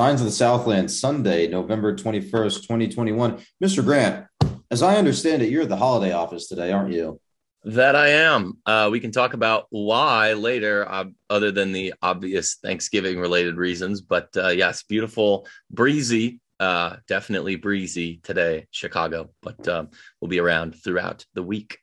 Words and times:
Signs 0.00 0.22
of 0.22 0.24
the 0.24 0.32
Southland, 0.32 0.90
Sunday, 0.90 1.46
November 1.46 1.94
21st, 1.94 2.62
2021. 2.62 3.38
Mr. 3.62 3.84
Grant, 3.84 4.24
as 4.70 4.82
I 4.82 4.96
understand 4.96 5.42
it, 5.42 5.50
you're 5.50 5.64
at 5.64 5.68
the 5.68 5.76
holiday 5.76 6.12
office 6.12 6.48
today, 6.48 6.72
aren't 6.72 6.94
you? 6.94 7.20
That 7.64 7.94
I 7.94 8.08
am. 8.08 8.54
Uh, 8.64 8.88
we 8.90 8.98
can 8.98 9.12
talk 9.12 9.34
about 9.34 9.66
why 9.68 10.32
later, 10.32 10.90
uh, 10.90 11.04
other 11.28 11.50
than 11.50 11.72
the 11.72 11.92
obvious 12.00 12.54
Thanksgiving 12.62 13.20
related 13.20 13.56
reasons. 13.56 14.00
But 14.00 14.30
uh, 14.38 14.48
yes, 14.48 14.84
beautiful, 14.84 15.46
breezy, 15.70 16.40
uh, 16.58 16.96
definitely 17.06 17.56
breezy 17.56 18.20
today, 18.22 18.68
Chicago. 18.70 19.28
But 19.42 19.68
um, 19.68 19.90
we'll 20.18 20.30
be 20.30 20.40
around 20.40 20.82
throughout 20.82 21.26
the 21.34 21.42
week. 21.42 21.76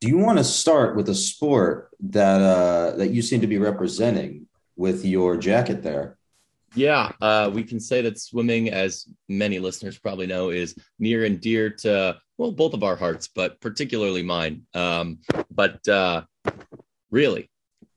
Do 0.00 0.08
you 0.08 0.18
want 0.18 0.38
to 0.38 0.44
start 0.44 0.96
with 0.96 1.08
a 1.08 1.14
sport 1.14 1.90
that 2.00 2.40
uh, 2.40 2.96
that 2.96 3.10
you 3.10 3.22
seem 3.22 3.40
to 3.42 3.46
be 3.46 3.58
representing 3.58 4.48
with 4.74 5.04
your 5.04 5.36
jacket 5.36 5.84
there? 5.84 6.18
Yeah, 6.74 7.12
uh, 7.20 7.50
we 7.52 7.62
can 7.62 7.78
say 7.78 8.02
that 8.02 8.18
swimming, 8.18 8.70
as 8.70 9.06
many 9.28 9.60
listeners 9.60 9.98
probably 9.98 10.26
know, 10.26 10.50
is 10.50 10.74
near 10.98 11.24
and 11.24 11.40
dear 11.40 11.70
to 11.70 12.18
well 12.36 12.50
both 12.50 12.74
of 12.74 12.82
our 12.82 12.96
hearts, 12.96 13.28
but 13.28 13.60
particularly 13.60 14.22
mine. 14.22 14.62
Um, 14.74 15.18
but 15.50 15.86
uh, 15.86 16.22
really, 17.10 17.48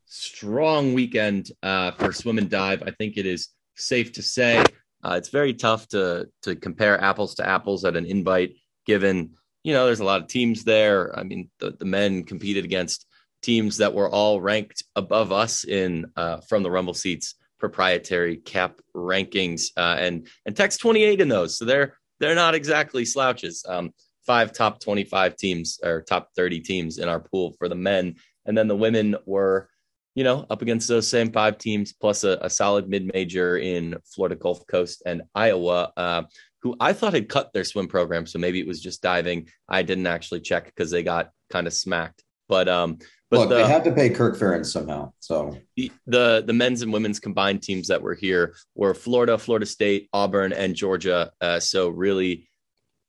strong 0.05 0.93
weekend 0.93 1.51
uh, 1.63 1.91
for 1.91 2.13
swim 2.13 2.37
and 2.37 2.49
dive. 2.49 2.83
I 2.83 2.91
think 2.91 3.17
it 3.17 3.25
is 3.25 3.49
safe 3.75 4.11
to 4.13 4.21
say 4.21 4.63
uh, 5.03 5.15
it's 5.17 5.29
very 5.29 5.53
tough 5.53 5.87
to 5.89 6.29
to 6.43 6.55
compare 6.55 7.01
apples 7.01 7.35
to 7.35 7.47
apples 7.47 7.83
at 7.83 7.95
an 7.95 8.05
invite, 8.05 8.55
given 8.85 9.31
you 9.63 9.73
know 9.73 9.85
there's 9.85 10.01
a 10.01 10.05
lot 10.05 10.21
of 10.21 10.27
teams 10.27 10.63
there. 10.63 11.17
I 11.17 11.23
mean, 11.23 11.49
the, 11.59 11.71
the 11.71 11.85
men 11.85 12.23
competed 12.23 12.63
against 12.63 13.07
teams 13.41 13.77
that 13.77 13.93
were 13.93 14.09
all 14.09 14.39
ranked 14.39 14.83
above 14.95 15.31
us 15.31 15.63
in 15.63 16.11
uh, 16.15 16.41
from 16.41 16.61
the 16.61 16.71
Rumble 16.71 16.93
seats 16.93 17.35
proprietary 17.59 18.37
cap 18.37 18.79
rankings, 18.95 19.71
uh, 19.77 19.97
and 19.99 20.27
and 20.45 20.55
Tech's 20.55 20.77
28 20.77 21.21
in 21.21 21.27
those, 21.27 21.57
so 21.57 21.65
they're 21.65 21.97
they're 22.19 22.35
not 22.35 22.55
exactly 22.55 23.05
slouches. 23.05 23.65
Um, 23.67 23.93
five 24.25 24.51
top 24.51 24.79
25 24.81 25.37
teams 25.37 25.79
or 25.83 26.01
top 26.01 26.29
30 26.35 26.59
teams 26.59 26.97
in 26.97 27.07
our 27.07 27.19
pool 27.19 27.53
for 27.57 27.69
the 27.69 27.75
men, 27.75 28.15
and 28.45 28.57
then 28.57 28.67
the 28.67 28.75
women 28.75 29.15
were, 29.25 29.69
you 30.15 30.23
know, 30.23 30.45
up 30.49 30.61
against 30.61 30.87
those 30.87 31.07
same 31.07 31.31
five 31.31 31.57
teams 31.57 31.93
plus 31.93 32.23
a, 32.23 32.37
a 32.41 32.49
solid 32.49 32.89
mid 32.89 33.09
major 33.13 33.57
in 33.57 33.95
Florida 34.05 34.35
Gulf 34.35 34.65
Coast 34.67 35.03
and 35.05 35.21
Iowa. 35.35 35.91
Uh, 35.95 36.23
who 36.63 36.75
I 36.79 36.91
thought 36.91 37.13
had 37.13 37.29
cut 37.29 37.53
their 37.53 37.63
swim 37.63 37.87
program, 37.87 38.25
so 38.25 38.39
maybe 38.39 38.59
it 38.59 38.67
was 38.67 38.81
just 38.81 39.01
diving. 39.01 39.47
I 39.69 39.83
didn't 39.83 40.07
actually 40.07 40.41
check 40.41 40.65
because 40.65 40.89
they 40.89 41.03
got 41.03 41.29
kind 41.49 41.67
of 41.67 41.73
smacked. 41.73 42.23
But 42.49 42.67
um, 42.67 42.97
but 43.29 43.39
Look, 43.39 43.49
the, 43.49 43.55
they 43.55 43.67
had 43.67 43.83
to 43.83 43.91
pay 43.91 44.09
Kirk 44.09 44.37
Ferentz 44.37 44.67
somehow. 44.67 45.11
So 45.19 45.57
the, 45.75 45.91
the, 46.05 46.43
the 46.45 46.53
men's 46.53 46.81
and 46.81 46.93
women's 46.93 47.19
combined 47.19 47.61
teams 47.61 47.87
that 47.87 48.01
were 48.01 48.15
here 48.15 48.55
were 48.75 48.93
Florida, 48.93 49.37
Florida 49.37 49.65
State, 49.65 50.07
Auburn, 50.13 50.53
and 50.53 50.75
Georgia. 50.75 51.31
Uh, 51.41 51.59
so 51.59 51.89
really, 51.89 52.47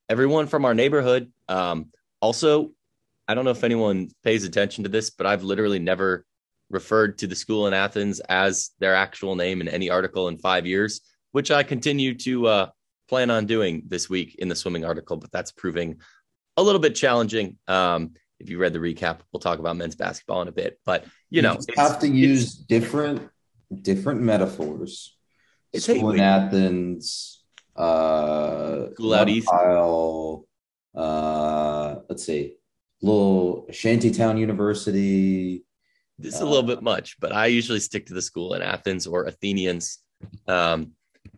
everyone 0.08 0.46
from 0.46 0.64
our 0.64 0.74
neighborhood. 0.74 1.32
Um, 1.48 1.90
also, 2.20 2.72
I 3.28 3.34
don't 3.34 3.44
know 3.44 3.52
if 3.52 3.62
anyone 3.62 4.08
pays 4.24 4.44
attention 4.44 4.84
to 4.84 4.90
this, 4.90 5.10
but 5.10 5.26
I've 5.26 5.44
literally 5.44 5.78
never 5.78 6.24
referred 6.70 7.18
to 7.18 7.26
the 7.26 7.36
school 7.36 7.66
in 7.66 7.74
Athens 7.74 8.20
as 8.20 8.70
their 8.78 8.94
actual 8.94 9.36
name 9.36 9.60
in 9.60 9.68
any 9.68 9.88
article 9.88 10.28
in 10.28 10.38
five 10.38 10.66
years, 10.66 11.00
which 11.32 11.50
I 11.50 11.62
continue 11.62 12.14
to 12.18 12.46
uh, 12.46 12.66
plan 13.08 13.30
on 13.30 13.46
doing 13.46 13.82
this 13.86 14.10
week 14.10 14.34
in 14.36 14.48
the 14.48 14.56
swimming 14.56 14.84
article. 14.84 15.16
But 15.16 15.30
that's 15.30 15.52
proving 15.52 16.00
a 16.56 16.62
little 16.62 16.80
bit 16.80 16.94
challenging. 16.94 17.56
Um, 17.68 18.14
if 18.40 18.50
you 18.50 18.58
read 18.58 18.72
the 18.72 18.78
recap, 18.78 19.18
we'll 19.32 19.40
talk 19.40 19.58
about 19.58 19.76
men's 19.76 19.96
basketball 19.96 20.42
in 20.42 20.48
a 20.48 20.52
bit. 20.52 20.78
But 20.84 21.04
you, 21.04 21.10
you 21.30 21.42
know, 21.42 21.58
have 21.76 21.98
to 22.00 22.08
use 22.08 22.54
different 22.54 23.28
different 23.82 24.20
metaphors. 24.20 25.16
It's 25.72 25.84
School 25.84 26.12
in 26.12 26.20
Athens, 26.20 27.42
uh, 27.76 28.90
School 28.92 29.14
out 29.14 29.28
east. 29.28 29.48
Pile, 29.48 30.46
uh, 30.94 31.96
let's 32.08 32.24
see, 32.24 32.54
little 33.02 33.66
Shantytown 33.70 34.38
University. 34.38 35.64
This 36.18 36.34
is 36.34 36.42
uh, 36.42 36.46
a 36.46 36.48
little 36.48 36.64
bit 36.64 36.82
much, 36.82 37.20
but 37.20 37.32
I 37.32 37.46
usually 37.46 37.80
stick 37.80 38.06
to 38.06 38.14
the 38.14 38.22
school 38.22 38.54
in 38.54 38.62
Athens 38.62 39.06
or 39.06 39.24
Athenians. 39.24 39.98
Um, 40.46 40.92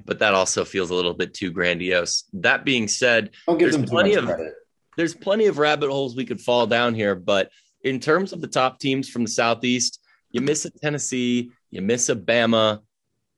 but 0.04 0.20
that 0.20 0.34
also 0.34 0.64
feels 0.64 0.90
a 0.90 0.94
little 0.94 1.12
bit 1.12 1.34
too 1.34 1.50
grandiose. 1.50 2.24
That 2.32 2.64
being 2.64 2.88
said, 2.88 3.30
there's 3.46 3.76
plenty 3.76 4.14
of 4.14 4.24
credit 4.24 4.54
there's 5.00 5.14
plenty 5.14 5.46
of 5.46 5.56
rabbit 5.56 5.88
holes 5.88 6.14
we 6.14 6.26
could 6.26 6.42
fall 6.42 6.66
down 6.66 6.94
here, 6.94 7.14
but 7.14 7.50
in 7.84 7.98
terms 7.98 8.34
of 8.34 8.42
the 8.42 8.46
top 8.46 8.78
teams 8.78 9.08
from 9.08 9.24
the 9.24 9.30
Southeast, 9.30 9.98
you 10.30 10.42
miss 10.42 10.66
a 10.66 10.70
Tennessee, 10.70 11.50
you 11.70 11.80
miss 11.80 12.10
a 12.10 12.14
Bama, 12.14 12.80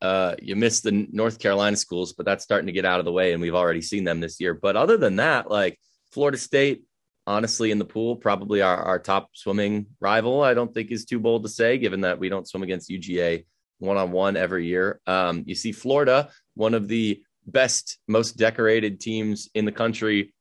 uh, 0.00 0.34
you 0.42 0.56
miss 0.56 0.80
the 0.80 1.06
North 1.12 1.38
Carolina 1.38 1.76
schools, 1.76 2.14
but 2.14 2.26
that's 2.26 2.42
starting 2.42 2.66
to 2.66 2.72
get 2.72 2.84
out 2.84 2.98
of 2.98 3.04
the 3.04 3.12
way, 3.12 3.32
and 3.32 3.40
we've 3.40 3.54
already 3.54 3.80
seen 3.80 4.02
them 4.02 4.18
this 4.18 4.40
year. 4.40 4.54
But 4.54 4.74
other 4.74 4.96
than 4.96 5.14
that, 5.16 5.52
like 5.52 5.78
Florida 6.10 6.36
State, 6.36 6.82
honestly, 7.28 7.70
in 7.70 7.78
the 7.78 7.84
pool, 7.84 8.16
probably 8.16 8.60
our, 8.60 8.78
our 8.78 8.98
top 8.98 9.30
swimming 9.32 9.86
rival. 10.00 10.42
I 10.42 10.54
don't 10.54 10.74
think 10.74 10.90
is 10.90 11.04
too 11.04 11.20
bold 11.20 11.44
to 11.44 11.48
say, 11.48 11.78
given 11.78 12.00
that 12.00 12.18
we 12.18 12.28
don't 12.28 12.48
swim 12.48 12.64
against 12.64 12.90
UGA 12.90 13.44
one 13.78 13.98
on 13.98 14.10
one 14.10 14.36
every 14.36 14.66
year. 14.66 15.00
Um, 15.06 15.44
you 15.46 15.54
see 15.54 15.70
Florida, 15.70 16.28
one 16.54 16.74
of 16.74 16.88
the 16.88 17.22
best, 17.46 17.98
most 18.08 18.36
decorated 18.36 18.98
teams 18.98 19.48
in 19.54 19.64
the 19.64 19.70
country, 19.70 20.32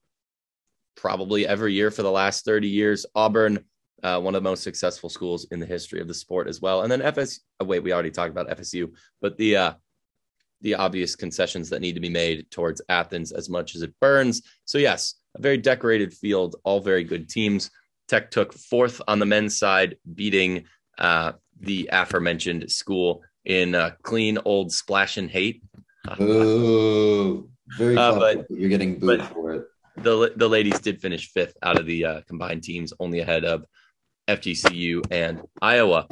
probably 0.96 1.48
every 1.48 1.74
year 1.74 1.92
for 1.92 2.04
the 2.04 2.12
last 2.12 2.46
30 2.46 2.68
years. 2.68 3.06
Auburn, 3.16 3.64
uh, 4.04 4.20
one 4.20 4.36
of 4.36 4.44
the 4.44 4.50
most 4.50 4.64
successful 4.64 5.10
schools 5.10 5.48
in 5.52 5.60
the 5.60 5.66
history 5.66 6.02
of 6.02 6.08
the 6.08 6.14
sport 6.14 6.48
as 6.48 6.62
well. 6.62 6.82
And 6.82 6.92
then 6.92 7.02
FS. 7.02 7.42
Oh, 7.60 7.66
wait, 7.66 7.84
we 7.84 7.94
already 7.94 8.12
talked 8.12 8.32
about 8.32 8.50
FSU, 8.50 8.92
but 9.22 9.38
the 9.38 9.56
uh, 9.58 9.74
the 10.62 10.76
obvious 10.76 11.16
concessions 11.16 11.70
that 11.70 11.82
need 11.82 11.96
to 11.96 12.02
be 12.02 12.10
made 12.10 12.50
towards 12.52 12.82
Athens 12.88 13.32
as 13.32 13.50
much 13.50 13.76
as 13.76 13.82
it 13.82 13.94
burns. 14.00 14.44
So 14.66 14.78
yes, 14.78 15.16
a 15.36 15.42
very 15.42 15.58
decorated 15.58 16.14
field, 16.14 16.56
all 16.64 16.80
very 16.80 17.04
good 17.04 17.30
teams. 17.30 17.72
Tech 18.08 18.30
took 18.30 18.54
fourth 18.54 19.02
on 19.08 19.20
the 19.20 19.26
men's 19.26 19.58
side, 19.58 19.98
beating 20.14 20.66
uh, 21.00 21.34
the 21.60 21.90
aforementioned 21.92 22.72
school 22.72 23.24
in 23.46 23.74
uh, 23.74 23.92
clean 24.04 24.38
old 24.46 24.72
splash 24.72 25.18
and 25.18 25.32
hate. 25.32 25.64
Ooh, 26.22 27.50
very 27.78 27.98
uh, 27.98 28.20
but, 28.20 28.46
you're 28.50 28.70
getting 28.70 29.00
booed 29.00 29.20
but, 29.20 29.34
for 29.34 29.54
it 29.54 29.66
the 29.98 30.34
the 30.36 30.48
ladies 30.48 30.80
did 30.80 31.02
finish 31.02 31.32
fifth 31.32 31.58
out 31.62 31.80
of 31.80 31.86
the 31.86 32.06
uh, 32.06 32.22
combined 32.28 32.64
teams, 32.64 32.94
only 33.00 33.20
ahead 33.20 33.46
of 33.46 33.66
FGCU 34.28 35.04
and 35.12 35.42
Iowa. 35.62 36.08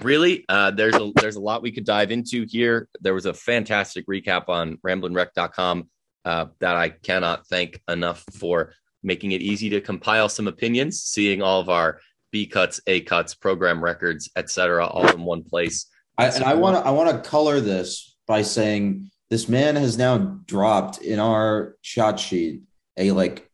Really, 0.00 0.44
uh, 0.48 0.72
there's 0.72 0.94
a 0.94 1.12
there's 1.16 1.36
a 1.36 1.40
lot 1.40 1.62
we 1.62 1.72
could 1.72 1.86
dive 1.86 2.10
into 2.10 2.46
here. 2.48 2.88
There 3.00 3.14
was 3.14 3.26
a 3.26 3.34
fantastic 3.34 4.06
recap 4.06 4.48
on 4.48 4.76
ramblinwreck.com 4.78 5.88
uh, 6.24 6.46
that 6.60 6.76
I 6.76 6.90
cannot 6.90 7.46
thank 7.46 7.80
enough 7.88 8.24
for 8.38 8.74
making 9.02 9.32
it 9.32 9.40
easy 9.40 9.70
to 9.70 9.80
compile 9.80 10.28
some 10.28 10.48
opinions, 10.48 11.02
seeing 11.02 11.40
all 11.40 11.60
of 11.60 11.68
our 11.68 12.00
B 12.32 12.46
cuts, 12.46 12.80
A 12.86 13.00
cuts, 13.02 13.34
program 13.34 13.82
records, 13.82 14.28
etc., 14.36 14.86
all 14.86 15.08
in 15.08 15.22
one 15.22 15.44
place. 15.44 15.86
I, 16.18 16.26
and 16.26 16.44
I 16.44 16.54
want 16.54 16.76
to 16.76 16.82
I 16.86 16.90
want 16.90 17.10
to 17.10 17.28
color 17.28 17.60
this 17.60 18.16
by 18.26 18.42
saying 18.42 19.10
this 19.30 19.48
man 19.48 19.76
has 19.76 19.98
now 19.98 20.18
dropped 20.18 20.98
in 20.98 21.18
our 21.18 21.76
shot 21.82 22.20
sheet 22.20 22.62
a 22.96 23.10
like 23.10 23.50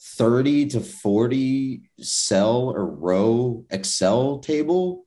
30 0.00 0.66
to 0.66 0.80
40 0.80 1.82
cell 2.00 2.70
or 2.70 2.86
row 2.86 3.64
Excel 3.70 4.38
table 4.40 5.04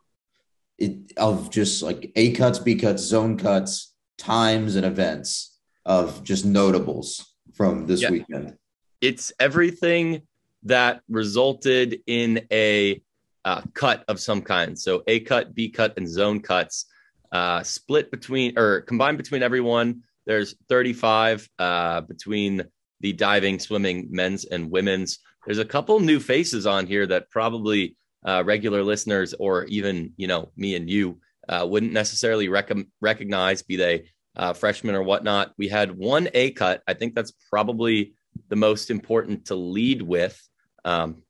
it, 0.78 1.14
of 1.18 1.50
just 1.50 1.82
like 1.82 2.12
A 2.16 2.32
cuts, 2.32 2.60
B 2.60 2.76
cuts, 2.76 3.04
zone 3.04 3.38
cuts, 3.38 3.94
times, 4.18 4.76
and 4.76 4.86
events 4.86 5.58
of 5.86 6.24
just 6.24 6.46
notables 6.46 7.36
from 7.54 7.88
this 7.88 8.02
yeah. 8.02 8.12
weekend. 8.12 8.58
It's 9.02 9.32
everything 9.40 10.24
that 10.64 11.02
resulted 11.10 12.02
in 12.08 12.46
a 12.52 13.02
uh, 13.46 13.62
cut 13.74 14.04
of 14.08 14.20
some 14.20 14.42
kind. 14.42 14.78
So 14.78 15.04
A 15.08 15.20
cut, 15.22 15.54
B 15.54 15.70
cut, 15.70 15.94
and 15.98 16.08
zone 16.08 16.42
cuts 16.42 16.86
uh, 17.36 17.64
split 17.64 18.12
between 18.12 18.58
or 18.58 18.82
combined 18.82 19.18
between 19.18 19.44
everyone. 19.44 20.04
There's 20.26 20.56
35 20.70 21.50
uh, 21.60 22.02
between 22.02 22.64
the 23.02 23.12
diving, 23.12 23.60
swimming, 23.60 24.08
men's 24.10 24.46
and 24.46 24.72
women's. 24.72 25.20
There's 25.46 25.60
a 25.60 25.66
couple 25.66 26.00
new 26.00 26.22
faces 26.22 26.66
on 26.66 26.88
here 26.88 27.06
that 27.08 27.30
probably 27.30 27.98
uh, 28.26 28.44
regular 28.46 28.84
listeners 28.84 29.34
or 29.34 29.66
even 29.66 30.14
you 30.16 30.28
know 30.28 30.52
me 30.56 30.76
and 30.76 30.90
you 30.90 31.20
uh, 31.50 31.68
wouldn't 31.70 31.92
necessarily 31.92 32.48
rec- 32.48 32.72
recognize, 33.02 33.62
be 33.64 33.76
they 33.76 34.06
uh, 34.38 34.54
freshmen 34.54 34.96
or 34.96 35.04
whatnot. 35.04 35.54
We 35.58 35.68
had 35.68 35.92
one 35.92 36.30
A 36.34 36.52
cut. 36.52 36.84
I 36.88 36.94
think 36.94 37.16
that's 37.16 37.34
probably 37.52 38.14
the 38.48 38.56
most 38.56 38.90
important 38.90 39.48
to 39.48 39.56
lead 39.56 40.02
with. 40.02 40.42
Um, 40.86 41.24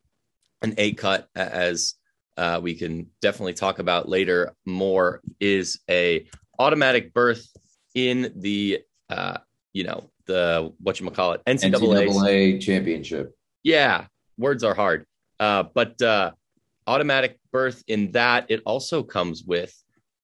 an 0.62 0.76
A 0.78 0.94
cut, 0.94 1.30
as 1.36 1.96
uh, 2.38 2.60
we 2.62 2.76
can 2.76 3.08
definitely 3.22 3.54
talk 3.54 3.80
about 3.80 4.10
later 4.10 4.54
more, 4.66 5.22
is 5.40 5.80
a 5.90 6.28
automatic 6.60 7.14
berth 7.14 7.48
in 7.94 8.34
the 8.36 8.82
uh, 9.10 9.38
you 9.74 9.84
know 9.84 10.10
the 10.26 10.74
what 10.80 11.00
you 11.00 11.10
call 11.12 11.34
it 11.34 11.42
NCAA, 11.46 12.08
NCAA 12.08 12.62
championship. 12.62 13.36
Yeah, 13.64 14.06
words 14.38 14.64
are 14.64 14.74
hard, 14.74 15.06
uh, 15.40 15.64
but 15.74 16.02
uh, 16.02 16.32
automatic 16.88 17.40
berth 17.52 17.84
in 17.88 18.12
that 18.12 18.46
it 18.50 18.62
also 18.66 19.04
comes 19.04 19.44
with 19.44 19.74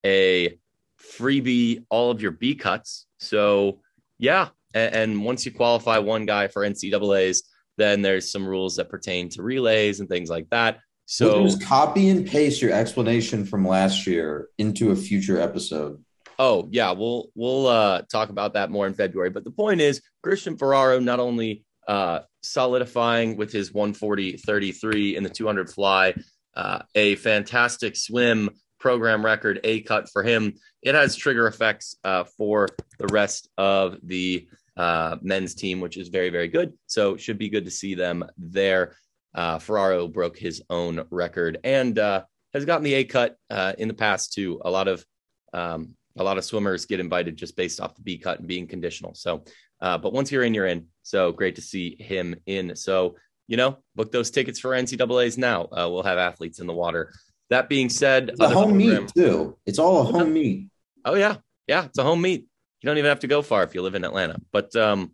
a 0.06 0.58
freebie 1.00 1.84
all 1.90 2.12
of 2.12 2.22
your 2.22 2.32
B 2.32 2.56
cuts. 2.56 3.08
So 3.20 3.82
yeah, 4.20 4.50
and, 4.74 4.96
and 4.96 5.26
once 5.26 5.46
you 5.46 5.52
qualify 5.52 5.98
one 5.98 6.26
guy 6.26 6.48
for 6.48 6.64
NCAA's, 6.64 7.44
then 7.78 8.02
there's 8.02 8.32
some 8.32 8.46
rules 8.46 8.76
that 8.76 8.90
pertain 8.90 9.30
to 9.30 9.42
relays 9.42 10.00
and 10.00 10.10
things 10.10 10.30
like 10.30 10.50
that. 10.50 10.80
So 11.12 11.44
just 11.44 11.62
copy 11.62 12.08
and 12.08 12.26
paste 12.26 12.62
your 12.62 12.72
explanation 12.72 13.44
from 13.44 13.68
last 13.68 14.08
year 14.08 14.48
into 14.58 14.92
a 14.92 14.96
future 14.96 15.42
episode. 15.42 16.02
Oh 16.40 16.70
yeah, 16.72 16.92
we'll 16.92 17.28
we'll 17.36 17.68
uh, 17.68 18.04
talk 18.04 18.30
about 18.30 18.54
that 18.54 18.72
more 18.72 18.88
in 18.88 18.94
February. 18.94 19.30
But 19.30 19.44
the 19.44 19.52
point 19.52 19.82
is, 19.82 20.02
Christian 20.24 20.58
Ferraro 20.58 21.00
not 21.00 21.20
only 21.20 21.66
uh, 21.86 22.20
solidifying 22.44 23.36
with 23.36 23.52
his 23.52 23.74
140.33 23.74 25.16
in 25.16 25.24
the 25.24 25.30
200 25.30 25.70
fly, 25.70 26.14
uh, 26.56 26.84
a 26.96 27.16
fantastic 27.18 27.98
swim 27.98 28.50
program 28.80 29.26
record, 29.26 29.60
a 29.66 29.82
cut 29.82 30.08
for 30.10 30.24
him. 30.24 30.54
It 30.82 30.96
has 30.96 31.18
trigger 31.18 31.46
effects 31.46 31.94
uh, 32.06 32.24
for 32.38 32.70
the 33.00 33.08
rest 33.08 33.50
of 33.58 33.98
the 34.02 34.48
uh, 34.78 35.18
men's 35.22 35.56
team, 35.56 35.82
which 35.82 35.98
is 35.98 36.08
very 36.08 36.30
very 36.30 36.48
good. 36.48 36.72
So 36.88 37.18
should 37.18 37.38
be 37.38 37.50
good 37.50 37.66
to 37.66 37.72
see 37.72 37.96
them 37.96 38.24
there. 38.38 38.96
Uh, 39.34 39.60
Ferraro 39.60 40.08
broke 40.08 40.38
his 40.38 40.62
own 40.70 41.06
record 41.10 41.58
and 41.64 41.98
has 41.98 42.66
gotten 42.66 42.84
the 42.84 42.96
A 42.96 43.04
cut 43.04 43.38
in 43.78 43.88
the 43.88 43.94
past 43.94 44.34
too. 44.34 44.62
A 44.64 44.70
lot 44.70 44.88
of 44.88 45.06
um, 45.54 45.96
a 46.18 46.24
lot 46.24 46.38
of 46.38 46.46
swimmers 46.46 46.86
get 46.86 47.00
invited 47.00 47.38
just 47.38 47.56
based 47.56 47.80
off 47.80 47.96
the 47.96 48.02
B 48.02 48.18
cut 48.18 48.40
and 48.40 48.48
being 48.48 48.68
conditional. 48.68 49.14
So, 49.14 49.44
uh, 49.82 49.98
but 49.98 50.14
once 50.14 50.32
you're 50.32 50.44
in, 50.44 50.54
you're 50.54 50.68
in. 50.68 50.88
So 51.04 51.32
great 51.32 51.56
to 51.56 51.62
see 51.62 51.96
him 52.00 52.36
in. 52.46 52.76
So, 52.76 53.16
you 53.48 53.58
know, 53.58 53.78
book 53.96 54.12
those 54.12 54.32
tickets 54.32 54.60
for 54.60 54.72
NCAA's 54.72 55.38
now. 55.38 55.64
Uh, 55.66 55.90
we'll 55.90 56.04
have 56.04 56.18
athletes 56.18 56.60
in 56.60 56.68
the 56.68 56.74
water. 56.74 57.14
That 57.50 57.70
being 57.70 57.90
said, 57.90 58.30
it's 58.30 58.40
a 58.40 58.50
home 58.50 58.78
program, 58.78 59.04
meet 59.04 59.14
too. 59.14 59.58
It's 59.66 59.80
all 59.80 60.02
a 60.02 60.04
home 60.04 60.34
meet. 60.34 60.70
Oh 61.04 61.16
yeah, 61.16 61.38
yeah, 61.68 61.86
it's 61.86 61.98
a 61.98 62.04
home 62.04 62.22
meet. 62.22 62.42
You 62.82 62.88
don't 62.88 62.98
even 62.98 63.10
have 63.10 63.20
to 63.22 63.28
go 63.28 63.42
far 63.42 63.64
if 63.64 63.76
you 63.76 63.82
live 63.82 63.96
in 63.96 64.06
Atlanta. 64.06 64.38
But 64.54 64.74
um, 64.76 65.14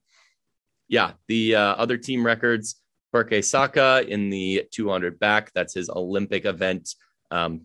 yeah, 0.88 1.14
the 1.28 1.56
uh, 1.56 1.76
other 1.76 1.98
team 1.98 2.24
records: 2.24 2.76
Berke 3.12 3.44
Saka 3.44 4.06
in 4.08 4.30
the 4.30 4.64
200 4.72 5.20
back. 5.20 5.52
That's 5.54 5.74
his 5.74 5.90
Olympic 5.90 6.46
event. 6.46 6.94
Um, 7.32 7.62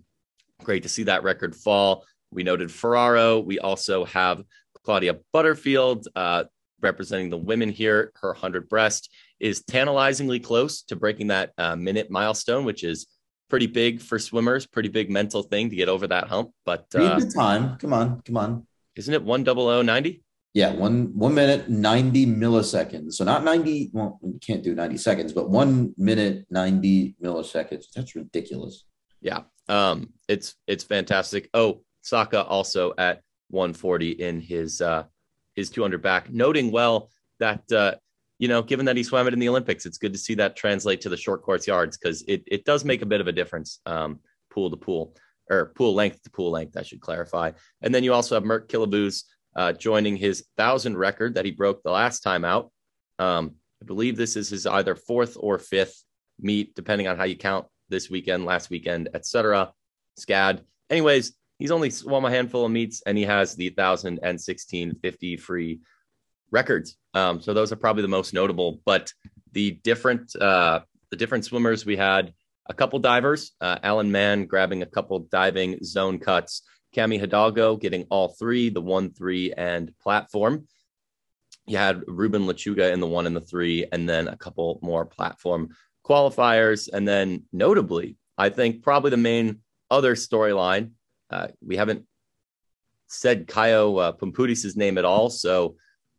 great 0.62 0.84
to 0.84 0.88
see 0.88 1.04
that 1.04 1.22
record 1.22 1.54
fall. 1.54 2.04
We 2.30 2.42
noted 2.42 2.70
Ferraro. 2.70 3.40
We 3.40 3.58
also 3.58 4.04
have 4.06 4.42
Claudia 4.84 5.18
Butterfield 5.32 6.08
uh, 6.16 6.44
representing 6.80 7.30
the 7.30 7.36
women 7.36 7.68
here. 7.68 8.12
Her 8.20 8.30
100 8.30 8.68
breast 8.68 9.12
is 9.40 9.62
tantalizingly 9.64 10.40
close 10.40 10.82
to 10.82 10.96
breaking 10.96 11.28
that 11.28 11.52
uh, 11.58 11.76
minute 11.76 12.10
milestone, 12.10 12.64
which 12.64 12.84
is 12.84 13.06
pretty 13.48 13.66
big 13.66 14.00
for 14.00 14.18
swimmers, 14.18 14.66
pretty 14.66 14.88
big 14.88 15.10
mental 15.10 15.42
thing 15.42 15.68
to 15.70 15.76
get 15.76 15.88
over 15.88 16.06
that 16.06 16.28
hump. 16.28 16.52
But 16.64 16.86
uh, 16.94 17.18
the 17.18 17.30
time. 17.30 17.76
Come 17.76 17.92
on, 17.92 18.22
come 18.22 18.36
on. 18.36 18.66
Isn't 18.96 19.14
it 19.14 19.22
one 19.22 19.44
double 19.44 19.68
o 19.68 19.82
ninety? 19.82 20.22
Yeah, 20.54 20.72
one 20.74 21.16
one 21.16 21.34
minute 21.34 21.70
ninety 21.70 22.26
milliseconds. 22.26 23.14
So 23.14 23.24
not 23.24 23.42
ninety. 23.42 23.90
Well, 23.92 24.20
you 24.22 24.38
can't 24.40 24.62
do 24.62 24.74
ninety 24.74 24.98
seconds, 24.98 25.32
but 25.32 25.48
one 25.48 25.94
minute 25.96 26.46
ninety 26.50 27.16
milliseconds. 27.22 27.86
That's 27.94 28.14
ridiculous. 28.14 28.84
Yeah, 29.22 29.42
um, 29.68 30.12
it's 30.28 30.54
it's 30.66 30.84
fantastic. 30.84 31.48
Oh, 31.54 31.82
Saka 32.02 32.42
also 32.44 32.92
at 32.98 33.22
140 33.48 34.10
in 34.10 34.40
his 34.40 34.80
uh, 34.80 35.04
his 35.54 35.70
200 35.70 36.02
back, 36.02 36.30
noting 36.30 36.70
well 36.70 37.10
that 37.38 37.70
uh, 37.72 37.94
you 38.38 38.48
know, 38.48 38.60
given 38.60 38.86
that 38.86 38.96
he 38.96 39.04
swam 39.04 39.28
it 39.28 39.32
in 39.32 39.38
the 39.38 39.48
Olympics, 39.48 39.86
it's 39.86 39.98
good 39.98 40.12
to 40.12 40.18
see 40.18 40.34
that 40.34 40.56
translate 40.56 41.00
to 41.02 41.08
the 41.08 41.16
short 41.16 41.42
course 41.42 41.66
yards 41.66 41.96
because 41.96 42.22
it 42.22 42.42
it 42.46 42.64
does 42.64 42.84
make 42.84 43.02
a 43.02 43.06
bit 43.06 43.20
of 43.20 43.28
a 43.28 43.32
difference, 43.32 43.80
um, 43.86 44.18
pool 44.50 44.68
to 44.70 44.76
pool 44.76 45.14
or 45.50 45.72
pool 45.76 45.94
length 45.94 46.22
to 46.24 46.30
pool 46.30 46.50
length. 46.50 46.76
I 46.76 46.82
should 46.82 47.00
clarify. 47.00 47.52
And 47.82 47.94
then 47.94 48.02
you 48.04 48.12
also 48.12 48.34
have 48.34 48.44
Mert 48.44 48.68
Kilavuz 48.68 49.22
uh, 49.54 49.72
joining 49.72 50.16
his 50.16 50.44
thousand 50.56 50.96
record 50.96 51.34
that 51.34 51.44
he 51.44 51.50
broke 51.50 51.82
the 51.82 51.90
last 51.90 52.20
time 52.20 52.44
out. 52.44 52.70
Um, 53.18 53.56
I 53.82 53.84
believe 53.84 54.16
this 54.16 54.36
is 54.36 54.48
his 54.48 54.66
either 54.66 54.94
fourth 54.94 55.36
or 55.38 55.58
fifth 55.58 56.02
meet, 56.40 56.74
depending 56.74 57.08
on 57.08 57.16
how 57.16 57.24
you 57.24 57.36
count 57.36 57.66
this 57.88 58.08
weekend, 58.08 58.44
last 58.44 58.70
weekend, 58.70 59.08
etc. 59.14 59.72
SCAD. 60.18 60.60
Anyways, 60.90 61.32
he's 61.58 61.70
only 61.70 61.90
swum 61.90 62.24
a 62.24 62.30
handful 62.30 62.64
of 62.64 62.72
meets 62.72 63.02
and 63.06 63.16
he 63.16 63.24
has 63.24 63.54
the 63.54 63.68
1000 63.68 64.18
and 64.18 64.38
1650 64.38 65.36
free 65.36 65.80
records. 66.50 66.96
Um, 67.14 67.40
so 67.40 67.54
those 67.54 67.72
are 67.72 67.76
probably 67.76 68.02
the 68.02 68.08
most 68.08 68.34
notable, 68.34 68.80
but 68.84 69.12
the 69.52 69.72
different, 69.72 70.34
uh, 70.36 70.80
the 71.10 71.16
different 71.16 71.44
swimmers 71.44 71.84
we 71.84 71.96
had 71.96 72.32
a 72.66 72.74
couple 72.74 72.98
divers, 72.98 73.52
uh, 73.60 73.78
Alan 73.82 74.10
Mann 74.10 74.46
grabbing 74.46 74.82
a 74.82 74.86
couple 74.86 75.18
diving 75.30 75.82
zone 75.84 76.18
cuts, 76.18 76.62
Cami 76.94 77.18
Hidalgo 77.18 77.76
getting 77.76 78.06
all 78.10 78.28
three, 78.28 78.68
the 78.68 78.80
one, 78.80 79.12
three, 79.12 79.52
and 79.52 79.92
platform. 79.98 80.66
You 81.66 81.78
had 81.78 82.02
Ruben 82.06 82.42
Lechuga 82.42 82.92
in 82.92 83.00
the 83.00 83.06
one 83.06 83.26
and 83.26 83.36
the 83.36 83.40
three, 83.40 83.86
and 83.92 84.08
then 84.08 84.28
a 84.28 84.36
couple 84.36 84.78
more 84.82 85.06
platform 85.06 85.70
qualifiers. 86.04 86.88
And 86.92 87.06
then 87.06 87.44
notably, 87.52 88.16
I 88.36 88.48
think 88.48 88.82
probably 88.82 89.10
the 89.10 89.16
main 89.16 89.60
other 89.90 90.14
storyline 90.14 90.92
uh, 91.32 91.48
we 91.66 91.76
haven't 91.76 92.04
said 93.08 93.48
Caio 93.48 93.96
uh, 93.96 94.12
Pumputis' 94.12 94.76
name 94.76 94.98
at 94.98 95.04
all. 95.04 95.30
So, 95.30 95.76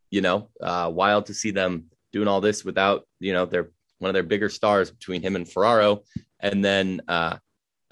you 0.09 0.21
know, 0.21 0.49
uh, 0.59 0.91
wild 0.93 1.27
to 1.27 1.33
see 1.33 1.51
them 1.51 1.85
doing 2.11 2.27
all 2.27 2.41
this 2.41 2.65
without, 2.65 3.07
you 3.19 3.33
know, 3.33 3.45
their 3.45 3.69
one 3.99 4.09
of 4.09 4.13
their 4.13 4.23
bigger 4.23 4.49
stars 4.49 4.91
between 4.91 5.21
him 5.21 5.35
and 5.35 5.49
Ferraro. 5.49 6.03
And 6.39 6.65
then 6.65 7.01
uh, 7.07 7.37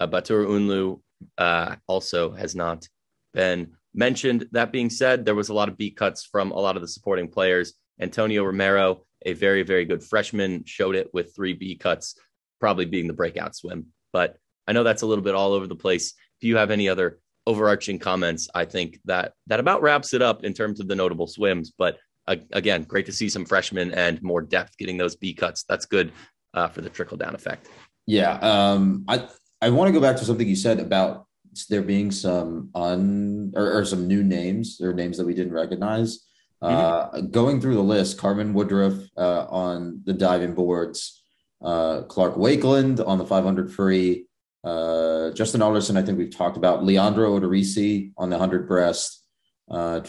Batur 0.00 0.46
Unlu 0.46 1.00
uh, 1.38 1.76
also 1.86 2.32
has 2.32 2.54
not 2.54 2.88
been 3.34 3.72
mentioned. 3.94 4.48
That 4.52 4.72
being 4.72 4.90
said, 4.90 5.24
there 5.24 5.34
was 5.34 5.48
a 5.48 5.54
lot 5.54 5.68
of 5.68 5.76
beat 5.76 5.96
cuts 5.96 6.24
from 6.24 6.50
a 6.50 6.58
lot 6.58 6.76
of 6.76 6.82
the 6.82 6.88
supporting 6.88 7.28
players. 7.28 7.74
Antonio 8.00 8.44
Romero, 8.44 9.04
a 9.24 9.32
very, 9.34 9.62
very 9.62 9.84
good 9.84 10.02
freshman, 10.02 10.64
showed 10.64 10.96
it 10.96 11.08
with 11.12 11.34
three 11.34 11.52
B 11.52 11.76
cuts, 11.76 12.18
probably 12.60 12.84
being 12.84 13.06
the 13.06 13.12
breakout 13.12 13.54
swim. 13.54 13.86
But 14.12 14.36
I 14.66 14.72
know 14.72 14.82
that's 14.82 15.02
a 15.02 15.06
little 15.06 15.24
bit 15.24 15.34
all 15.34 15.52
over 15.52 15.66
the 15.66 15.76
place 15.76 16.14
if 16.42 16.48
you 16.48 16.56
have 16.56 16.72
any 16.72 16.88
other 16.88 17.20
overarching 17.46 18.00
comments, 18.00 18.48
I 18.52 18.64
think 18.64 18.98
that 19.04 19.34
that 19.46 19.60
about 19.60 19.80
wraps 19.80 20.12
it 20.12 20.22
up 20.22 20.44
in 20.44 20.52
terms 20.52 20.80
of 20.80 20.88
the 20.88 20.96
notable 20.96 21.28
swims. 21.28 21.72
But 21.76 21.98
uh, 22.26 22.36
again, 22.52 22.82
great 22.82 23.06
to 23.06 23.12
see 23.12 23.28
some 23.28 23.44
freshmen 23.44 23.92
and 23.92 24.20
more 24.22 24.42
depth 24.42 24.76
getting 24.76 24.96
those 24.96 25.14
B 25.14 25.34
cuts. 25.34 25.62
That's 25.68 25.86
good 25.86 26.10
uh, 26.54 26.66
for 26.66 26.80
the 26.80 26.90
trickle 26.90 27.16
down 27.16 27.36
effect. 27.36 27.68
Yeah, 28.06 28.38
um, 28.38 29.04
I 29.06 29.28
I 29.62 29.70
want 29.70 29.88
to 29.88 29.92
go 29.92 30.00
back 30.00 30.16
to 30.16 30.24
something 30.24 30.48
you 30.48 30.56
said 30.56 30.80
about 30.80 31.26
there 31.68 31.82
being 31.82 32.10
some 32.10 32.70
un 32.74 33.52
or, 33.54 33.78
or 33.78 33.84
some 33.84 34.08
new 34.08 34.22
names 34.22 34.80
or 34.80 34.92
names 34.92 35.16
that 35.18 35.26
we 35.26 35.34
didn't 35.34 35.52
recognize. 35.52 36.26
Mm-hmm. 36.62 37.16
Uh, 37.16 37.20
going 37.22 37.60
through 37.60 37.74
the 37.74 37.82
list, 37.82 38.18
Carmen 38.18 38.54
Woodruff 38.54 38.94
uh, 39.16 39.46
on 39.48 40.02
the 40.04 40.12
diving 40.12 40.54
boards, 40.54 41.22
uh, 41.62 42.02
Clark 42.02 42.34
Wakeland 42.34 43.06
on 43.06 43.18
the 43.18 43.26
500 43.26 43.72
free, 43.72 44.26
uh, 44.64 45.30
Justin 45.30 45.62
Alderson, 45.62 45.96
I 45.96 46.02
think 46.02 46.18
we've 46.18 46.36
talked 46.36 46.56
about 46.56 46.84
Leandro 46.84 47.38
Odorizzi 47.38 48.12
on 48.16 48.30
the 48.30 48.38
100 48.38 48.68
breast, 48.68 49.24
uh, 49.70 50.00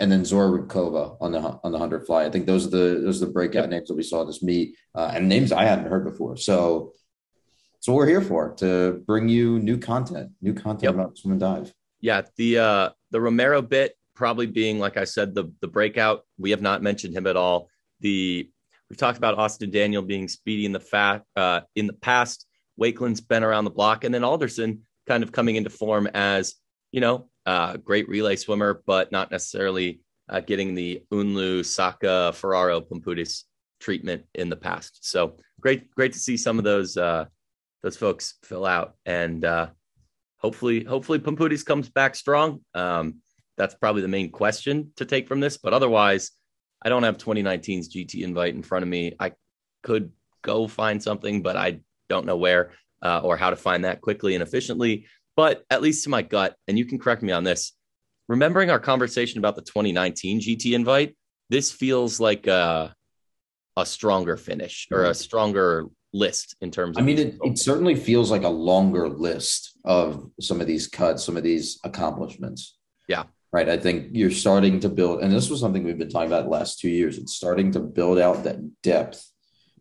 and 0.00 0.10
then 0.10 0.24
Zora 0.24 0.58
Rybkova 0.58 1.16
on 1.20 1.32
the 1.32 1.38
on 1.38 1.72
the 1.72 1.78
100 1.78 2.06
fly. 2.06 2.24
I 2.24 2.30
think 2.30 2.46
those 2.46 2.66
are 2.66 2.70
the 2.70 3.00
those 3.04 3.22
are 3.22 3.26
the 3.26 3.32
breakout 3.32 3.68
names 3.68 3.88
that 3.88 3.96
we 3.96 4.02
saw 4.02 4.24
this 4.24 4.42
meet, 4.42 4.76
uh, 4.94 5.12
and 5.14 5.28
names 5.28 5.52
I 5.52 5.64
hadn't 5.64 5.90
heard 5.90 6.04
before. 6.04 6.36
So, 6.36 6.94
that's 7.82 7.88
what 7.88 7.96
we're 7.96 8.06
here 8.06 8.20
for 8.20 8.54
to 8.54 9.02
bring 9.08 9.28
you 9.28 9.58
new 9.58 9.76
content, 9.76 10.30
new 10.40 10.54
content 10.54 10.84
yep. 10.84 10.94
about 10.94 11.18
swim 11.18 11.32
and 11.32 11.40
dive. 11.40 11.74
Yeah, 12.00 12.22
the 12.36 12.58
uh, 12.58 12.90
the 13.10 13.20
Romero 13.20 13.60
bit 13.60 13.96
probably 14.14 14.46
being 14.46 14.78
like 14.78 14.96
I 14.96 15.02
said 15.02 15.34
the 15.34 15.52
the 15.60 15.66
breakout. 15.66 16.24
We 16.38 16.52
have 16.52 16.62
not 16.62 16.80
mentioned 16.80 17.12
him 17.12 17.26
at 17.26 17.36
all. 17.36 17.68
The 17.98 18.48
we've 18.88 18.96
talked 18.96 19.18
about 19.18 19.36
Austin 19.36 19.72
Daniel 19.72 20.00
being 20.00 20.28
speedy 20.28 20.64
in 20.64 20.70
the 20.70 20.78
fat 20.78 21.24
uh, 21.34 21.62
in 21.74 21.88
the 21.88 21.92
past 21.92 22.46
Wakeland's 22.76 23.20
been 23.20 23.42
around 23.42 23.64
the 23.64 23.70
block, 23.70 24.04
and 24.04 24.14
then 24.14 24.22
Alderson 24.22 24.82
kind 25.08 25.24
of 25.24 25.32
coming 25.32 25.56
into 25.56 25.70
form 25.70 26.06
as 26.14 26.54
you 26.92 27.00
know 27.00 27.30
a 27.46 27.80
great 27.82 28.08
relay 28.08 28.36
swimmer, 28.36 28.80
but 28.86 29.10
not 29.10 29.32
necessarily 29.32 30.02
uh, 30.28 30.38
getting 30.38 30.76
the 30.76 31.02
Unlu, 31.12 31.64
Saka, 31.64 32.32
Ferraro, 32.32 32.80
Pumputis 32.80 33.42
treatment 33.80 34.22
in 34.36 34.48
the 34.48 34.56
past. 34.56 35.00
So 35.00 35.34
great, 35.60 35.92
great 35.96 36.12
to 36.12 36.20
see 36.20 36.36
some 36.36 36.58
of 36.58 36.64
those 36.64 36.96
uh, 36.96 37.24
those 37.82 37.96
folks 37.96 38.34
fill 38.44 38.64
out, 38.64 38.94
and 39.04 39.44
uh, 39.44 39.68
hopefully, 40.38 40.84
hopefully 40.84 41.18
Pumputis 41.18 41.64
comes 41.64 41.88
back 41.88 42.14
strong. 42.14 42.60
Um, 42.74 43.16
that's 43.56 43.74
probably 43.74 44.02
the 44.02 44.08
main 44.08 44.30
question 44.30 44.92
to 44.96 45.04
take 45.04 45.28
from 45.28 45.40
this, 45.40 45.58
but 45.58 45.74
otherwise, 45.74 46.30
I 46.84 46.88
don't 46.88 47.02
have 47.02 47.18
2019's 47.18 47.94
GT 47.94 48.22
invite 48.22 48.54
in 48.54 48.62
front 48.62 48.82
of 48.82 48.88
me. 48.88 49.14
I 49.20 49.32
could 49.82 50.10
go 50.42 50.66
find 50.66 51.02
something, 51.02 51.42
but 51.42 51.56
I 51.56 51.80
don't 52.08 52.26
know 52.26 52.36
where 52.36 52.72
uh, 53.02 53.20
or 53.22 53.36
how 53.36 53.50
to 53.50 53.56
find 53.56 53.84
that 53.84 54.00
quickly 54.00 54.34
and 54.34 54.42
efficiently. 54.42 55.06
But 55.36 55.64
at 55.70 55.82
least 55.82 56.04
to 56.04 56.10
my 56.10 56.22
gut, 56.22 56.56
and 56.68 56.78
you 56.78 56.84
can 56.84 56.98
correct 56.98 57.22
me 57.22 57.32
on 57.32 57.44
this, 57.44 57.72
remembering 58.28 58.70
our 58.70 58.78
conversation 58.78 59.38
about 59.38 59.56
the 59.56 59.62
2019 59.62 60.40
GT 60.40 60.72
invite, 60.72 61.16
this 61.48 61.70
feels 61.70 62.20
like 62.20 62.46
a, 62.46 62.94
a 63.76 63.86
stronger 63.86 64.36
finish 64.36 64.88
or 64.90 65.04
a 65.04 65.14
stronger 65.14 65.86
list 66.12 66.56
in 66.60 66.70
terms 66.70 66.96
of. 66.96 67.02
I 67.02 67.06
mean, 67.06 67.18
it, 67.18 67.38
it 67.42 67.58
certainly 67.58 67.94
feels 67.94 68.30
like 68.30 68.42
a 68.42 68.48
longer 68.48 69.08
list 69.08 69.78
of 69.84 70.30
some 70.40 70.60
of 70.60 70.66
these 70.66 70.88
cuts, 70.88 71.24
some 71.24 71.36
of 71.36 71.42
these 71.42 71.78
accomplishments. 71.84 72.76
Yeah. 73.08 73.24
right? 73.52 73.68
I 73.68 73.76
think 73.76 74.08
you're 74.12 74.30
starting 74.30 74.80
to 74.80 74.88
build, 74.88 75.22
and 75.22 75.32
this 75.32 75.50
was 75.50 75.60
something 75.60 75.84
we've 75.84 75.98
been 75.98 76.08
talking 76.08 76.28
about 76.28 76.44
the 76.44 76.50
last 76.50 76.80
two 76.80 76.90
years. 76.90 77.18
It's 77.18 77.34
starting 77.34 77.72
to 77.72 77.80
build 77.80 78.18
out 78.18 78.44
that 78.44 78.82
depth, 78.82 79.28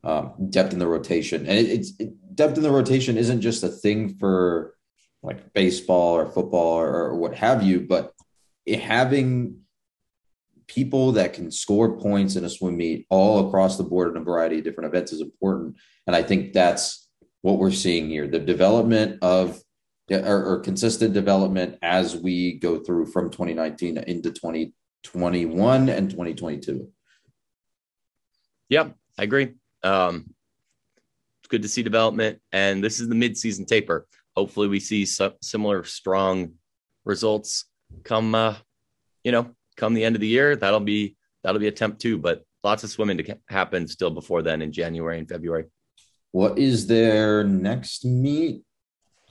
um, 0.04 0.34
depth 0.50 0.74
in 0.74 0.80
the 0.80 0.88
rotation, 0.88 1.42
and 1.48 1.58
it, 1.58 1.70
it's 1.70 1.94
it, 2.00 2.36
depth 2.36 2.58
in 2.58 2.64
the 2.64 2.72
rotation 2.72 3.18
isn't 3.18 3.42
just 3.42 3.64
a 3.64 3.70
thing 3.70 4.16
for 4.16 4.76
like 5.24 5.54
baseball 5.54 6.16
or 6.16 6.26
football 6.26 6.80
or, 6.80 6.92
or 6.92 7.16
what 7.16 7.36
have 7.36 7.62
you, 7.62 7.82
but 7.82 8.14
having 8.68 9.61
people 10.72 11.12
that 11.12 11.34
can 11.34 11.52
score 11.52 11.98
points 11.98 12.38
in 12.38 12.46
a 12.46 12.50
swim 12.50 12.78
meet 12.78 13.06
all 13.10 13.48
across 13.48 13.78
the 13.78 13.84
board 13.84 14.10
in 14.10 14.22
a 14.22 14.24
variety 14.24 14.60
of 14.60 14.64
different 14.64 14.88
events 14.88 15.12
is 15.12 15.20
important, 15.20 15.76
and 16.08 16.16
I 16.16 16.24
think 16.24 16.54
that's 16.54 17.10
what 17.42 17.58
we're 17.58 17.72
seeing 17.72 18.10
here: 18.10 18.28
the 18.28 18.40
development 18.40 19.20
of 19.22 19.62
or, 20.10 20.46
or 20.46 20.60
consistent 20.60 21.14
development 21.14 21.78
as 21.82 22.16
we 22.16 22.54
go 22.60 22.80
through 22.80 23.06
from 23.08 23.30
2019 23.30 23.98
into 23.98 24.32
2021 24.32 25.90
and 25.90 26.10
2022. 26.10 26.90
Yeah, 28.68 28.90
I 29.18 29.24
agree. 29.24 29.54
Um, 29.84 30.34
it's 31.42 31.50
good 31.50 31.62
to 31.64 31.68
see 31.68 31.84
development, 31.84 32.40
and 32.54 32.84
this 32.84 33.00
is 33.00 33.10
the 33.10 33.16
mid-season 33.16 33.66
taper. 33.66 34.08
Hopefully, 34.38 34.70
we 34.70 34.80
see 34.80 35.06
some 35.06 35.34
similar 35.42 35.84
strong 35.84 36.54
results 37.04 37.66
come, 38.06 38.36
uh, 38.36 38.56
you 39.26 39.34
know, 39.34 39.54
come 39.82 39.94
the 39.96 40.06
end 40.06 40.16
of 40.16 40.22
the 40.22 40.28
year. 40.28 40.56
That'll 40.56 40.80
be 40.80 41.18
that'll 41.44 41.60
be 41.60 41.68
attempt 41.68 42.00
two, 42.00 42.18
but 42.18 42.46
lots 42.64 42.84
of 42.84 42.90
swimming 42.92 43.18
to 43.18 43.38
happen 43.50 43.88
still 43.88 44.12
before 44.12 44.44
then 44.44 44.62
in 44.62 44.72
January 44.72 45.18
and 45.18 45.28
February. 45.28 45.66
What 46.32 46.58
is 46.58 46.88
their 46.88 47.44
next 47.44 48.06
meet? 48.06 48.62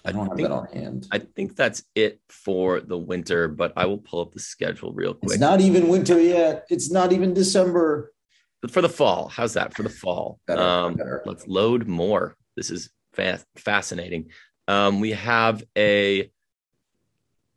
I 0.04 0.12
don't 0.12 0.22
I 0.22 0.24
have 0.24 0.36
think, 0.36 0.48
that 0.48 0.54
on 0.54 0.66
hand. 0.66 1.06
I 1.12 1.18
think 1.18 1.56
that's 1.56 1.84
it 1.94 2.20
for 2.28 2.80
the 2.80 2.98
winter, 2.98 3.48
but 3.48 3.72
I 3.76 3.86
will 3.86 3.98
pull 3.98 4.20
up 4.20 4.32
the 4.32 4.40
schedule 4.40 4.92
real 4.92 5.14
quick. 5.14 5.32
It's 5.32 5.40
not 5.40 5.60
even 5.60 5.88
winter 5.88 6.20
yet. 6.20 6.66
It's 6.68 6.90
not 6.90 7.12
even 7.12 7.32
December. 7.32 8.12
For 8.70 8.82
the 8.82 8.88
fall. 8.88 9.28
How's 9.28 9.54
that 9.54 9.74
for 9.74 9.82
the 9.82 9.88
fall? 9.88 10.40
Better, 10.46 10.60
um, 10.60 10.94
better. 10.94 11.22
Let's 11.24 11.46
load 11.46 11.86
more. 11.86 12.36
This 12.56 12.70
is 12.70 12.90
fa- 13.12 13.44
fascinating. 13.56 14.30
Um, 14.68 15.00
we 15.00 15.12
have 15.12 15.62
a, 15.76 16.30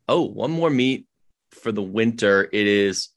oh, 0.08 0.22
one 0.22 0.50
more 0.50 0.70
meet 0.70 1.06
for 1.54 1.72
the 1.72 1.82
winter. 1.82 2.48
It 2.52 2.66
is 2.66 3.08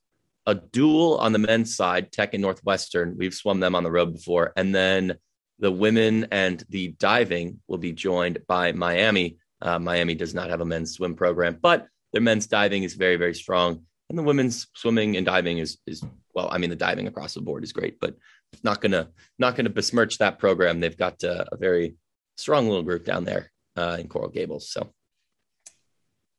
a 0.46 0.56
duel 0.56 1.18
on 1.18 1.34
the 1.34 1.40
men's 1.40 1.76
side, 1.76 2.12
Tech 2.12 2.34
and 2.34 2.42
Northwestern. 2.42 3.18
We've 3.18 3.34
swum 3.34 3.60
them 3.60 3.76
on 3.76 3.84
the 3.84 3.92
road 3.92 4.14
before. 4.14 4.54
And 4.56 4.74
then 4.74 5.18
the 5.60 5.72
women 5.72 6.28
and 6.32 6.64
the 6.70 6.90
diving 7.00 7.60
will 7.68 7.78
be 7.78 7.92
joined 7.92 8.40
by 8.48 8.72
Miami. 8.72 9.38
Uh, 9.62 9.80
Miami 9.80 10.16
does 10.16 10.34
not 10.34 10.50
have 10.50 10.62
a 10.62 10.66
men's 10.66 10.94
swim 10.94 11.16
program, 11.16 11.58
but 11.62 11.88
their 12.14 12.22
men's 12.22 12.48
diving 12.48 12.84
is 12.84 12.94
very, 12.94 13.16
very 13.16 13.34
strong. 13.34 13.84
And 14.10 14.18
the 14.18 14.24
women's 14.24 14.68
swimming 14.74 15.18
and 15.18 15.26
diving 15.26 15.58
is 15.58 15.80
is 15.86 16.04
well, 16.34 16.48
I 16.52 16.60
mean, 16.60 16.70
the 16.70 16.76
diving 16.76 17.08
across 17.08 17.34
the 17.34 17.42
board 17.42 17.64
is 17.64 17.74
great, 17.74 18.00
but 18.00 18.16
not 18.64 18.80
gonna 18.80 19.10
not 19.38 19.56
gonna 19.56 19.70
besmirch 19.70 20.20
that 20.20 20.40
program. 20.40 20.80
They've 20.80 20.96
got 20.96 21.22
uh, 21.24 21.46
a 21.52 21.58
very 21.58 21.96
strong 22.38 22.68
little 22.68 22.84
group 22.84 23.04
down 23.04 23.26
there 23.26 23.52
uh, 23.76 23.98
in 24.00 24.08
Coral 24.08 24.30
Gables. 24.30 24.70
So 24.70 24.94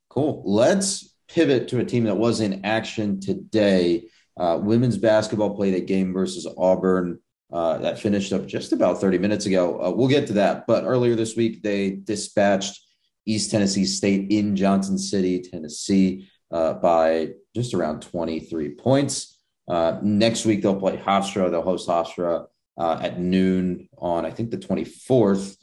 cool. 0.09 0.41
Let's 0.45 1.13
pivot 1.29 1.67
to 1.69 1.79
a 1.79 1.85
team 1.85 2.03
that 2.05 2.17
was 2.17 2.41
in 2.41 2.65
action 2.65 3.19
today. 3.19 4.05
Uh, 4.37 4.59
women's 4.61 4.97
basketball 4.97 5.55
played 5.55 5.75
a 5.75 5.79
game 5.79 6.13
versus 6.13 6.47
Auburn 6.57 7.19
uh, 7.51 7.77
that 7.79 7.99
finished 7.99 8.31
up 8.33 8.45
just 8.45 8.73
about 8.73 9.01
30 9.01 9.17
minutes 9.17 9.45
ago. 9.45 9.81
Uh, 9.81 9.91
we'll 9.91 10.07
get 10.07 10.27
to 10.27 10.33
that. 10.33 10.65
But 10.67 10.83
earlier 10.85 11.15
this 11.15 11.35
week, 11.35 11.63
they 11.63 11.91
dispatched 11.91 12.79
East 13.25 13.51
Tennessee 13.51 13.85
State 13.85 14.31
in 14.31 14.55
Johnson 14.55 14.97
City, 14.97 15.41
Tennessee, 15.41 16.29
uh, 16.51 16.73
by 16.73 17.29
just 17.55 17.73
around 17.73 18.01
23 18.01 18.75
points. 18.75 19.39
Uh, 19.67 19.99
next 20.01 20.45
week, 20.45 20.61
they'll 20.61 20.79
play 20.79 20.97
Hofstra. 20.97 21.51
They'll 21.51 21.61
host 21.61 21.87
Hofstra 21.87 22.45
uh, 22.77 22.99
at 23.01 23.19
noon 23.19 23.87
on, 23.97 24.25
I 24.25 24.31
think, 24.31 24.51
the 24.51 24.57
24th. 24.57 25.57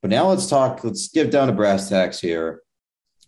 But 0.00 0.10
now 0.10 0.28
let's 0.28 0.46
talk, 0.46 0.84
let's 0.84 1.08
get 1.08 1.30
down 1.30 1.48
to 1.48 1.52
brass 1.52 1.88
tacks 1.88 2.20
here 2.20 2.62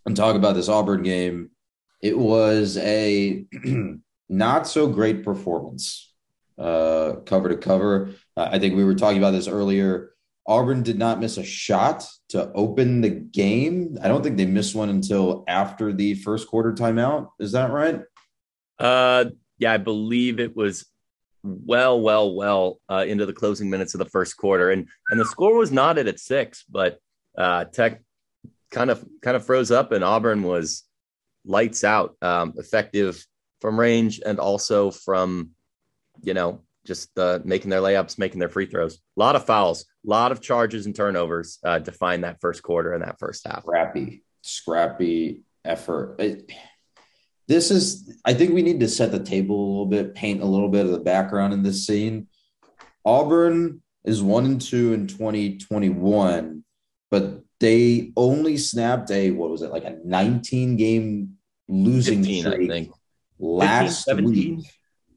and 0.07 0.17
talk 0.17 0.37
about 0.37 0.55
this 0.55 0.69
Auburn 0.69 1.03
game. 1.03 1.51
It 2.01 2.19
was 2.19 2.77
a 2.79 3.45
not 4.29 4.67
so 4.67 4.89
great 4.89 5.25
performance 5.25 6.13
uh, 6.59 7.17
cover 7.25 7.49
to 7.49 7.57
cover. 7.57 8.11
Uh, 8.37 8.49
I 8.53 8.59
think 8.59 8.77
we 8.77 8.85
were 8.85 8.95
talking 8.95 9.19
about 9.19 9.33
this 9.33 9.49
earlier. 9.49 10.11
Auburn 10.47 10.83
did 10.83 10.99
not 10.99 11.21
miss 11.21 11.37
a 11.37 11.45
shot 11.45 12.09
to 12.31 12.51
open 12.53 13.03
the 13.03 13.11
game. 13.11 13.99
I 14.03 14.09
don't 14.09 14.23
think 14.23 14.39
they 14.39 14.47
missed 14.47 14.75
one 14.75 14.89
until 14.89 15.45
after 15.47 15.93
the 15.93 16.15
first 16.15 16.49
quarter 16.49 16.73
timeout. 16.73 17.29
Is 17.39 17.53
that 17.53 17.71
right? 17.71 18.01
Uh, 18.79 19.27
yeah, 19.59 19.73
I 19.73 19.77
believe 19.77 20.41
it 20.41 20.57
was 20.57 20.87
well, 21.43 22.01
well, 22.01 22.35
well 22.35 22.81
uh, 22.89 23.05
into 23.07 23.27
the 23.27 23.33
closing 23.33 23.71
minutes 23.71 23.95
of 23.95 23.99
the 23.99 24.07
first 24.07 24.37
quarter, 24.37 24.71
and 24.71 24.89
and 25.11 25.21
the 25.21 25.25
score 25.25 25.57
was 25.57 25.71
knotted 25.71 26.09
at 26.09 26.19
six, 26.19 26.65
but 26.69 26.99
uh, 27.37 27.65
Tech 27.65 28.03
kind 28.71 28.91
of 28.91 29.05
kind 29.23 29.37
of 29.37 29.45
froze 29.45 29.71
up, 29.71 29.93
and 29.93 30.03
Auburn 30.03 30.43
was 30.43 30.85
lights 31.49 31.83
out, 31.83 32.15
um, 32.23 32.55
effective 32.57 33.25
from 33.61 33.81
range 33.81 34.21
and 34.25 34.39
also 34.39 34.93
from 34.93 35.51
you 36.23 36.35
know, 36.35 36.61
just 36.87 37.17
uh, 37.19 37.39
making 37.45 37.71
their 37.71 37.81
layups, 37.81 38.19
making 38.19 38.41
their 38.41 38.49
free 38.49 38.67
throws. 38.67 38.97
A 38.97 39.21
lot 39.21 39.37
of 39.37 39.45
fouls, 39.45 39.85
a 40.07 40.11
lot 40.11 40.33
of 40.33 40.41
charges 40.41 40.87
and 40.87 40.95
turnovers 40.95 41.59
uh, 41.65 41.79
define 41.79 42.23
that 42.23 42.41
first 42.41 42.63
quarter 42.63 42.93
and 42.95 43.03
that 43.03 43.19
first 43.19 43.47
half. 43.47 43.63
Scrappy, 43.63 44.23
scrappy 44.43 45.43
effort. 45.65 46.17
It, 46.19 46.53
this 47.47 47.71
is, 47.71 48.17
I 48.25 48.35
think 48.35 48.53
we 48.53 48.63
need 48.63 48.81
to 48.81 48.89
set 48.89 49.11
the 49.11 49.23
table 49.23 49.57
a 49.57 49.69
little 49.71 49.87
bit, 49.87 50.15
paint 50.15 50.43
a 50.43 50.47
little 50.47 50.69
bit 50.69 50.87
of 50.87 50.93
the 50.93 51.01
background 51.01 51.53
in 51.53 51.63
this 51.63 51.87
scene. 51.87 52.29
Auburn 53.05 53.83
is 54.05 54.23
one 54.23 54.45
and 54.45 54.61
two 54.61 54.93
in 54.93 55.07
2021, 55.07 56.65
but 57.11 57.43
they 57.61 58.13
only 58.17 58.57
snapped 58.57 59.11
a, 59.11 59.31
what 59.31 59.51
was 59.51 59.63
it, 59.63 59.71
like 59.71 59.85
a 59.85 59.99
19 60.05 60.77
game 60.77 61.38
losing 61.69 62.21
15, 62.23 62.43
streak 62.45 62.71
I 62.71 62.75
think. 62.75 62.93
last 63.39 64.05
15, 64.07 64.25
week. 64.27 64.67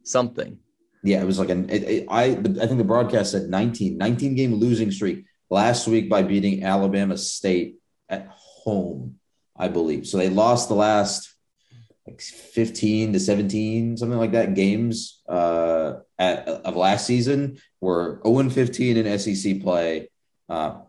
Something. 0.04 0.60
Yeah, 1.04 1.22
it 1.22 1.26
was 1.26 1.40
like 1.40 1.50
an 1.50 1.70
it, 1.70 1.84
it, 1.84 2.06
I 2.10 2.24
I 2.24 2.34
think 2.34 2.78
the 2.78 2.84
broadcast 2.84 3.32
said 3.32 3.50
19 3.50 3.98
19 3.98 4.36
game 4.36 4.56
losing 4.56 4.92
streak 4.92 5.26
last 5.50 5.88
week 5.88 6.10
by 6.10 6.22
beating 6.22 6.64
Alabama 6.64 7.18
State 7.18 7.78
at 8.08 8.28
home, 8.36 9.20
I 9.58 9.68
believe. 9.68 10.06
So 10.06 10.18
they 10.18 10.30
lost 10.30 10.70
the 10.70 10.76
last 10.76 11.34
like 12.08 12.22
15 12.22 13.14
to 13.14 13.20
17 13.20 13.96
something 13.98 14.18
like 14.18 14.32
that 14.32 14.56
games 14.56 15.22
uh 15.30 15.94
at, 16.18 16.48
of 16.48 16.76
last 16.76 17.06
season 17.06 17.60
were 17.80 18.20
0 18.26 18.40
and 18.40 18.54
15 18.54 18.98
in 18.98 19.20
SEC 19.20 19.62
play. 19.62 20.10
Uh 20.50 20.82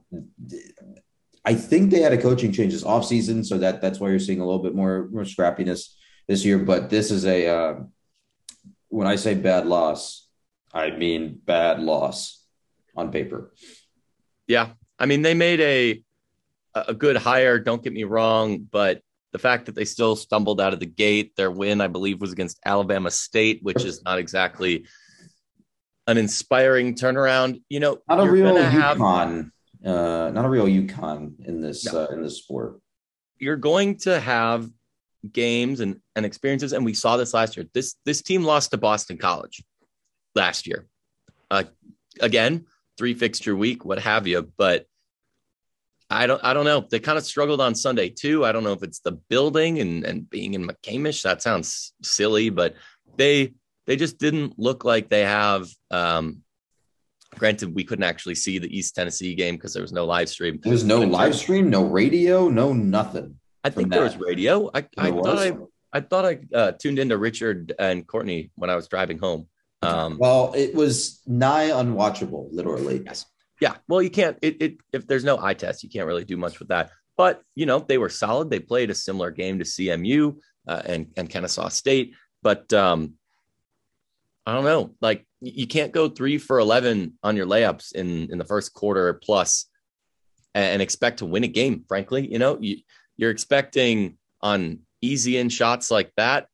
I 1.44 1.54
think 1.54 1.90
they 1.90 2.00
had 2.00 2.12
a 2.12 2.20
coaching 2.20 2.52
change 2.52 2.72
this 2.72 2.84
offseason, 2.84 3.44
so 3.44 3.58
that 3.58 3.80
that's 3.80 3.99
why 3.99 4.11
you're 4.11 4.18
seeing 4.18 4.40
a 4.40 4.46
little 4.46 4.62
bit 4.62 4.75
more 4.75 5.08
more 5.11 5.25
scrappiness 5.25 5.94
this 6.28 6.44
year. 6.44 6.58
But 6.58 6.88
this 6.88 7.11
is 7.11 7.25
a 7.26 7.49
uh, 7.49 7.75
when 8.88 9.06
I 9.06 9.16
say 9.16 9.34
bad 9.34 9.66
loss, 9.66 10.28
I 10.72 10.90
mean 10.90 11.40
bad 11.44 11.80
loss 11.80 12.44
on 12.96 13.11
paper. 13.11 13.52
Yeah. 14.46 14.70
I 14.99 15.06
mean, 15.06 15.22
they 15.22 15.34
made 15.34 15.61
a 15.61 16.04
a 16.75 16.94
good 16.94 17.16
hire, 17.16 17.58
don't 17.58 17.82
get 17.82 17.92
me 17.92 18.04
wrong, 18.04 18.66
but 18.70 19.02
the 19.32 19.38
fact 19.38 19.66
that 19.66 19.75
they 19.75 19.84
still 19.84 20.14
stumbled 20.14 20.61
out 20.61 20.72
of 20.72 20.80
the 20.80 20.87
gate, 20.87 21.34
their 21.37 21.50
win, 21.50 21.80
I 21.80 21.88
believe, 21.88 22.20
was 22.20 22.32
against 22.32 22.58
Alabama 22.64 23.11
State, 23.11 23.61
which 23.62 23.84
is 23.84 24.02
not 24.04 24.18
exactly 24.18 24.87
an 26.06 26.18
inspiring 26.18 26.94
turnaround. 26.94 27.62
You 27.68 27.80
know, 27.80 27.99
not 28.08 28.20
a 28.20 28.30
real 28.30 28.54
UConn, 28.54 28.70
have, 28.70 28.99
uh, 29.85 30.31
not 30.33 30.45
a 30.45 30.49
real 30.49 30.67
UConn 30.67 31.45
in 31.47 31.61
this 31.61 31.93
no. 31.93 32.01
uh, 32.01 32.07
in 32.12 32.23
this 32.23 32.39
sport. 32.39 32.81
You're 33.39 33.57
going 33.57 33.99
to 33.99 34.21
have 34.21 34.69
games 35.31 35.81
and, 35.81 36.01
and 36.17 36.25
experiences. 36.27 36.73
And 36.73 36.85
we 36.85 36.95
saw 36.95 37.17
this 37.17 37.35
last 37.35 37.57
year. 37.57 37.67
This 37.73 37.97
this 38.05 38.23
team 38.23 38.45
lost 38.45 38.71
to 38.71 38.79
Boston 38.79 39.19
College 39.19 39.62
last 40.35 40.67
year. 40.67 40.87
Uh, 41.51 41.65
again, 42.21 42.67
three 42.97 43.15
fixture 43.15 43.57
week, 43.57 43.85
what 43.85 43.99
have 43.99 44.27
you. 44.27 44.51
But 44.57 44.87
I 46.11 46.27
don't 46.27 46.43
I 46.45 46.55
don't 46.55 46.65
know. 46.65 46.87
They 46.89 47.01
kind 47.01 47.19
of 47.19 47.25
struggled 47.25 47.61
on 47.61 47.75
Sunday 47.75 48.09
too. 48.09 48.45
I 48.45 48.53
don't 48.53 48.65
know 48.65 48.73
if 48.73 48.83
it's 48.83 49.01
the 49.01 49.12
building 49.12 49.81
and, 49.81 50.05
and 50.05 50.29
being 50.29 50.55
in 50.55 50.67
McCamish. 50.67 51.23
That 51.23 51.43
sounds 51.43 51.95
silly, 52.03 52.51
but 52.51 52.75
they 53.17 53.55
they 53.87 53.97
just 53.97 54.19
didn't 54.19 54.59
look 54.59 54.85
like 54.85 55.09
they 55.09 55.23
have 55.23 55.69
um, 55.91 56.43
granted 57.39 57.75
we 57.75 57.85
couldn't 57.85 58.05
actually 58.05 58.35
see 58.35 58.59
the 58.59 58.77
east 58.77 58.95
tennessee 58.95 59.35
game 59.35 59.57
because 59.57 59.73
there 59.73 59.83
was 59.83 59.93
no 59.93 60.05
live 60.05 60.29
stream 60.29 60.59
there 60.62 60.73
was 60.73 60.85
no 60.85 61.01
live 61.01 61.35
stream 61.35 61.71
no 61.71 61.85
radio 61.85 62.49
no 62.49 62.73
nothing 62.73 63.37
I 63.65 63.71
think 63.71 63.91
there 63.91 64.03
was 64.03 64.17
radio. 64.17 64.71
I, 64.75 64.87
I 64.99 65.11
thought 65.11 65.39
I 65.39 65.57
I 65.93 66.01
thought 66.01 66.25
I 66.25 66.39
uh, 66.55 66.73
tuned 66.73 66.99
into 66.99 67.17
Richard 67.17 67.75
and 67.79 68.07
Courtney 68.07 68.51
when 68.57 68.71
I 68.71 68.77
was 68.77 68.89
driving 68.89 69.19
home. 69.19 69.47
Um, 69.83 70.17
well, 70.19 70.53
it 70.57 70.75
was 70.75 71.21
nigh 71.27 71.69
unwatchable, 71.69 72.49
literally. 72.51 73.03
Yes. 73.05 73.27
Yeah. 73.61 73.77
Well, 73.89 74.03
you 74.03 74.11
can't. 74.11 74.39
It, 74.43 74.62
it 74.62 74.77
if 74.93 75.07
there's 75.07 75.25
no 75.25 75.39
eye 75.41 75.55
test, 75.55 75.83
you 75.83 75.91
can't 75.91 76.07
really 76.07 76.25
do 76.25 76.37
much 76.37 76.59
with 76.59 76.69
that. 76.69 76.91
But 77.17 77.43
you 77.55 77.67
know, 77.67 77.79
they 77.79 77.99
were 77.99 78.09
solid. 78.09 78.51
They 78.51 78.59
played 78.59 78.91
a 78.91 78.95
similar 78.95 79.31
game 79.31 79.59
to 79.59 79.65
CMU. 79.65 80.37
uh, 80.67 80.83
and 80.85 81.12
and 81.17 81.29
Kennesaw 81.29 81.69
State. 81.69 82.15
But 82.43 82.73
um, 82.73 83.15
I 84.47 84.55
don't 84.55 84.65
know. 84.65 84.95
Like 85.01 85.27
you 85.42 85.66
can't 85.66 85.92
go 85.92 86.08
three 86.08 86.38
for 86.38 86.58
eleven 86.58 87.14
on 87.22 87.37
your 87.37 87.46
layups 87.46 87.94
in 87.94 88.30
in 88.30 88.38
the 88.38 88.44
first 88.44 88.72
quarter 88.72 89.14
plus 89.14 89.66
and 90.54 90.82
expect 90.82 91.18
to 91.18 91.26
win 91.26 91.44
a 91.44 91.49
game. 91.49 91.84
Frankly, 91.88 92.30
you 92.30 92.38
know 92.38 92.58
you 92.61 92.78
you're 93.16 93.30
expecting 93.30 94.16
on 94.40 94.80
easy 95.00 95.37
in 95.37 95.49
shots 95.49 95.90
like 95.90 96.12
that 96.16 96.46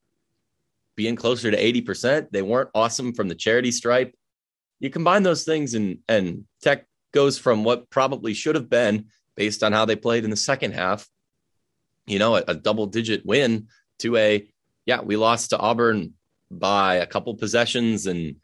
being 0.97 1.15
closer 1.15 1.49
to 1.49 1.57
80%. 1.57 2.29
They 2.33 2.43
weren't 2.43 2.71
awesome 2.75 3.13
from 3.13 3.29
the 3.29 3.37
charity 3.37 3.71
stripe. 3.71 4.15
You 4.81 4.91
combine 4.91 5.23
those 5.23 5.45
things 5.45 5.75
and 5.75 5.99
and 6.09 6.45
Tech 6.61 6.87
goes 7.13 7.39
from 7.39 7.65
what 7.65 7.89
probably 7.91 8.35
should 8.35 8.55
have 8.55 8.69
been 8.69 9.07
based 9.37 9.63
on 9.63 9.73
how 9.73 9.85
they 9.85 9.97
played 9.97 10.25
in 10.25 10.31
the 10.31 10.37
second 10.37 10.73
half, 10.73 11.09
you 12.07 12.19
know, 12.19 12.37
a, 12.37 12.45
a 12.49 12.55
double 12.55 12.87
digit 12.87 13.25
win 13.25 13.69
to 14.01 14.17
a 14.17 14.49
yeah, 14.87 15.01
we 15.01 15.17
lost 15.17 15.51
to 15.51 15.59
Auburn 15.59 16.15
by 16.51 16.97
a 16.97 17.07
couple 17.07 17.35
possessions 17.35 18.07
and 18.07 18.37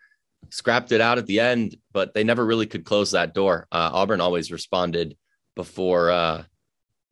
scrapped 0.50 0.92
it 0.92 1.00
out 1.00 1.18
at 1.18 1.26
the 1.26 1.40
end, 1.40 1.76
but 1.92 2.14
they 2.14 2.24
never 2.24 2.44
really 2.44 2.66
could 2.66 2.84
close 2.84 3.12
that 3.12 3.34
door. 3.34 3.66
Uh, 3.70 3.90
Auburn 3.92 4.20
always 4.20 4.50
responded 4.52 5.16
before 5.56 6.10
uh, 6.10 6.44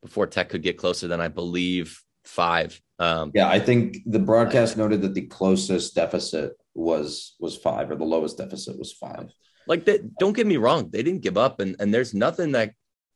before 0.02 0.26
Tech 0.26 0.48
could 0.48 0.62
get 0.62 0.78
closer 0.78 1.08
than 1.08 1.20
I 1.20 1.28
believe 1.28 2.00
five. 2.24 2.80
Um, 2.98 3.32
yeah, 3.34 3.48
I 3.48 3.58
think 3.58 3.98
the 4.06 4.18
broadcast 4.18 4.76
noted 4.76 5.02
that 5.02 5.14
the 5.14 5.26
closest 5.26 5.94
deficit 5.94 6.52
was 6.74 7.34
was 7.40 7.56
five, 7.56 7.90
or 7.90 7.96
the 7.96 8.04
lowest 8.04 8.38
deficit 8.38 8.78
was 8.78 8.92
five. 8.92 9.32
Like 9.66 9.84
that, 9.84 10.16
don't 10.18 10.34
get 10.34 10.46
me 10.46 10.56
wrong, 10.56 10.90
they 10.90 11.02
didn't 11.02 11.22
give 11.22 11.38
up, 11.38 11.60
and 11.60 11.76
and 11.78 11.92
there's 11.92 12.14
nothing 12.14 12.52
that 12.52 12.72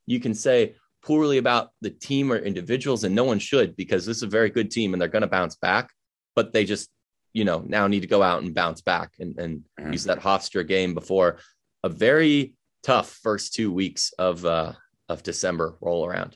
you 0.06 0.20
can 0.20 0.35
say 0.35 0.75
poorly 1.06 1.38
about 1.38 1.70
the 1.80 1.90
team 1.90 2.32
or 2.32 2.37
individuals, 2.37 3.04
and 3.04 3.14
no 3.14 3.25
one 3.25 3.38
should 3.38 3.76
because 3.76 4.04
this 4.04 4.16
is 4.18 4.23
a 4.25 4.28
very 4.28 4.50
good 4.50 4.70
team 4.70 4.92
and 4.92 5.00
they're 5.00 5.08
going 5.08 5.23
to 5.23 5.28
bounce 5.28 5.54
back. 5.54 5.90
But 6.35 6.52
they 6.52 6.64
just, 6.64 6.90
you 7.37 7.45
know, 7.45 7.62
now 7.66 7.87
need 7.87 8.00
to 8.00 8.07
go 8.07 8.23
out 8.23 8.43
and 8.43 8.55
bounce 8.55 8.81
back 8.81 9.12
and, 9.19 9.38
and 9.38 9.62
mm-hmm. 9.78 9.93
use 9.93 10.05
that 10.05 10.21
Hofstra 10.21 10.66
game 10.66 10.95
before 10.95 11.38
a 11.83 11.88
very 11.90 12.55
tough 12.83 13.11
first 13.23 13.52
two 13.52 13.71
weeks 13.71 14.11
of 14.19 14.47
uh, 14.47 14.73
of 15.11 15.23
December 15.23 15.76
roll 15.83 16.07
around. 16.07 16.35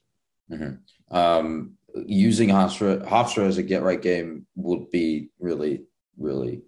Mm-hmm. 0.52 1.16
Um, 1.16 1.72
using 2.06 2.50
Hofstra, 2.50 3.08
Hofstra 3.08 3.46
as 3.46 3.56
a 3.56 3.62
get 3.62 3.82
right 3.82 4.00
game 4.00 4.46
would 4.56 4.90
be 4.90 5.30
really, 5.38 5.84
really 6.18 6.64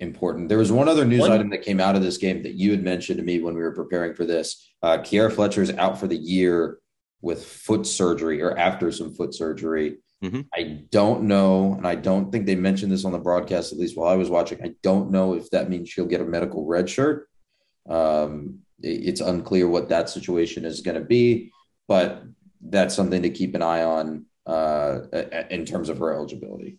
important. 0.00 0.48
There 0.48 0.58
was 0.58 0.72
one 0.72 0.88
other 0.88 1.04
news 1.04 1.20
one, 1.20 1.30
item 1.30 1.50
that 1.50 1.62
came 1.62 1.78
out 1.78 1.94
of 1.94 2.02
this 2.02 2.16
game 2.16 2.42
that 2.42 2.54
you 2.54 2.72
had 2.72 2.82
mentioned 2.82 3.18
to 3.18 3.24
me 3.24 3.38
when 3.38 3.54
we 3.54 3.62
were 3.62 3.76
preparing 3.76 4.12
for 4.12 4.24
this. 4.24 4.72
Uh, 4.82 4.98
Kierra 4.98 5.32
Fletcher 5.32 5.62
is 5.62 5.70
out 5.74 6.00
for 6.00 6.08
the 6.08 6.16
year 6.16 6.78
with 7.20 7.44
foot 7.44 7.86
surgery 7.86 8.42
or 8.42 8.58
after 8.58 8.90
some 8.90 9.14
foot 9.14 9.34
surgery. 9.34 9.98
Mm-hmm. 10.22 10.42
I 10.54 10.84
don't 10.90 11.24
know, 11.24 11.74
and 11.74 11.86
I 11.86 11.96
don't 11.96 12.30
think 12.30 12.46
they 12.46 12.54
mentioned 12.54 12.92
this 12.92 13.04
on 13.04 13.12
the 13.12 13.18
broadcast, 13.18 13.72
at 13.72 13.78
least 13.78 13.96
while 13.96 14.08
I 14.08 14.16
was 14.16 14.30
watching. 14.30 14.62
I 14.62 14.74
don't 14.82 15.10
know 15.10 15.34
if 15.34 15.50
that 15.50 15.68
means 15.68 15.88
she'll 15.88 16.06
get 16.06 16.20
a 16.20 16.24
medical 16.24 16.64
red 16.64 16.88
shirt. 16.88 17.28
Um, 17.88 18.60
it's 18.80 19.20
unclear 19.20 19.68
what 19.68 19.88
that 19.88 20.08
situation 20.08 20.64
is 20.64 20.80
going 20.80 20.94
to 20.94 21.04
be, 21.04 21.50
but 21.88 22.22
that's 22.60 22.94
something 22.94 23.22
to 23.22 23.30
keep 23.30 23.54
an 23.54 23.62
eye 23.62 23.82
on 23.82 24.26
uh, 24.46 25.00
in 25.50 25.64
terms 25.64 25.88
of 25.88 25.98
her 25.98 26.14
eligibility. 26.14 26.78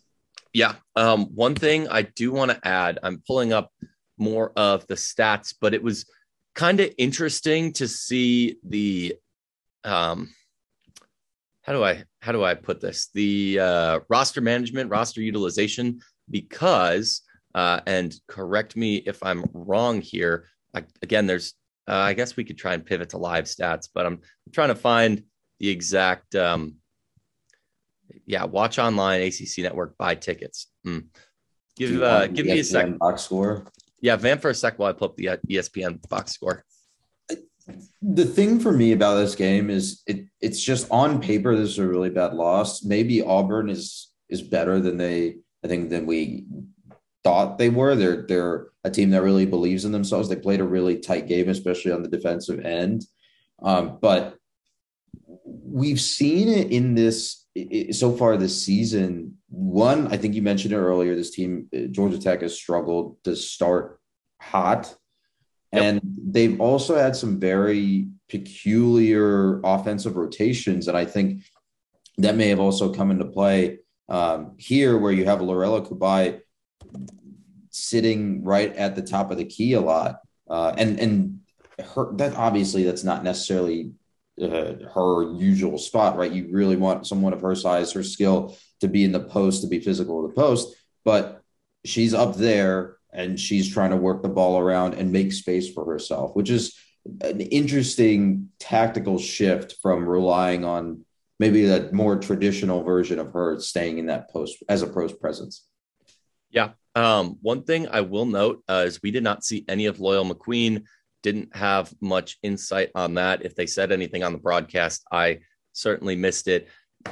Yeah. 0.53 0.75
Um, 0.95 1.25
one 1.35 1.55
thing 1.55 1.89
I 1.89 2.03
do 2.03 2.31
want 2.31 2.51
to 2.51 2.67
add, 2.67 2.99
I'm 3.03 3.21
pulling 3.25 3.51
up 3.51 3.71
more 4.17 4.53
of 4.55 4.85
the 4.87 4.95
stats, 4.95 5.53
but 5.59 5.73
it 5.73 5.83
was 5.83 6.05
kind 6.55 6.79
of 6.79 6.93
interesting 6.97 7.73
to 7.73 7.87
see 7.87 8.57
the 8.63 9.15
um 9.83 10.29
how 11.63 11.73
do 11.73 11.83
I 11.83 12.03
how 12.23 12.31
do 12.31 12.41
I 12.41 12.55
put 12.55 12.79
this? 12.79 13.09
The 13.13 13.59
uh, 13.59 13.99
roster 14.07 14.39
management, 14.39 14.89
roster 14.89 15.21
utilization, 15.21 15.99
because 16.31 17.21
uh, 17.53 17.81
and 17.85 18.15
correct 18.29 18.77
me 18.77 18.95
if 18.95 19.21
I'm 19.21 19.43
wrong 19.53 19.99
here. 19.99 20.47
I, 20.73 20.85
again, 21.01 21.27
there's 21.27 21.53
uh, 21.89 21.97
I 21.97 22.13
guess 22.13 22.37
we 22.37 22.45
could 22.45 22.57
try 22.57 22.75
and 22.75 22.85
pivot 22.85 23.09
to 23.09 23.17
live 23.17 23.43
stats, 23.43 23.89
but 23.93 24.05
I'm 24.05 24.21
trying 24.53 24.69
to 24.69 24.75
find 24.75 25.23
the 25.59 25.67
exact 25.67 26.33
um, 26.33 26.75
yeah, 28.25 28.45
watch 28.45 28.79
online, 28.79 29.21
ACC 29.21 29.57
network, 29.57 29.97
buy 29.97 30.15
tickets. 30.15 30.67
Mm. 30.87 31.07
Give 31.75 32.01
uh, 32.01 32.27
give 32.27 32.45
me 32.45 32.59
a 32.59 32.63
second. 32.63 32.99
Box 32.99 33.23
score. 33.23 33.65
Yeah, 33.99 34.15
Van 34.15 34.39
for 34.39 34.49
a 34.49 34.55
sec 34.55 34.79
while 34.79 34.89
I 34.89 34.93
pull 34.93 35.09
up 35.09 35.17
the 35.17 35.27
uh, 35.27 35.37
ESPN 35.49 36.07
box 36.07 36.31
score. 36.31 36.63
The 38.01 38.25
thing 38.25 38.59
for 38.59 38.71
me 38.71 38.91
about 38.91 39.15
this 39.15 39.35
game 39.35 39.69
is 39.69 40.03
it 40.05 40.25
it's 40.41 40.61
just 40.61 40.87
on 40.91 41.21
paper 41.21 41.55
this 41.55 41.69
is 41.69 41.79
a 41.79 41.87
really 41.87 42.09
bad 42.09 42.33
loss. 42.33 42.83
Maybe 42.83 43.21
Auburn 43.21 43.69
is 43.69 44.11
is 44.29 44.41
better 44.41 44.79
than 44.79 44.97
they 44.97 45.37
I 45.63 45.67
think 45.67 45.89
than 45.89 46.05
we 46.05 46.45
thought 47.23 47.57
they 47.57 47.69
were. 47.69 47.95
They're 47.95 48.25
they're 48.27 48.67
a 48.83 48.89
team 48.89 49.11
that 49.11 49.23
really 49.23 49.45
believes 49.45 49.85
in 49.85 49.91
themselves. 49.91 50.27
They 50.27 50.35
played 50.35 50.59
a 50.59 50.65
really 50.65 50.99
tight 50.99 51.27
game, 51.27 51.49
especially 51.49 51.91
on 51.91 52.03
the 52.03 52.09
defensive 52.09 52.59
end. 52.65 53.05
Um, 53.61 53.97
but 54.01 54.35
we've 55.45 56.01
seen 56.01 56.49
it 56.49 56.71
in 56.71 56.95
this 56.95 57.45
it, 57.55 57.95
so 57.95 58.15
far 58.15 58.35
this 58.35 58.63
season, 58.63 59.37
one, 59.49 60.07
I 60.07 60.17
think 60.17 60.35
you 60.35 60.41
mentioned 60.41 60.73
it 60.73 60.77
earlier, 60.77 61.15
this 61.15 61.31
team, 61.31 61.69
uh, 61.75 61.81
Georgia 61.91 62.19
Tech, 62.19 62.41
has 62.41 62.55
struggled 62.55 63.17
to 63.23 63.35
start 63.35 63.99
hot. 64.41 64.95
And 65.73 66.01
they've 66.03 66.59
also 66.61 66.95
had 66.95 67.15
some 67.15 67.39
very 67.39 68.07
peculiar 68.29 69.59
offensive 69.63 70.15
rotations. 70.15 70.87
And 70.87 70.95
I 70.95 71.05
think 71.05 71.43
that 72.19 72.35
may 72.35 72.49
have 72.49 72.59
also 72.59 72.93
come 72.93 73.11
into 73.11 73.25
play 73.25 73.79
um, 74.07 74.53
here, 74.57 74.97
where 74.97 75.11
you 75.11 75.25
have 75.25 75.39
Lorela 75.39 75.85
Cubaj 75.85 76.39
sitting 77.69 78.43
right 78.43 78.75
at 78.75 78.95
the 78.95 79.01
top 79.01 79.31
of 79.31 79.37
the 79.37 79.45
key 79.45 79.73
a 79.73 79.81
lot. 79.81 80.19
Uh, 80.47 80.73
and 80.77 80.99
and 80.99 81.39
her, 81.79 82.13
that 82.17 82.35
obviously 82.35 82.83
that's 82.83 83.03
not 83.03 83.23
necessarily 83.23 83.93
uh, 84.41 84.73
her 84.93 85.33
usual 85.33 85.77
spot, 85.77 86.17
right? 86.17 86.31
You 86.31 86.49
really 86.51 86.75
want 86.75 87.07
someone 87.07 87.33
of 87.33 87.41
her 87.41 87.55
size, 87.55 87.91
her 87.93 88.03
skill 88.03 88.57
to 88.81 88.87
be 88.87 89.03
in 89.03 89.11
the 89.11 89.19
post, 89.19 89.61
to 89.61 89.67
be 89.67 89.79
physical 89.79 90.23
in 90.23 90.27
the 90.27 90.35
post, 90.35 90.75
but 91.03 91.41
she's 91.85 92.13
up 92.13 92.35
there 92.35 92.97
and 93.13 93.39
she's 93.39 93.71
trying 93.71 93.91
to 93.91 93.97
work 93.97 94.21
the 94.21 94.29
ball 94.29 94.57
around 94.57 94.95
and 94.95 95.11
make 95.11 95.31
space 95.31 95.71
for 95.71 95.85
herself, 95.85 96.35
which 96.35 96.49
is 96.49 96.75
an 97.21 97.41
interesting 97.41 98.49
tactical 98.59 99.19
shift 99.19 99.75
from 99.81 100.07
relying 100.07 100.63
on 100.63 101.05
maybe 101.39 101.69
a 101.69 101.91
more 101.91 102.17
traditional 102.17 102.83
version 102.83 103.19
of 103.19 103.33
her 103.33 103.59
staying 103.59 103.97
in 103.97 104.05
that 104.07 104.29
post 104.31 104.63
as 104.69 104.81
a 104.81 104.87
post 104.87 105.19
presence. 105.19 105.65
Yeah. 106.49 106.71
Um, 106.95 107.37
one 107.41 107.63
thing 107.63 107.87
I 107.87 108.01
will 108.01 108.25
note 108.25 108.63
uh, 108.69 108.83
is 108.85 109.01
we 109.01 109.11
did 109.11 109.23
not 109.23 109.43
see 109.43 109.65
any 109.67 109.87
of 109.87 109.99
Loyal 109.99 110.25
McQueen 110.25 110.83
didn't 111.23 111.55
have 111.55 111.91
much 111.99 112.37
insight 112.43 112.91
on 112.95 113.15
that. 113.15 113.43
If 113.43 113.55
they 113.55 113.65
said 113.65 113.91
anything 113.91 114.23
on 114.23 114.33
the 114.33 114.37
broadcast, 114.37 115.03
I 115.11 115.39
certainly 115.71 116.15
missed 116.15 116.47
it. 116.47 116.67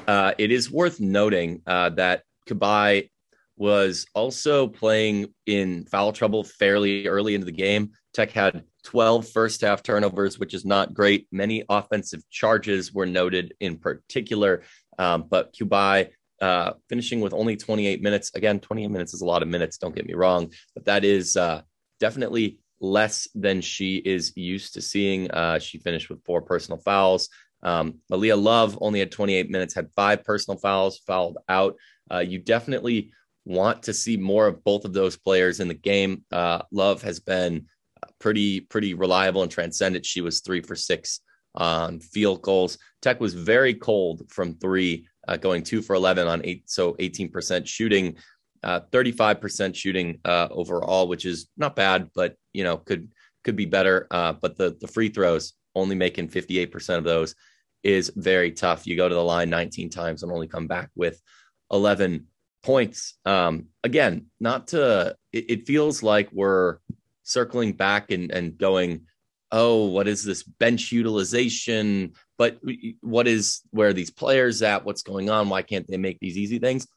Uh, 0.07 0.33
it 0.37 0.51
is 0.51 0.71
worth 0.71 0.99
noting 0.99 1.61
uh, 1.65 1.89
that 1.89 2.23
Cubaj 2.47 3.09
was 3.61 4.07
also 4.15 4.67
playing 4.67 5.31
in 5.45 5.85
foul 5.85 6.11
trouble 6.11 6.43
fairly 6.43 7.07
early 7.07 7.35
into 7.35 7.45
the 7.45 7.51
game. 7.51 7.91
Tech 8.11 8.31
had 8.31 8.63
12 8.85 9.29
first 9.29 9.61
half 9.61 9.83
turnovers, 9.83 10.39
which 10.39 10.55
is 10.55 10.65
not 10.65 10.95
great. 10.95 11.27
Many 11.31 11.63
offensive 11.69 12.27
charges 12.31 12.91
were 12.91 13.05
noted 13.05 13.53
in 13.59 13.77
particular, 13.77 14.63
um, 14.97 15.25
but 15.29 15.53
Cubaj 15.53 16.09
uh, 16.41 16.73
finishing 16.89 17.21
with 17.21 17.35
only 17.35 17.55
28 17.55 18.01
minutes. 18.01 18.31
Again, 18.33 18.59
28 18.59 18.87
minutes 18.87 19.13
is 19.13 19.21
a 19.21 19.25
lot 19.25 19.43
of 19.43 19.47
minutes, 19.47 19.77
don't 19.77 19.95
get 19.95 20.07
me 20.07 20.15
wrong, 20.15 20.51
but 20.73 20.85
that 20.85 21.05
is 21.05 21.37
uh, 21.37 21.61
definitely 21.99 22.57
less 22.79 23.27
than 23.35 23.61
she 23.61 23.97
is 23.97 24.35
used 24.35 24.73
to 24.73 24.81
seeing. 24.81 25.29
Uh, 25.29 25.59
she 25.59 25.77
finished 25.77 26.09
with 26.09 26.25
four 26.25 26.41
personal 26.41 26.79
fouls. 26.79 27.29
Um, 27.61 27.99
Eylia 28.11 28.35
Love 28.35 28.75
only 28.81 29.01
had 29.01 29.11
28 29.11 29.51
minutes, 29.51 29.75
had 29.75 29.93
five 29.95 30.23
personal 30.23 30.57
fouls, 30.57 30.97
fouled 31.05 31.37
out. 31.47 31.75
Uh, 32.11 32.19
you 32.21 32.39
definitely 32.39 33.11
want 33.45 33.83
to 33.83 33.93
see 33.93 34.17
more 34.17 34.47
of 34.47 34.63
both 34.63 34.85
of 34.85 34.93
those 34.93 35.17
players 35.17 35.59
in 35.59 35.67
the 35.67 35.73
game. 35.73 36.23
Uh, 36.31 36.61
Love 36.71 37.01
has 37.01 37.19
been 37.19 37.65
pretty, 38.19 38.59
pretty 38.59 38.93
reliable 38.93 39.43
and 39.43 39.51
transcendent. 39.51 40.05
She 40.05 40.21
was 40.21 40.41
three 40.41 40.61
for 40.61 40.75
six 40.75 41.21
on 41.55 41.99
field 41.99 42.41
goals. 42.41 42.77
Tech 43.01 43.19
was 43.19 43.33
very 43.33 43.73
cold 43.73 44.23
from 44.29 44.55
three, 44.55 45.07
uh, 45.27 45.37
going 45.37 45.63
two 45.63 45.81
for 45.81 45.95
11 45.95 46.27
on 46.27 46.41
eight, 46.45 46.69
so 46.69 46.93
18% 46.93 47.67
shooting 47.67 48.15
uh, 48.63 48.81
35% 48.91 49.75
shooting 49.75 50.19
uh, 50.25 50.47
overall, 50.51 51.07
which 51.07 51.25
is 51.25 51.47
not 51.57 51.75
bad, 51.75 52.09
but 52.13 52.35
you 52.53 52.63
know 52.63 52.77
could 52.77 53.11
could 53.43 53.55
be 53.55 53.65
better. 53.65 54.07
Uh, 54.11 54.33
but 54.33 54.57
the 54.57 54.77
the 54.79 54.87
free 54.87 55.09
throws 55.09 55.53
only 55.73 55.95
making 55.95 56.27
58% 56.27 56.97
of 56.97 57.03
those 57.03 57.33
is 57.83 58.11
very 58.15 58.51
tough. 58.51 58.85
You 58.85 58.95
go 58.95 59.07
to 59.07 59.15
the 59.15 59.23
line 59.23 59.49
19 59.49 59.89
times 59.89 60.21
and 60.21 60.31
only 60.31 60.47
come 60.47 60.67
back 60.67 60.89
with 60.95 61.19
11 61.71 62.27
points. 62.63 63.17
Um, 63.25 63.67
again, 63.83 64.27
not 64.39 64.67
to 64.69 65.15
it, 65.31 65.45
it 65.49 65.67
feels 65.67 66.03
like 66.03 66.29
we're 66.31 66.77
circling 67.23 67.73
back 67.73 68.11
and 68.11 68.31
and 68.31 68.57
going, 68.57 69.07
oh, 69.51 69.85
what 69.85 70.07
is 70.07 70.23
this 70.23 70.43
bench 70.43 70.91
utilization? 70.91 72.13
But 72.37 72.59
what 73.01 73.27
is 73.27 73.61
where 73.71 73.93
these 73.93 74.11
players 74.11 74.61
at? 74.61 74.85
What's 74.85 75.03
going 75.03 75.29
on? 75.29 75.49
Why 75.49 75.61
can't 75.61 75.87
they 75.87 75.97
make 75.97 76.19
these 76.19 76.37
easy 76.37 76.59
things? 76.59 76.87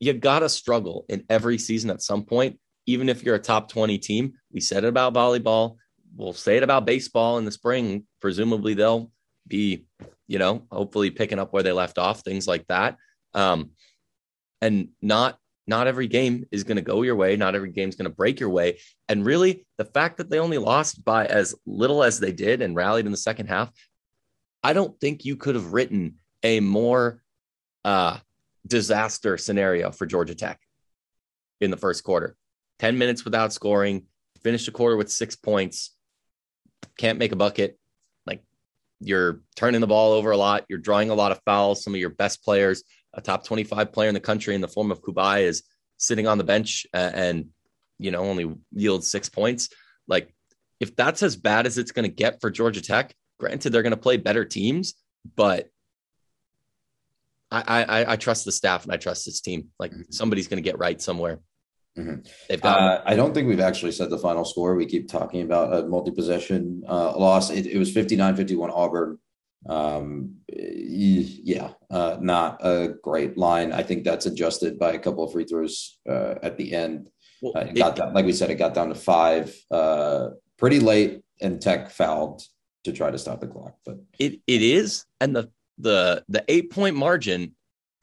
you 0.00 0.12
got 0.12 0.40
to 0.40 0.48
struggle 0.48 1.04
in 1.08 1.24
every 1.28 1.58
season 1.58 1.90
at 1.90 2.02
some 2.02 2.24
point, 2.24 2.58
even 2.86 3.08
if 3.08 3.22
you're 3.22 3.34
a 3.34 3.40
top 3.40 3.68
20 3.68 3.98
team. 3.98 4.34
We 4.52 4.60
said 4.60 4.84
it 4.84 4.88
about 4.88 5.14
volleyball. 5.14 5.76
We'll 6.16 6.32
say 6.32 6.56
it 6.56 6.62
about 6.62 6.86
baseball 6.86 7.38
in 7.38 7.44
the 7.44 7.52
spring. 7.52 8.06
Presumably, 8.20 8.74
they'll 8.74 9.10
be, 9.46 9.86
you 10.26 10.38
know, 10.38 10.66
hopefully 10.70 11.10
picking 11.10 11.38
up 11.38 11.52
where 11.52 11.62
they 11.62 11.72
left 11.72 11.98
off, 11.98 12.20
things 12.20 12.46
like 12.46 12.66
that. 12.68 12.96
Um, 13.34 13.70
and 14.60 14.88
not 15.00 15.38
not 15.66 15.86
every 15.86 16.08
game 16.08 16.46
is 16.50 16.64
going 16.64 16.76
to 16.76 16.82
go 16.82 17.02
your 17.02 17.14
way. 17.14 17.36
Not 17.36 17.54
every 17.54 17.70
game 17.70 17.90
is 17.90 17.94
going 17.94 18.10
to 18.10 18.16
break 18.16 18.40
your 18.40 18.48
way. 18.48 18.78
And 19.08 19.24
really, 19.24 19.66
the 19.76 19.84
fact 19.84 20.16
that 20.16 20.30
they 20.30 20.38
only 20.38 20.56
lost 20.56 21.04
by 21.04 21.26
as 21.26 21.54
little 21.66 22.02
as 22.02 22.18
they 22.18 22.32
did 22.32 22.62
and 22.62 22.74
rallied 22.74 23.04
in 23.04 23.12
the 23.12 23.18
second 23.18 23.48
half, 23.48 23.70
I 24.62 24.72
don't 24.72 24.98
think 24.98 25.26
you 25.26 25.36
could 25.36 25.54
have 25.54 25.74
written 25.74 26.16
a 26.42 26.60
more 26.60 27.22
uh, 27.84 28.16
disaster 28.66 29.36
scenario 29.36 29.90
for 29.90 30.06
Georgia 30.06 30.34
Tech 30.34 30.58
in 31.60 31.70
the 31.70 31.76
first 31.76 32.02
quarter. 32.02 32.34
10 32.78 32.96
minutes 32.96 33.24
without 33.24 33.52
scoring, 33.52 34.06
finish 34.42 34.64
the 34.64 34.72
quarter 34.72 34.96
with 34.96 35.10
six 35.10 35.36
points, 35.36 35.94
can't 36.96 37.18
make 37.18 37.32
a 37.32 37.36
bucket. 37.36 37.78
Like 38.26 38.42
you're 39.00 39.40
turning 39.56 39.80
the 39.80 39.86
ball 39.86 40.12
over 40.12 40.30
a 40.30 40.36
lot, 40.36 40.64
you're 40.68 40.78
drawing 40.78 41.10
a 41.10 41.14
lot 41.14 41.32
of 41.32 41.40
fouls. 41.44 41.82
Some 41.82 41.94
of 41.94 42.00
your 42.00 42.10
best 42.10 42.42
players, 42.42 42.84
a 43.18 43.20
top 43.20 43.44
25 43.44 43.92
player 43.92 44.08
in 44.08 44.14
the 44.14 44.20
country 44.20 44.54
in 44.54 44.60
the 44.60 44.68
form 44.68 44.92
of 44.92 45.02
Cubaj 45.02 45.42
is 45.42 45.64
sitting 45.96 46.28
on 46.28 46.38
the 46.38 46.44
bench 46.44 46.86
and, 46.94 47.46
you 47.98 48.12
know, 48.12 48.20
only 48.20 48.54
yields 48.72 49.08
six 49.10 49.28
points. 49.28 49.70
Like 50.06 50.32
if 50.78 50.94
that's 50.94 51.24
as 51.24 51.36
bad 51.36 51.66
as 51.66 51.78
it's 51.78 51.90
going 51.90 52.08
to 52.08 52.14
get 52.14 52.40
for 52.40 52.48
Georgia 52.48 52.80
Tech, 52.80 53.12
granted, 53.40 53.70
they're 53.70 53.82
going 53.82 53.90
to 53.90 53.96
play 53.96 54.18
better 54.18 54.44
teams, 54.44 54.94
but 55.34 55.68
I, 57.50 57.84
I, 57.84 58.12
I 58.12 58.16
trust 58.16 58.44
the 58.44 58.52
staff 58.52 58.84
and 58.84 58.92
I 58.92 58.98
trust 58.98 59.24
this 59.24 59.40
team. 59.40 59.70
Like 59.80 59.90
mm-hmm. 59.90 60.02
somebody's 60.10 60.46
going 60.46 60.62
to 60.62 60.68
get 60.68 60.78
right 60.78 61.00
somewhere. 61.02 61.40
Mm-hmm. 61.98 62.20
They've 62.48 62.60
got. 62.60 62.80
Uh, 62.80 63.02
I 63.04 63.16
don't 63.16 63.34
think 63.34 63.48
we've 63.48 63.58
actually 63.58 63.92
said 63.92 64.10
the 64.10 64.18
final 64.18 64.44
score. 64.44 64.76
We 64.76 64.86
keep 64.86 65.08
talking 65.08 65.42
about 65.42 65.74
a 65.74 65.88
multi-possession 65.88 66.84
uh, 66.86 67.18
loss. 67.18 67.50
It, 67.50 67.66
it 67.66 67.78
was 67.78 67.92
59-51 67.92 68.70
Auburn. 68.70 69.18
Um, 69.68 70.36
yeah, 70.48 71.72
uh, 71.90 72.16
not 72.20 72.58
a 72.64 72.94
great 73.02 73.36
line. 73.36 73.72
I 73.72 73.82
think 73.82 74.04
that's 74.04 74.26
adjusted 74.26 74.78
by 74.78 74.92
a 74.92 74.98
couple 74.98 75.24
of 75.24 75.32
free 75.32 75.44
throws 75.44 75.98
uh, 76.08 76.36
at 76.42 76.56
the 76.56 76.74
end. 76.74 77.10
Well, 77.42 77.52
uh, 77.56 77.60
it 77.60 77.76
got 77.76 77.96
down, 77.96 78.14
like 78.14 78.24
we 78.24 78.32
said, 78.32 78.50
it 78.50 78.56
got 78.56 78.74
down 78.74 78.88
to 78.88 78.94
five 78.94 79.54
uh, 79.70 80.30
pretty 80.56 80.80
late, 80.80 81.20
and 81.40 81.60
Tech 81.60 81.90
fouled 81.90 82.42
to 82.84 82.92
try 82.92 83.10
to 83.10 83.18
stop 83.18 83.40
the 83.40 83.46
clock. 83.46 83.76
But 83.84 83.98
it 84.18 84.40
it 84.46 84.62
is, 84.62 85.04
and 85.20 85.36
the 85.36 85.50
the 85.76 86.24
the 86.28 86.44
eight 86.48 86.70
point 86.70 86.96
margin, 86.96 87.54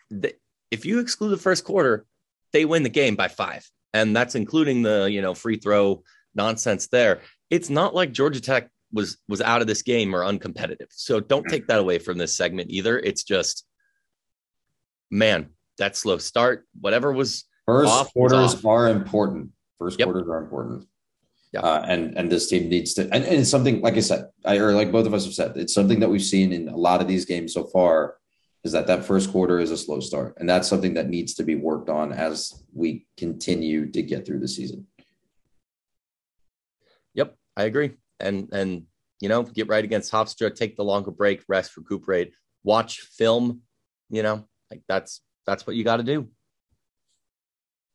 the, 0.10 0.34
if 0.72 0.86
you 0.86 1.00
exclude 1.00 1.30
the 1.30 1.38
first 1.38 1.64
quarter, 1.64 2.06
they 2.54 2.66
win 2.66 2.84
the 2.84 2.90
game 2.90 3.16
by 3.16 3.28
five, 3.28 3.70
and 3.94 4.16
that's 4.16 4.36
including 4.36 4.84
the 4.84 5.10
you 5.12 5.22
know 5.22 5.34
free 5.34 5.58
throw 5.58 6.04
nonsense 6.36 6.88
there. 6.88 7.22
It's 7.50 7.70
not 7.70 7.96
like 7.96 8.12
Georgia 8.12 8.42
Tech 8.42 8.70
was 8.92 9.18
was 9.28 9.42
out 9.42 9.62
of 9.62 9.68
this 9.68 9.82
game 9.82 10.16
or 10.16 10.22
uncompetitive. 10.22 10.88
So 10.90 11.20
don't 11.20 11.48
take 11.48 11.68
that 11.68 11.80
away 11.80 12.00
from 12.00 12.18
this 12.18 12.36
segment 12.36 12.72
either. 12.72 13.00
It's 13.00 13.24
just, 13.24 13.66
man, 15.12 15.50
that 15.78 15.96
slow 15.96 16.18
start, 16.18 16.66
whatever 16.80 17.12
was 17.12 17.46
first 17.66 17.92
off, 17.92 18.14
quarters 18.14 18.56
was 18.56 18.66
are 18.66 18.90
important. 18.90 19.52
First 19.80 20.00
yep. 20.00 20.08
quarters 20.08 20.28
are 20.30 20.38
important. 20.38 20.88
Yeah. 21.54 21.62
Uh, 21.62 21.86
and 21.88 22.18
and 22.18 22.32
this 22.32 22.50
team 22.50 22.68
needs 22.70 22.94
to 22.96 23.04
and, 23.04 23.24
and, 23.24 23.36
it's 23.36 23.50
something 23.50 23.82
like 23.82 23.96
I 23.96 24.02
said, 24.02 24.28
I 24.44 24.58
or 24.58 24.74
like 24.74 24.92
both 24.92 25.06
of 25.06 25.14
us 25.14 25.26
have 25.26 25.34
said, 25.34 25.56
it's 25.56 25.74
something 25.74 26.00
that 26.02 26.10
we've 26.10 26.22
seen 26.22 26.52
in 26.52 26.68
a 26.68 26.78
lot 26.78 27.02
of 27.02 27.08
these 27.08 27.26
games 27.26 27.54
so 27.54 27.66
far 27.66 28.18
is 28.66 28.72
that 28.72 28.88
that 28.88 29.06
first 29.06 29.32
quarter 29.32 29.60
is 29.60 29.70
a 29.70 29.78
slow 29.78 30.00
start, 30.00 30.36
and 30.38 30.50
that's 30.50 30.68
something 30.68 30.96
that 30.96 31.08
needs 31.08 31.36
to 31.36 31.44
be 31.44 31.54
worked 31.54 31.88
on 31.88 32.12
as 32.12 32.64
we 32.74 33.06
continue 33.16 33.92
to 33.92 34.02
get 34.02 34.26
through 34.26 34.40
the 34.40 34.48
season. 34.48 34.88
Yep, 37.14 37.36
I 37.56 37.66
agree, 37.66 37.92
and 38.20 38.50
and 38.52 38.84
you 39.22 39.30
know, 39.30 39.44
get 39.44 39.68
right 39.68 39.84
against 39.84 40.12
Hofstra, 40.12 40.54
take 40.54 40.76
the 40.76 40.84
longer 40.84 41.12
break, 41.12 41.44
rest, 41.48 41.78
recuperate, 41.78 42.34
watch 42.64 43.00
film. 43.00 43.62
You 44.10 44.24
know, 44.24 44.48
like 44.70 44.82
that's 44.88 45.22
that's 45.46 45.66
what 45.66 45.76
you 45.76 45.84
got 45.84 45.98
to 45.98 46.04
do. 46.04 46.30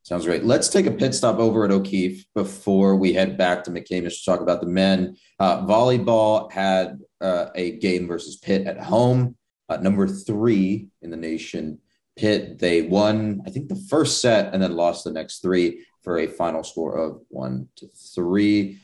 Sounds 0.03 0.25
great. 0.25 0.45
Let's 0.45 0.69
take 0.69 0.87
a 0.87 0.91
pit 0.91 1.15
stop 1.15 1.39
over 1.39 1.65
at 1.65 1.71
O'Keefe 1.71 2.25
before 2.35 2.97
we 2.97 3.13
head 3.13 3.37
back 3.37 3.65
to 3.65 3.71
McCamish 3.71 4.19
to 4.19 4.25
talk 4.25 4.41
about 4.41 4.61
the 4.61 4.67
men. 4.67 5.17
Uh, 5.39 5.65
volleyball 5.67 6.51
had 6.51 6.99
uh, 7.21 7.47
a 7.55 7.77
game 7.79 8.09
versus 8.09 8.37
Pitt 8.37 8.67
at 8.67 8.81
home, 8.81 9.37
uh, 9.69 9.77
number 9.77 10.09
three 10.09 10.89
in 11.03 11.11
the 11.11 11.19
nation. 11.19 11.81
Pitt, 12.17 12.59
they 12.59 12.83
won, 12.83 13.43
I 13.47 13.51
think, 13.51 13.69
the 13.69 13.83
first 13.89 14.23
set 14.23 14.53
and 14.55 14.63
then 14.63 14.75
lost 14.75 15.05
the 15.05 15.13
next 15.13 15.43
three 15.43 15.85
for 16.03 16.19
a 16.19 16.27
final 16.27 16.65
score 16.65 16.97
of 16.97 17.21
one 17.29 17.69
to 17.77 17.87
three. 18.15 18.81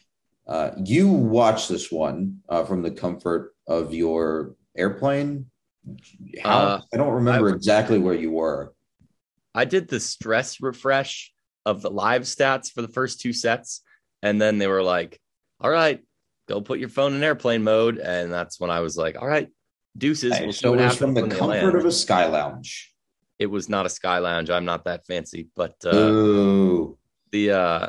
Uh, 0.46 0.70
you 0.84 1.08
watch 1.08 1.68
this 1.68 1.90
one 1.90 2.38
uh, 2.48 2.64
from 2.64 2.82
the 2.82 2.90
comfort 2.90 3.54
of 3.66 3.92
your 3.92 4.54
airplane. 4.76 5.46
How, 6.42 6.58
uh, 6.58 6.80
I 6.92 6.96
don't 6.96 7.14
remember 7.14 7.50
I, 7.50 7.54
exactly 7.54 7.98
where 7.98 8.14
you 8.14 8.30
were. 8.30 8.72
I 9.54 9.64
did 9.64 9.88
the 9.88 9.98
stress 10.00 10.60
refresh 10.60 11.32
of 11.64 11.82
the 11.82 11.90
live 11.90 12.22
stats 12.22 12.70
for 12.70 12.82
the 12.82 12.88
first 12.88 13.20
two 13.20 13.32
sets. 13.32 13.82
And 14.22 14.40
then 14.40 14.58
they 14.58 14.66
were 14.66 14.82
like, 14.82 15.20
all 15.60 15.70
right, 15.70 16.04
go 16.48 16.60
put 16.60 16.78
your 16.78 16.88
phone 16.88 17.14
in 17.14 17.24
airplane 17.24 17.64
mode. 17.64 17.98
And 17.98 18.32
that's 18.32 18.60
when 18.60 18.70
I 18.70 18.80
was 18.80 18.96
like, 18.96 19.20
all 19.20 19.26
right, 19.26 19.48
deuces. 19.96 20.38
We'll 20.40 20.52
so 20.52 20.74
it 20.74 20.80
was 20.80 20.96
from 20.96 21.14
the 21.14 21.28
comfort 21.28 21.76
of 21.76 21.84
a 21.84 21.92
sky 21.92 22.26
lounge. 22.26 22.92
It 23.38 23.46
was 23.46 23.68
not 23.68 23.84
a 23.84 23.90
sky 23.90 24.18
lounge. 24.18 24.48
I'm 24.48 24.64
not 24.64 24.84
that 24.84 25.06
fancy, 25.06 25.48
but 25.56 25.74
uh, 25.84 26.94
the 27.32 27.50
uh, 27.50 27.88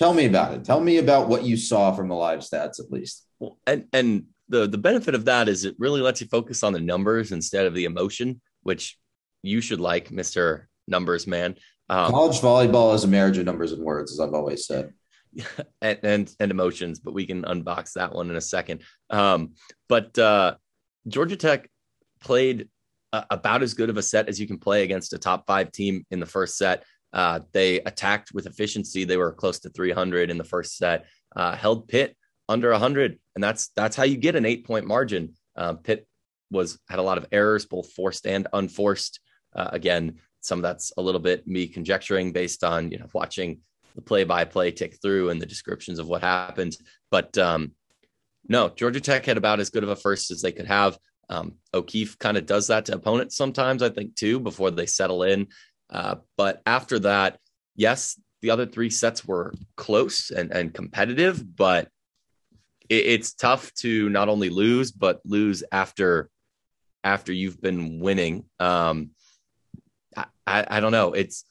tell 0.00 0.14
me 0.14 0.24
about 0.24 0.54
it. 0.54 0.64
Tell 0.64 0.80
me 0.80 0.96
about 0.96 1.28
what 1.28 1.44
you 1.44 1.58
saw 1.58 1.92
from 1.92 2.08
the 2.08 2.14
live 2.14 2.40
stats, 2.40 2.80
at 2.80 2.90
least. 2.90 3.26
Well, 3.38 3.58
and 3.66 3.84
and 3.92 4.24
the 4.48 4.66
the 4.66 4.78
benefit 4.78 5.14
of 5.14 5.26
that 5.26 5.48
is 5.48 5.64
it 5.64 5.76
really 5.78 6.00
lets 6.00 6.20
you 6.20 6.26
focus 6.26 6.62
on 6.62 6.72
the 6.72 6.80
numbers 6.80 7.32
instead 7.32 7.66
of 7.66 7.74
the 7.74 7.84
emotion, 7.84 8.40
which 8.62 8.98
you 9.42 9.60
should 9.60 9.80
like, 9.80 10.10
Mister 10.10 10.68
numbers, 10.88 11.26
man. 11.26 11.56
Um, 11.90 12.10
College 12.10 12.40
volleyball 12.40 12.94
is 12.94 13.04
a 13.04 13.08
marriage 13.08 13.36
of 13.36 13.44
numbers 13.44 13.72
and 13.72 13.82
words, 13.82 14.12
as 14.12 14.20
I've 14.20 14.34
always 14.34 14.66
said. 14.66 14.92
and, 15.82 15.98
and, 16.02 16.34
and 16.40 16.50
emotions, 16.50 16.98
but 16.98 17.14
we 17.14 17.26
can 17.26 17.42
unbox 17.42 17.92
that 17.92 18.14
one 18.14 18.30
in 18.30 18.36
a 18.36 18.40
second. 18.40 18.82
Um, 19.10 19.54
but 19.88 20.16
uh, 20.18 20.56
Georgia 21.06 21.36
Tech 21.36 21.68
played 22.20 22.68
uh, 23.12 23.24
about 23.30 23.62
as 23.62 23.74
good 23.74 23.90
of 23.90 23.96
a 23.96 24.02
set 24.02 24.28
as 24.28 24.40
you 24.40 24.46
can 24.46 24.58
play 24.58 24.82
against 24.82 25.12
a 25.12 25.18
top 25.18 25.46
five 25.46 25.72
team 25.72 26.04
in 26.10 26.20
the 26.20 26.26
first 26.26 26.56
set. 26.56 26.84
Uh, 27.12 27.40
they 27.52 27.80
attacked 27.80 28.32
with 28.32 28.46
efficiency. 28.46 29.04
They 29.04 29.16
were 29.16 29.32
close 29.32 29.58
to 29.60 29.70
300 29.70 30.30
in 30.30 30.38
the 30.38 30.44
first 30.44 30.76
set. 30.76 31.06
Uh, 31.34 31.54
held 31.56 31.88
Pitt 31.88 32.16
under 32.48 32.70
100, 32.70 33.18
and 33.34 33.44
that's 33.44 33.70
that's 33.76 33.96
how 33.96 34.04
you 34.04 34.16
get 34.16 34.36
an 34.36 34.46
eight 34.46 34.66
point 34.66 34.86
margin. 34.86 35.34
Uh, 35.56 35.74
Pitt 35.74 36.06
was 36.50 36.78
had 36.88 36.98
a 36.98 37.02
lot 37.02 37.18
of 37.18 37.26
errors, 37.32 37.66
both 37.66 37.92
forced 37.92 38.26
and 38.26 38.46
unforced. 38.52 39.20
Uh, 39.54 39.68
again, 39.72 40.20
some 40.40 40.58
of 40.58 40.62
that's 40.62 40.92
a 40.96 41.02
little 41.02 41.20
bit 41.20 41.46
me 41.46 41.66
conjecturing 41.66 42.32
based 42.32 42.64
on 42.64 42.90
you 42.90 42.98
know 42.98 43.06
watching 43.12 43.60
the 43.94 44.02
play 44.02 44.24
by 44.24 44.44
play 44.44 44.70
tick 44.70 44.98
through 45.02 45.30
and 45.30 45.40
the 45.40 45.46
descriptions 45.46 45.98
of 45.98 46.08
what 46.08 46.22
happened. 46.22 46.76
But 47.10 47.36
um, 47.38 47.72
no, 48.48 48.68
Georgia 48.68 49.00
Tech 49.00 49.26
had 49.26 49.36
about 49.36 49.60
as 49.60 49.70
good 49.70 49.82
of 49.82 49.88
a 49.88 49.96
first 49.96 50.30
as 50.30 50.42
they 50.42 50.52
could 50.52 50.66
have. 50.66 50.98
Um, 51.28 51.54
O'Keefe 51.72 52.18
kind 52.18 52.36
of 52.36 52.46
does 52.46 52.66
that 52.66 52.86
to 52.86 52.94
opponents 52.94 53.36
sometimes, 53.36 53.82
I 53.82 53.88
think, 53.88 54.16
too, 54.16 54.40
before 54.40 54.72
they 54.72 54.86
settle 54.86 55.22
in. 55.22 55.46
Uh, 55.90 56.16
but 56.36 56.62
after 56.66 56.98
that, 57.00 57.38
yes, 57.74 58.20
the 58.42 58.50
other 58.50 58.66
three 58.66 58.90
sets 58.90 59.24
were 59.24 59.52
close 59.76 60.30
and, 60.30 60.50
and 60.52 60.72
competitive, 60.72 61.44
but 61.56 61.88
it, 62.88 63.06
it's 63.06 63.34
tough 63.34 63.72
to 63.74 64.08
not 64.08 64.28
only 64.28 64.48
lose, 64.48 64.92
but 64.92 65.20
lose 65.24 65.62
after 65.72 66.30
after 67.02 67.32
you've 67.32 67.60
been 67.60 67.98
winning. 68.00 68.44
Um, 68.58 69.10
I, 70.46 70.66
I 70.68 70.80
don't 70.80 70.92
know. 70.92 71.12
It's 71.12 71.44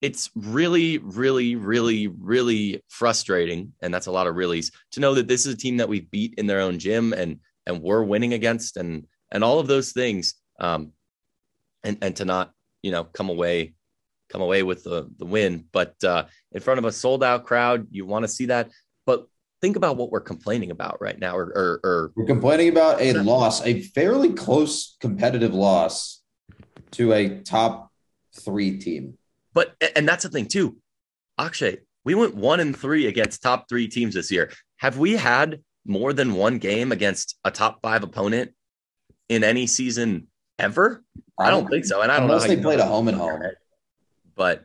it's 0.00 0.30
really, 0.34 0.98
really, 0.98 1.56
really, 1.56 2.08
really 2.08 2.82
frustrating, 2.88 3.72
and 3.80 3.92
that's 3.92 4.06
a 4.06 4.12
lot 4.12 4.26
of 4.26 4.34
reallys 4.36 4.70
to 4.92 5.00
know 5.00 5.14
that 5.14 5.28
this 5.28 5.46
is 5.46 5.54
a 5.54 5.56
team 5.56 5.78
that 5.78 5.88
we 5.88 6.00
beat 6.00 6.34
in 6.36 6.46
their 6.46 6.60
own 6.60 6.78
gym 6.78 7.12
and 7.12 7.40
and 7.66 7.80
we're 7.80 8.02
winning 8.02 8.34
against, 8.34 8.76
and 8.76 9.06
and 9.32 9.42
all 9.42 9.58
of 9.58 9.66
those 9.66 9.92
things, 9.92 10.34
um, 10.60 10.92
and 11.82 11.98
and 12.02 12.16
to 12.16 12.24
not 12.24 12.52
you 12.84 12.92
know 12.92 13.04
come 13.04 13.30
away 13.30 13.74
come 14.28 14.42
away 14.42 14.62
with 14.62 14.84
the 14.84 15.08
the 15.18 15.24
win, 15.24 15.64
but 15.72 15.94
uh, 16.04 16.24
in 16.52 16.60
front 16.60 16.78
of 16.78 16.84
a 16.84 16.92
sold 16.92 17.22
out 17.24 17.44
crowd, 17.44 17.86
you 17.90 18.04
want 18.06 18.24
to 18.24 18.28
see 18.28 18.46
that. 18.46 18.70
But 19.06 19.26
think 19.60 19.76
about 19.76 19.96
what 19.96 20.10
we're 20.10 20.20
complaining 20.20 20.70
about 20.70 21.00
right 21.00 21.18
now, 21.18 21.36
or, 21.36 21.46
or, 21.46 21.80
or 21.84 22.12
we're 22.16 22.26
complaining 22.26 22.68
about 22.68 23.00
a 23.00 23.12
loss, 23.14 23.64
a 23.64 23.82
fairly 23.82 24.32
close 24.32 24.96
competitive 25.00 25.54
loss 25.54 26.22
to 26.92 27.12
a 27.12 27.40
top 27.40 27.90
three 28.40 28.78
team. 28.78 29.16
But 29.52 29.74
and 29.96 30.06
that's 30.08 30.24
the 30.24 30.30
thing 30.30 30.46
too, 30.46 30.76
Akshay. 31.38 31.78
We 32.04 32.14
went 32.14 32.34
one 32.34 32.60
and 32.60 32.76
three 32.76 33.06
against 33.06 33.42
top 33.42 33.68
three 33.68 33.88
teams 33.88 34.14
this 34.14 34.30
year. 34.30 34.52
Have 34.78 34.98
we 34.98 35.12
had 35.12 35.60
more 35.86 36.12
than 36.12 36.34
one 36.34 36.58
game 36.58 36.92
against 36.92 37.38
a 37.44 37.50
top 37.50 37.80
five 37.82 38.02
opponent 38.02 38.52
in 39.28 39.44
any 39.44 39.66
season 39.66 40.26
ever? 40.58 41.02
I 41.38 41.50
don't, 41.50 41.68
think 41.68 41.84
so. 41.84 42.02
And 42.02 42.12
I 42.12 42.18
don't 42.18 42.30
unless 42.30 42.48
know 42.48 42.54
they 42.54 42.62
played 42.62 42.80
a 42.80 42.86
home 42.86 43.08
and 43.08 43.16
home. 43.16 43.42
but 44.36 44.64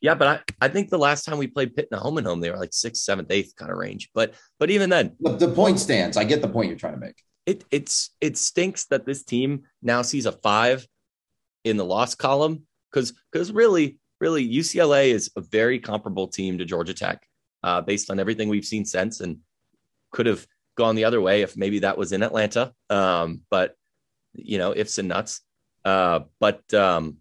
yeah, 0.00 0.14
but 0.14 0.28
I, 0.60 0.66
I 0.66 0.68
think 0.68 0.88
the 0.88 0.98
last 0.98 1.24
time 1.24 1.38
we 1.38 1.46
played 1.46 1.74
Pitt 1.74 1.88
in 1.90 1.98
a 1.98 2.00
home 2.00 2.18
and 2.18 2.26
home, 2.26 2.40
they 2.40 2.50
were 2.50 2.56
like 2.56 2.72
sixth, 2.72 3.02
seventh, 3.02 3.30
eighth 3.30 3.54
kind 3.56 3.70
of 3.70 3.78
range. 3.78 4.10
But 4.14 4.34
but 4.58 4.70
even 4.70 4.90
then, 4.90 5.16
the, 5.20 5.36
the 5.36 5.48
point 5.48 5.78
stands. 5.78 6.16
I 6.16 6.24
get 6.24 6.42
the 6.42 6.48
point 6.48 6.68
you're 6.68 6.78
trying 6.78 6.94
to 6.94 7.00
make. 7.00 7.22
It 7.44 7.64
it's 7.70 8.10
it 8.20 8.36
stinks 8.36 8.86
that 8.86 9.06
this 9.06 9.24
team 9.24 9.64
now 9.82 10.02
sees 10.02 10.26
a 10.26 10.32
five 10.32 10.86
in 11.64 11.76
the 11.76 11.84
loss 11.84 12.14
column 12.14 12.66
because 12.90 13.12
because 13.32 13.52
really 13.52 13.98
really 14.20 14.48
UCLA 14.48 15.08
is 15.08 15.30
a 15.36 15.40
very 15.40 15.78
comparable 15.78 16.28
team 16.28 16.58
to 16.58 16.64
Georgia 16.64 16.94
Tech 16.94 17.26
uh, 17.62 17.80
based 17.80 18.10
on 18.10 18.18
everything 18.18 18.48
we've 18.48 18.64
seen 18.64 18.84
since 18.84 19.20
and 19.20 19.38
could 20.12 20.26
have 20.26 20.46
gone 20.76 20.94
the 20.94 21.04
other 21.04 21.20
way 21.20 21.42
if 21.42 21.56
maybe 21.56 21.80
that 21.80 21.98
was 21.98 22.12
in 22.12 22.22
Atlanta. 22.22 22.72
Um, 22.90 23.40
but 23.50 23.74
you 24.38 24.58
know 24.58 24.72
ifs 24.74 24.98
and 24.98 25.08
nuts. 25.08 25.40
Uh, 25.84 26.20
but 26.40 26.72
um, 26.74 27.18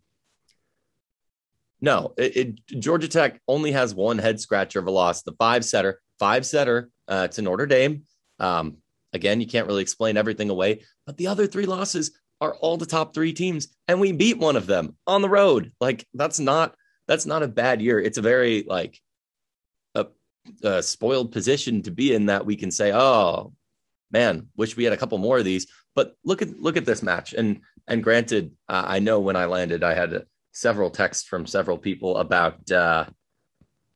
no, 1.82 2.14
it, 2.18 2.38
it, 2.38 2.80
Georgia 2.80 3.08
Tech 3.08 3.40
only 3.48 3.72
has 3.72 3.94
one 3.94 4.18
head 4.18 4.40
scratcher 4.40 4.80
of 4.80 4.88
a 4.88 4.92
loss, 4.92 5.22
the 5.22 5.34
five 5.34 5.64
setter, 5.64 6.02
five 6.20 6.46
setter 6.46 6.90
uh, 7.08 7.28
to 7.28 7.42
Notre 7.42 7.68
Dame. 7.68 8.04
Um, 8.40 8.78
again, 9.14 9.40
you 9.40 9.48
can't 9.48 9.68
really 9.68 9.84
explain 9.84 10.18
everything 10.18 10.50
away, 10.50 10.82
but 11.06 11.18
the 11.18 11.28
other 11.28 11.48
three 11.48 11.66
losses 11.66 12.18
are 12.42 12.56
all 12.56 12.78
the 12.78 12.86
top 12.86 13.14
three 13.14 13.34
teams, 13.34 13.70
and 13.88 14.00
we 14.00 14.12
beat 14.12 14.38
one 14.38 14.56
of 14.56 14.68
them 14.68 14.96
on 15.08 15.22
the 15.22 15.30
road. 15.30 15.72
Like 15.80 16.06
that's 16.14 16.40
not 16.40 16.76
that's 17.08 17.26
not 17.26 17.44
a 17.44 17.48
bad 17.48 17.82
year. 17.82 18.00
It's 18.00 18.18
a 18.18 18.24
very 18.24 18.64
like 18.68 19.00
a, 19.94 20.08
a 20.64 20.82
spoiled 20.82 21.32
position 21.32 21.84
to 21.84 21.92
be 21.92 22.14
in 22.14 22.28
that 22.28 22.46
we 22.46 22.56
can 22.56 22.72
say, 22.72 22.92
oh 22.94 23.54
man, 24.12 24.48
wish 24.56 24.76
we 24.76 24.84
had 24.84 24.94
a 24.94 24.98
couple 24.98 25.18
more 25.18 25.38
of 25.38 25.46
these. 25.46 25.68
But 25.96 26.16
look 26.26 26.42
at 26.42 26.60
look 26.60 26.78
at 26.78 26.86
this 26.86 27.02
match, 27.02 27.34
and 27.34 27.62
and 27.88 28.04
granted, 28.04 28.52
uh, 28.68 28.84
I 28.86 29.00
know 29.00 29.20
when 29.20 29.36
I 29.36 29.46
landed, 29.46 29.84
I 29.84 29.94
had 29.94 30.26
several 30.52 30.90
texts 30.90 31.28
from 31.28 31.46
several 31.46 31.78
people 31.78 32.18
about 32.18 32.70
uh, 32.72 33.06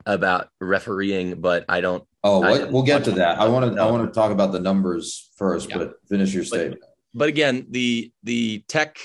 about 0.06 0.50
refereeing, 0.60 1.42
but 1.42 1.66
I 1.68 1.82
don't. 1.82 2.04
Oh, 2.24 2.44
I 2.44 2.66
we'll 2.66 2.84
get 2.84 3.04
to 3.06 3.12
that. 3.12 3.40
I 3.40 3.48
want 3.48 3.76
to. 3.76 3.82
I 3.82 3.90
want 3.90 4.08
to 4.08 4.14
talk 4.14 4.32
about 4.32 4.52
the 4.52 4.60
numbers 4.60 5.32
first, 5.38 5.70
yeah. 5.70 5.78
but 5.78 5.94
finish 6.08 6.34
your 6.34 6.44
statement. 6.44 6.82
But, 6.82 6.90
but, 7.14 7.30
again, 7.30 7.68
the 7.70 8.12
the 8.24 8.64
tech, 8.68 8.98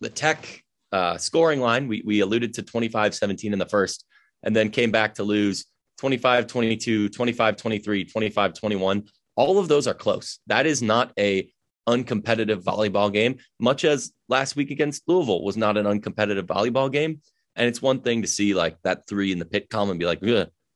the 0.00 0.10
tech 0.10 0.64
uh, 0.92 1.18
scoring 1.18 1.60
line. 1.60 1.88
We 1.88 2.02
we 2.04 2.20
alluded 2.20 2.54
to 2.54 2.62
25-17 2.62 3.52
in 3.52 3.58
the 3.58 3.66
first, 3.66 4.04
and 4.42 4.54
then 4.54 4.70
came 4.70 4.90
back 4.90 5.14
to 5.14 5.22
lose 5.22 5.66
25-22, 6.00 7.08
25-23, 7.08 8.12
25-21. 8.12 9.08
All 9.36 9.58
of 9.58 9.68
those 9.68 9.86
are 9.86 9.94
close. 9.94 10.38
That 10.46 10.66
is 10.66 10.82
not 10.82 11.12
a 11.18 11.50
uncompetitive 11.88 12.62
volleyball 12.62 13.12
game, 13.12 13.38
much 13.58 13.84
as 13.84 14.12
last 14.28 14.56
week 14.56 14.70
against 14.70 15.02
Louisville 15.06 15.42
was 15.42 15.56
not 15.56 15.76
an 15.76 15.86
uncompetitive 15.86 16.42
volleyball 16.42 16.90
game. 16.90 17.20
And 17.56 17.66
it's 17.66 17.82
one 17.82 18.00
thing 18.00 18.22
to 18.22 18.28
see 18.28 18.54
like 18.54 18.76
that 18.82 19.06
three 19.08 19.32
in 19.32 19.38
the 19.38 19.44
Pitt 19.44 19.68
column 19.70 19.90
and 19.90 19.98
be 19.98 20.06
like, 20.06 20.22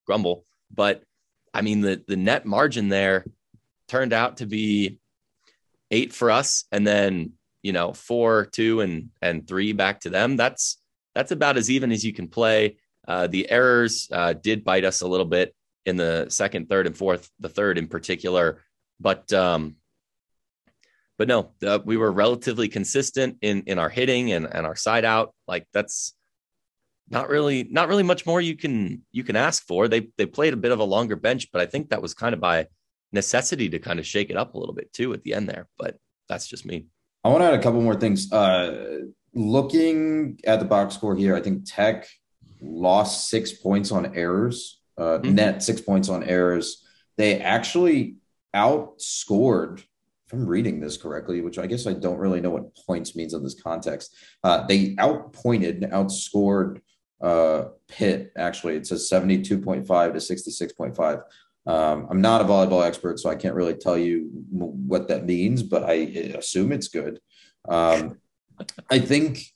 grumble. 0.07 0.45
But 0.73 1.03
I 1.53 1.63
mean, 1.63 1.81
the, 1.81 2.03
the 2.07 2.17
net 2.17 2.47
margin 2.47 2.89
there 2.89 3.25
turned 3.89 4.13
out 4.13 4.39
to 4.39 4.47
be 4.47 4.99
eight 5.91 6.13
for 6.13 6.31
us 6.31 6.65
and 6.73 6.87
then, 6.87 7.33
you 7.63 7.73
know, 7.73 7.93
four, 7.93 8.47
two, 8.47 8.81
and, 8.81 9.11
and 9.23 9.47
three 9.47 9.73
back 9.73 10.01
to 10.01 10.11
them. 10.11 10.37
That's, 10.37 10.79
that's 11.15 11.31
about 11.31 11.57
as 11.57 11.71
even 11.71 11.93
as 11.93 12.05
you 12.05 12.13
can 12.13 12.29
play. 12.29 12.77
Uh, 13.07 13.29
the 13.29 13.49
errors 13.51 14.09
uh, 14.11 14.33
did 14.33 14.65
bite 14.65 14.85
us 14.85 15.03
a 15.03 15.07
little 15.07 15.27
bit 15.27 15.55
in 15.87 15.97
the 15.97 16.27
second, 16.29 16.69
third, 16.69 16.87
and 16.87 16.97
fourth, 16.97 17.31
the 17.39 17.49
third 17.49 17.79
in 17.79 17.87
particular. 17.87 18.63
But 18.99 19.33
um, 19.33 19.77
but 21.25 21.29
no, 21.29 21.53
uh, 21.67 21.79
we 21.87 21.97
were 21.97 22.13
relatively 22.13 22.69
consistent 22.69 23.39
in 23.41 23.63
in 23.63 23.79
our 23.79 23.89
hitting 23.89 24.33
and 24.33 24.47
and 24.47 24.67
our 24.67 24.77
side 24.77 25.07
out. 25.07 25.35
Like 25.49 25.67
that's 25.73 26.13
not 27.09 27.31
really 27.31 27.67
not 27.71 27.89
really 27.89 28.03
much 28.03 28.27
more 28.27 28.43
you 28.43 28.57
can 28.57 29.03
you 29.11 29.25
can 29.25 29.35
ask 29.35 29.67
for. 29.67 29.89
They 29.89 30.09
they 30.19 30.27
played 30.27 30.53
a 30.53 30.59
bit 30.59 30.71
of 30.71 30.81
a 30.81 30.85
longer 30.85 31.17
bench, 31.17 31.51
but 31.51 31.63
I 31.63 31.67
think 31.67 31.89
that 31.89 32.03
was 32.03 32.13
kind 32.13 32.35
of 32.35 32.41
by 32.41 32.67
necessity 33.11 33.71
to 33.71 33.79
kind 33.79 33.99
of 33.99 34.07
shake 34.07 34.29
it 34.29 34.37
up 34.37 34.55
a 34.55 34.59
little 34.59 34.75
bit 34.75 34.93
too 34.93 35.15
at 35.15 35.23
the 35.23 35.33
end 35.33 35.49
there. 35.49 35.67
But 35.79 35.97
that's 36.29 36.47
just 36.47 36.67
me. 36.67 36.89
I 37.25 37.31
want 37.31 37.41
to 37.41 37.47
add 37.47 37.55
a 37.55 37.63
couple 37.63 37.81
more 37.81 37.95
things. 37.95 38.31
Uh, 38.31 39.07
looking 39.33 40.39
at 40.45 40.59
the 40.59 40.67
box 40.67 40.95
score 40.95 41.17
here, 41.17 41.35
I 41.35 41.41
think 41.41 41.63
Tech 41.65 42.07
lost 42.61 43.31
six 43.31 43.51
points 43.51 43.93
on 43.93 44.15
errors, 44.15 44.79
uh, 44.99 45.21
mm-hmm. 45.21 45.37
net 45.37 45.63
six 45.63 45.81
points 45.81 46.11
on 46.11 46.23
errors. 46.23 46.85
They 47.17 47.41
actually 47.41 48.17
outscored 48.55 49.83
I'm 50.35 50.47
reading 50.47 50.81
this 50.81 50.97
correctly, 50.97 51.41
which 51.41 51.59
I 51.59 51.67
guess 51.67 51.87
I 51.87 51.93
don't 51.93 52.19
really 52.19 52.41
know 52.41 52.51
what 52.51 52.75
points 52.75 53.15
means 53.15 53.35
in 53.35 53.45
this 53.45 53.61
context. 53.61 54.17
Uh, 54.43 54.67
they 54.67 54.97
outpointed, 54.99 55.83
outscored 55.83 56.81
uh, 57.21 57.67
Pitt. 57.87 58.33
Actually, 58.37 58.75
it 58.75 58.87
says 58.87 59.09
72.5 59.11 59.87
to 59.87 60.19
66.5. 60.19 61.23
Um, 61.67 62.09
I'm 62.11 62.21
not 62.21 62.41
a 62.41 62.45
volleyball 62.45 62.85
expert, 62.85 63.21
so 63.21 63.31
I 63.31 63.37
can't 63.37 63.55
really 63.55 63.75
tell 63.75 63.97
you 63.97 64.29
what 64.51 65.09
that 65.09 65.25
means, 65.25 65.63
but 65.63 65.85
I 65.85 65.93
assume 65.93 66.73
it's 66.73 66.89
good. 66.89 67.21
Um, 67.69 68.19
I 68.91 68.99
think 68.99 69.55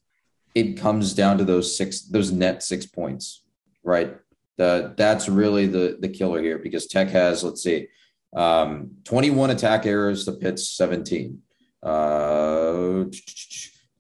it 0.55 0.79
comes 0.79 1.13
down 1.13 1.39
to 1.39 1.45
those 1.45 1.77
six, 1.77 2.03
those 2.03 2.31
net 2.31 2.63
six 2.63 2.87
points, 2.87 3.43
right? 3.83 4.17
The, 4.57 4.95
that's 4.97 5.29
really 5.29 5.67
the 5.67 5.99
the 6.01 6.09
killer 6.09 6.43
here 6.43 6.59
because 6.59 6.87
Tech 6.87 7.09
has, 7.11 7.45
let's 7.45 7.63
see, 7.63 7.89
um, 8.35 8.93
21 9.05 9.51
attack 9.51 9.87
errors 9.87 10.25
to 10.25 10.33
Pitt's 10.33 10.69
17. 10.77 11.41
Uh, 11.83 13.05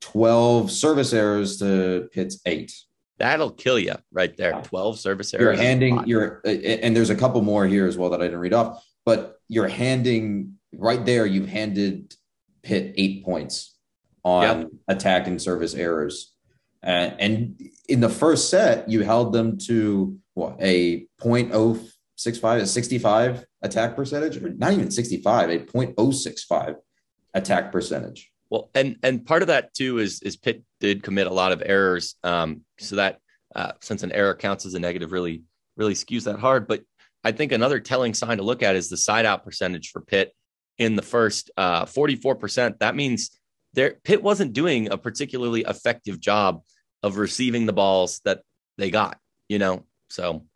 12 0.00 0.70
service 0.70 1.12
errors 1.12 1.58
to 1.58 2.08
Pitt's 2.12 2.40
eight. 2.46 2.72
That'll 3.18 3.50
kill 3.50 3.78
you 3.78 3.94
right 4.12 4.36
there. 4.36 4.60
12 4.62 4.98
service 4.98 5.34
errors. 5.34 5.42
You're 5.42 5.64
handing 5.64 6.06
you're 6.06 6.40
and 6.44 6.96
there's 6.96 7.10
a 7.10 7.16
couple 7.16 7.42
more 7.42 7.66
here 7.66 7.86
as 7.86 7.98
well 7.98 8.10
that 8.10 8.20
I 8.20 8.24
didn't 8.24 8.38
read 8.38 8.54
off, 8.54 8.84
but 9.04 9.40
you're 9.48 9.68
handing 9.68 10.54
right 10.72 11.04
there, 11.04 11.26
you've 11.26 11.48
handed 11.48 12.14
Pitt 12.62 12.94
eight 12.96 13.24
points 13.24 13.76
on 14.24 14.60
yep. 14.60 14.70
attack 14.88 15.26
and 15.26 15.40
service 15.40 15.74
errors. 15.74 16.34
Uh, 16.84 17.10
and 17.18 17.60
in 17.88 18.00
the 18.00 18.08
first 18.08 18.50
set, 18.50 18.88
you 18.88 19.02
held 19.02 19.32
them 19.32 19.58
to 19.58 20.16
what 20.34 20.56
a 20.60 21.06
0.065, 21.20 22.56
a 22.60 22.66
65 22.66 23.44
attack 23.62 23.96
percentage, 23.96 24.42
or 24.42 24.50
not 24.50 24.72
even 24.72 24.90
65, 24.90 25.50
a 25.50 25.58
0.065 25.60 26.76
attack 27.34 27.72
percentage. 27.72 28.30
Well, 28.50 28.70
and 28.74 28.96
and 29.02 29.26
part 29.26 29.42
of 29.42 29.48
that 29.48 29.74
too 29.74 29.98
is 29.98 30.22
is 30.22 30.36
Pitt 30.36 30.62
did 30.80 31.02
commit 31.02 31.26
a 31.26 31.32
lot 31.32 31.52
of 31.52 31.62
errors, 31.64 32.14
um, 32.24 32.62
so 32.78 32.96
that 32.96 33.18
uh, 33.54 33.72
since 33.80 34.02
an 34.02 34.12
error 34.12 34.34
counts 34.34 34.64
as 34.64 34.74
a 34.74 34.78
negative, 34.78 35.12
really 35.12 35.42
really 35.76 35.94
skews 35.94 36.24
that 36.24 36.38
hard. 36.38 36.66
But 36.66 36.82
I 37.24 37.32
think 37.32 37.52
another 37.52 37.80
telling 37.80 38.14
sign 38.14 38.38
to 38.38 38.42
look 38.42 38.62
at 38.62 38.76
is 38.76 38.88
the 38.88 38.96
side 38.96 39.26
out 39.26 39.44
percentage 39.44 39.90
for 39.90 40.00
Pitt 40.00 40.32
in 40.78 40.96
the 40.96 41.02
first 41.02 41.50
uh, 41.56 41.84
44%. 41.84 42.78
That 42.78 42.94
means 42.94 43.38
there 43.74 43.96
Pitt 44.02 44.22
wasn't 44.22 44.54
doing 44.54 44.90
a 44.90 44.96
particularly 44.96 45.62
effective 45.62 46.18
job 46.18 46.62
of 47.02 47.18
receiving 47.18 47.66
the 47.66 47.72
balls 47.72 48.20
that 48.24 48.42
they 48.78 48.90
got. 48.90 49.18
You 49.48 49.58
know, 49.58 49.84
so. 50.08 50.46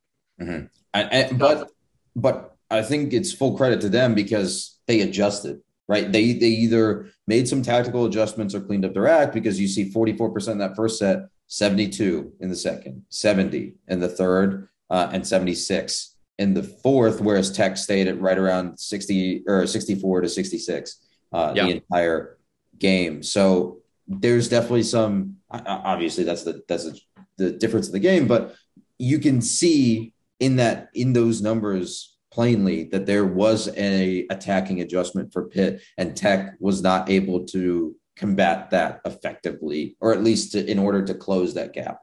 Mm-hmm. 0.41 0.67
And, 0.95 1.13
and, 1.13 1.39
but 1.39 1.71
but 2.17 2.52
I 2.73 2.83
think 2.83 3.13
it's 3.13 3.33
full 3.33 3.57
credit 3.57 3.81
to 3.83 3.89
them 3.89 4.15
because 4.15 4.79
they 4.87 5.03
adjusted, 5.03 5.61
right? 5.89 6.11
They 6.11 6.33
they 6.33 6.49
either 6.49 7.11
made 7.27 7.47
some 7.47 7.63
tactical 7.63 8.07
adjustments 8.07 8.55
or 8.55 8.61
cleaned 8.61 8.85
up 8.85 8.95
their 8.95 9.09
act 9.09 9.35
because 9.35 9.61
you 9.61 9.69
see 9.69 9.93
44% 9.93 10.53
in 10.53 10.59
that 10.59 10.75
first 10.75 10.99
set, 10.99 11.27
72 11.49 12.33
in 12.41 12.49
the 12.49 12.57
second, 12.57 13.05
70 13.11 13.75
in 13.89 14.01
the 14.01 14.09
third, 14.09 14.69
uh, 14.91 15.11
and 15.13 15.27
76 15.27 16.17
in 16.39 16.55
the 16.55 16.63
fourth, 16.63 17.21
whereas 17.21 17.53
Tech 17.53 17.77
stayed 17.77 18.09
at 18.09 18.21
right 18.21 18.39
around 18.39 18.79
60 18.79 19.45
or 19.47 19.67
64 19.67 20.23
to 20.23 20.29
66 20.29 20.97
uh, 21.33 21.53
yeah. 21.55 21.65
the 21.65 21.71
entire 21.73 22.39
game. 22.79 23.23
So 23.23 23.79
there's 24.09 24.49
definitely 24.49 24.83
some 24.83 25.37
obviously 25.51 26.25
that's 26.25 26.43
the 26.43 26.63
that's 26.69 26.89
the 27.37 27.53
difference 27.53 27.87
in 27.87 27.93
the 27.93 28.01
game, 28.01 28.27
but 28.27 28.55
you 28.99 29.19
can 29.19 29.41
see 29.43 30.15
in 30.41 30.57
that 30.57 30.91
in 30.95 31.13
those 31.13 31.43
numbers 31.43 32.12
plainly 32.33 32.85
that 32.85 33.07
there 33.07 33.27
was 33.27 33.69
a 33.77 34.27
attacking 34.31 34.81
adjustment 34.81 35.33
for 35.33 35.45
Pitt, 35.49 35.83
and 35.99 36.17
Tech 36.17 36.55
was 36.59 36.83
not 36.83 37.11
able 37.11 37.45
to 37.47 37.95
combat 38.17 38.71
that 38.71 39.01
effectively, 39.05 39.97
or 40.01 40.13
at 40.13 40.25
least 40.25 40.53
to, 40.53 40.71
in 40.71 40.79
order 40.79 41.05
to 41.05 41.15
close 41.15 41.55
that 41.55 41.73
gap. 41.73 42.01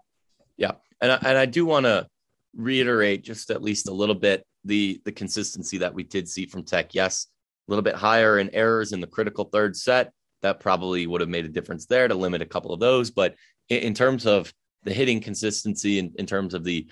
Yeah, 0.58 0.74
and 1.02 1.12
I, 1.12 1.16
and 1.26 1.38
I 1.38 1.46
do 1.46 1.66
want 1.66 1.86
to 1.86 2.08
reiterate 2.56 3.24
just 3.24 3.52
at 3.52 3.62
least 3.62 3.88
a 3.88 3.94
little 3.94 4.16
bit 4.16 4.46
the 4.66 5.02
the 5.06 5.12
consistency 5.12 5.78
that 5.80 5.94
we 5.94 6.04
did 6.04 6.28
see 6.28 6.46
from 6.46 6.64
Tech. 6.64 6.94
Yes, 6.94 7.28
a 7.68 7.72
little 7.72 7.84
bit 7.84 7.96
higher 7.96 8.40
in 8.40 8.50
errors 8.54 8.92
in 8.92 9.02
the 9.02 9.08
critical 9.08 9.46
third 9.46 9.76
set. 9.76 10.12
That 10.42 10.60
probably 10.60 11.06
would 11.08 11.22
have 11.22 11.30
made 11.30 11.46
a 11.46 11.50
difference 11.50 11.86
there 11.86 12.08
to 12.08 12.16
limit 12.16 12.42
a 12.42 12.46
couple 12.46 12.74
of 12.74 12.80
those. 12.80 13.12
But 13.12 13.36
in, 13.70 13.80
in 13.80 13.94
terms 13.94 14.26
of 14.26 14.54
the 14.84 14.94
hitting 14.94 15.20
consistency, 15.20 16.00
in, 16.00 16.14
in 16.18 16.26
terms 16.26 16.54
of 16.54 16.64
the 16.64 16.88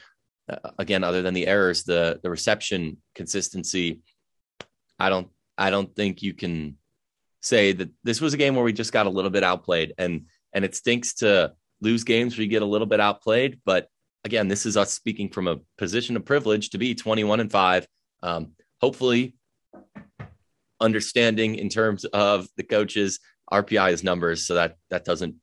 uh, 0.50 0.72
again, 0.80 1.04
other 1.04 1.22
than 1.22 1.34
the 1.34 1.48
errors, 1.48 1.84
the 1.84 2.20
the 2.24 2.30
reception 2.30 2.98
consistency, 3.16 4.02
I 5.00 5.10
don't 5.10 5.30
I 5.58 5.70
don't 5.70 5.94
think 5.96 6.22
you 6.22 6.34
can 6.34 6.78
say 7.42 7.72
that 7.74 7.90
this 8.04 8.22
was 8.22 8.34
a 8.34 8.38
game 8.38 8.56
where 8.56 8.64
we 8.64 8.74
just 8.74 8.94
got 8.94 9.08
a 9.08 9.12
little 9.12 9.32
bit 9.32 9.44
outplayed 9.44 9.94
and 9.98 10.26
and 10.54 10.66
it 10.66 10.76
stinks 10.76 11.16
to 11.16 11.54
lose 11.82 12.04
games 12.04 12.36
where 12.36 12.44
you 12.44 12.50
get 12.50 12.62
a 12.62 12.66
little 12.66 12.88
bit 12.88 13.00
outplayed. 13.00 13.60
But 13.66 13.88
again, 14.24 14.48
this 14.48 14.66
is 14.66 14.78
us 14.78 14.94
speaking 14.94 15.30
from 15.30 15.48
a 15.48 15.58
position 15.78 16.16
of 16.16 16.26
privilege 16.26 16.72
to 16.72 16.78
be 16.78 16.96
21 16.96 17.40
and 17.40 17.52
five. 17.52 17.88
Um, 18.24 18.54
hopefully, 18.82 19.36
understanding 20.80 21.56
in 21.56 21.70
terms 21.70 22.06
of 22.06 22.48
the 22.58 22.64
coaches 22.64 23.20
RPI 23.52 23.66
RPI's 23.66 24.04
numbers, 24.04 24.46
so 24.46 24.56
that 24.56 24.76
that 24.90 25.06
doesn't 25.06 25.36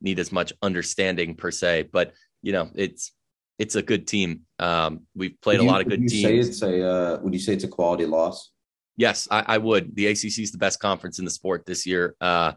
need 0.00 0.18
as 0.18 0.32
much 0.32 0.52
understanding 0.62 1.34
per 1.34 1.50
se. 1.50 1.88
But 1.92 2.12
you 2.42 2.52
know, 2.52 2.70
it's 2.74 3.12
it's 3.60 3.74
a 3.74 3.82
good 3.82 4.08
team. 4.08 4.40
Um, 4.58 5.02
we've 5.14 5.38
played 5.42 5.60
you, 5.60 5.68
a 5.68 5.70
lot 5.70 5.82
of 5.82 5.88
good 5.88 6.00
would 6.00 6.08
teams. 6.08 6.22
Say 6.22 6.38
it's 6.38 6.62
a 6.62 6.82
uh, 6.82 7.18
would 7.22 7.34
you 7.34 7.38
say 7.38 7.52
it's 7.52 7.64
a 7.64 7.68
quality 7.68 8.06
loss? 8.06 8.50
Yes, 8.96 9.28
I, 9.30 9.44
I, 9.46 9.58
would. 9.58 9.94
The 9.94 10.06
ACC 10.06 10.38
is 10.38 10.50
the 10.50 10.58
best 10.58 10.80
conference 10.80 11.18
in 11.18 11.26
the 11.26 11.30
sport 11.30 11.66
this 11.66 11.86
year. 11.86 12.16
Uh, 12.20 12.52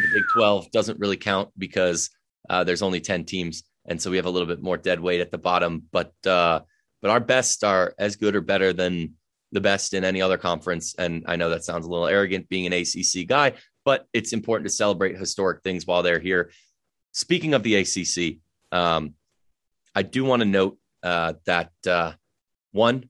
the 0.00 0.08
Big 0.14 0.22
12 0.32 0.70
doesn't 0.70 0.98
really 0.98 1.16
count 1.16 1.50
because 1.58 2.10
uh, 2.48 2.64
there's 2.64 2.82
only 2.82 3.00
10 3.00 3.24
teams, 3.24 3.64
and 3.86 4.00
so 4.00 4.10
we 4.10 4.16
have 4.16 4.26
a 4.26 4.30
little 4.30 4.48
bit 4.48 4.62
more 4.62 4.76
dead 4.76 5.00
weight 5.00 5.20
at 5.20 5.32
the 5.32 5.38
bottom. 5.38 5.82
But 5.90 6.12
uh, 6.24 6.60
but 7.02 7.10
our 7.10 7.20
best 7.20 7.64
are 7.64 7.92
as 7.98 8.14
good 8.14 8.36
or 8.36 8.40
better 8.40 8.72
than 8.72 9.14
the 9.50 9.60
best 9.60 9.92
in 9.92 10.04
any 10.04 10.22
other 10.22 10.38
conference. 10.38 10.94
And 10.96 11.24
I 11.26 11.34
know 11.34 11.50
that 11.50 11.64
sounds 11.64 11.84
a 11.84 11.90
little 11.90 12.06
arrogant 12.06 12.48
being 12.48 12.66
an 12.66 12.72
ACC 12.72 13.26
guy, 13.26 13.54
but 13.84 14.06
it's 14.12 14.32
important 14.32 14.68
to 14.68 14.74
celebrate 14.74 15.18
historic 15.18 15.62
things 15.62 15.84
while 15.84 16.04
they're 16.04 16.20
here. 16.20 16.50
Speaking 17.12 17.54
of 17.54 17.62
the 17.64 17.76
ACC, 17.76 18.38
um, 18.72 19.14
I 19.94 20.02
do 20.02 20.24
want 20.24 20.40
to 20.40 20.46
note 20.46 20.78
uh, 21.02 21.34
that 21.46 21.70
uh, 21.86 22.12
one, 22.72 23.08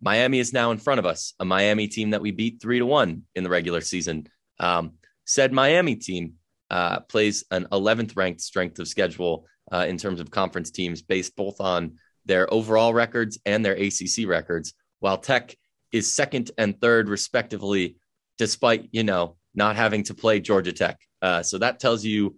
Miami 0.00 0.40
is 0.40 0.52
now 0.52 0.72
in 0.72 0.78
front 0.78 0.98
of 0.98 1.06
us, 1.06 1.34
a 1.38 1.44
Miami 1.44 1.88
team 1.88 2.10
that 2.10 2.20
we 2.20 2.32
beat 2.32 2.60
three 2.60 2.78
to 2.78 2.86
one 2.86 3.22
in 3.34 3.44
the 3.44 3.50
regular 3.50 3.80
season. 3.80 4.26
Um, 4.58 4.94
said 5.24 5.52
Miami 5.52 5.96
team 5.96 6.34
uh, 6.70 7.00
plays 7.00 7.44
an 7.50 7.66
11th 7.70 8.16
ranked 8.16 8.40
strength 8.40 8.78
of 8.78 8.88
schedule 8.88 9.46
uh, 9.70 9.86
in 9.88 9.96
terms 9.96 10.20
of 10.20 10.30
conference 10.30 10.70
teams 10.70 11.02
based 11.02 11.36
both 11.36 11.60
on 11.60 11.96
their 12.24 12.52
overall 12.52 12.92
records 12.92 13.38
and 13.46 13.64
their 13.64 13.74
ACC 13.74 14.26
records, 14.26 14.74
while 15.00 15.18
Tech 15.18 15.56
is 15.92 16.12
second 16.12 16.50
and 16.58 16.80
third, 16.80 17.08
respectively, 17.08 17.96
despite, 18.38 18.88
you 18.92 19.04
know, 19.04 19.36
not 19.54 19.76
having 19.76 20.02
to 20.04 20.14
play 20.14 20.40
Georgia 20.40 20.72
Tech. 20.72 20.98
Uh, 21.20 21.42
so 21.42 21.58
that 21.58 21.78
tells 21.78 22.04
you 22.04 22.36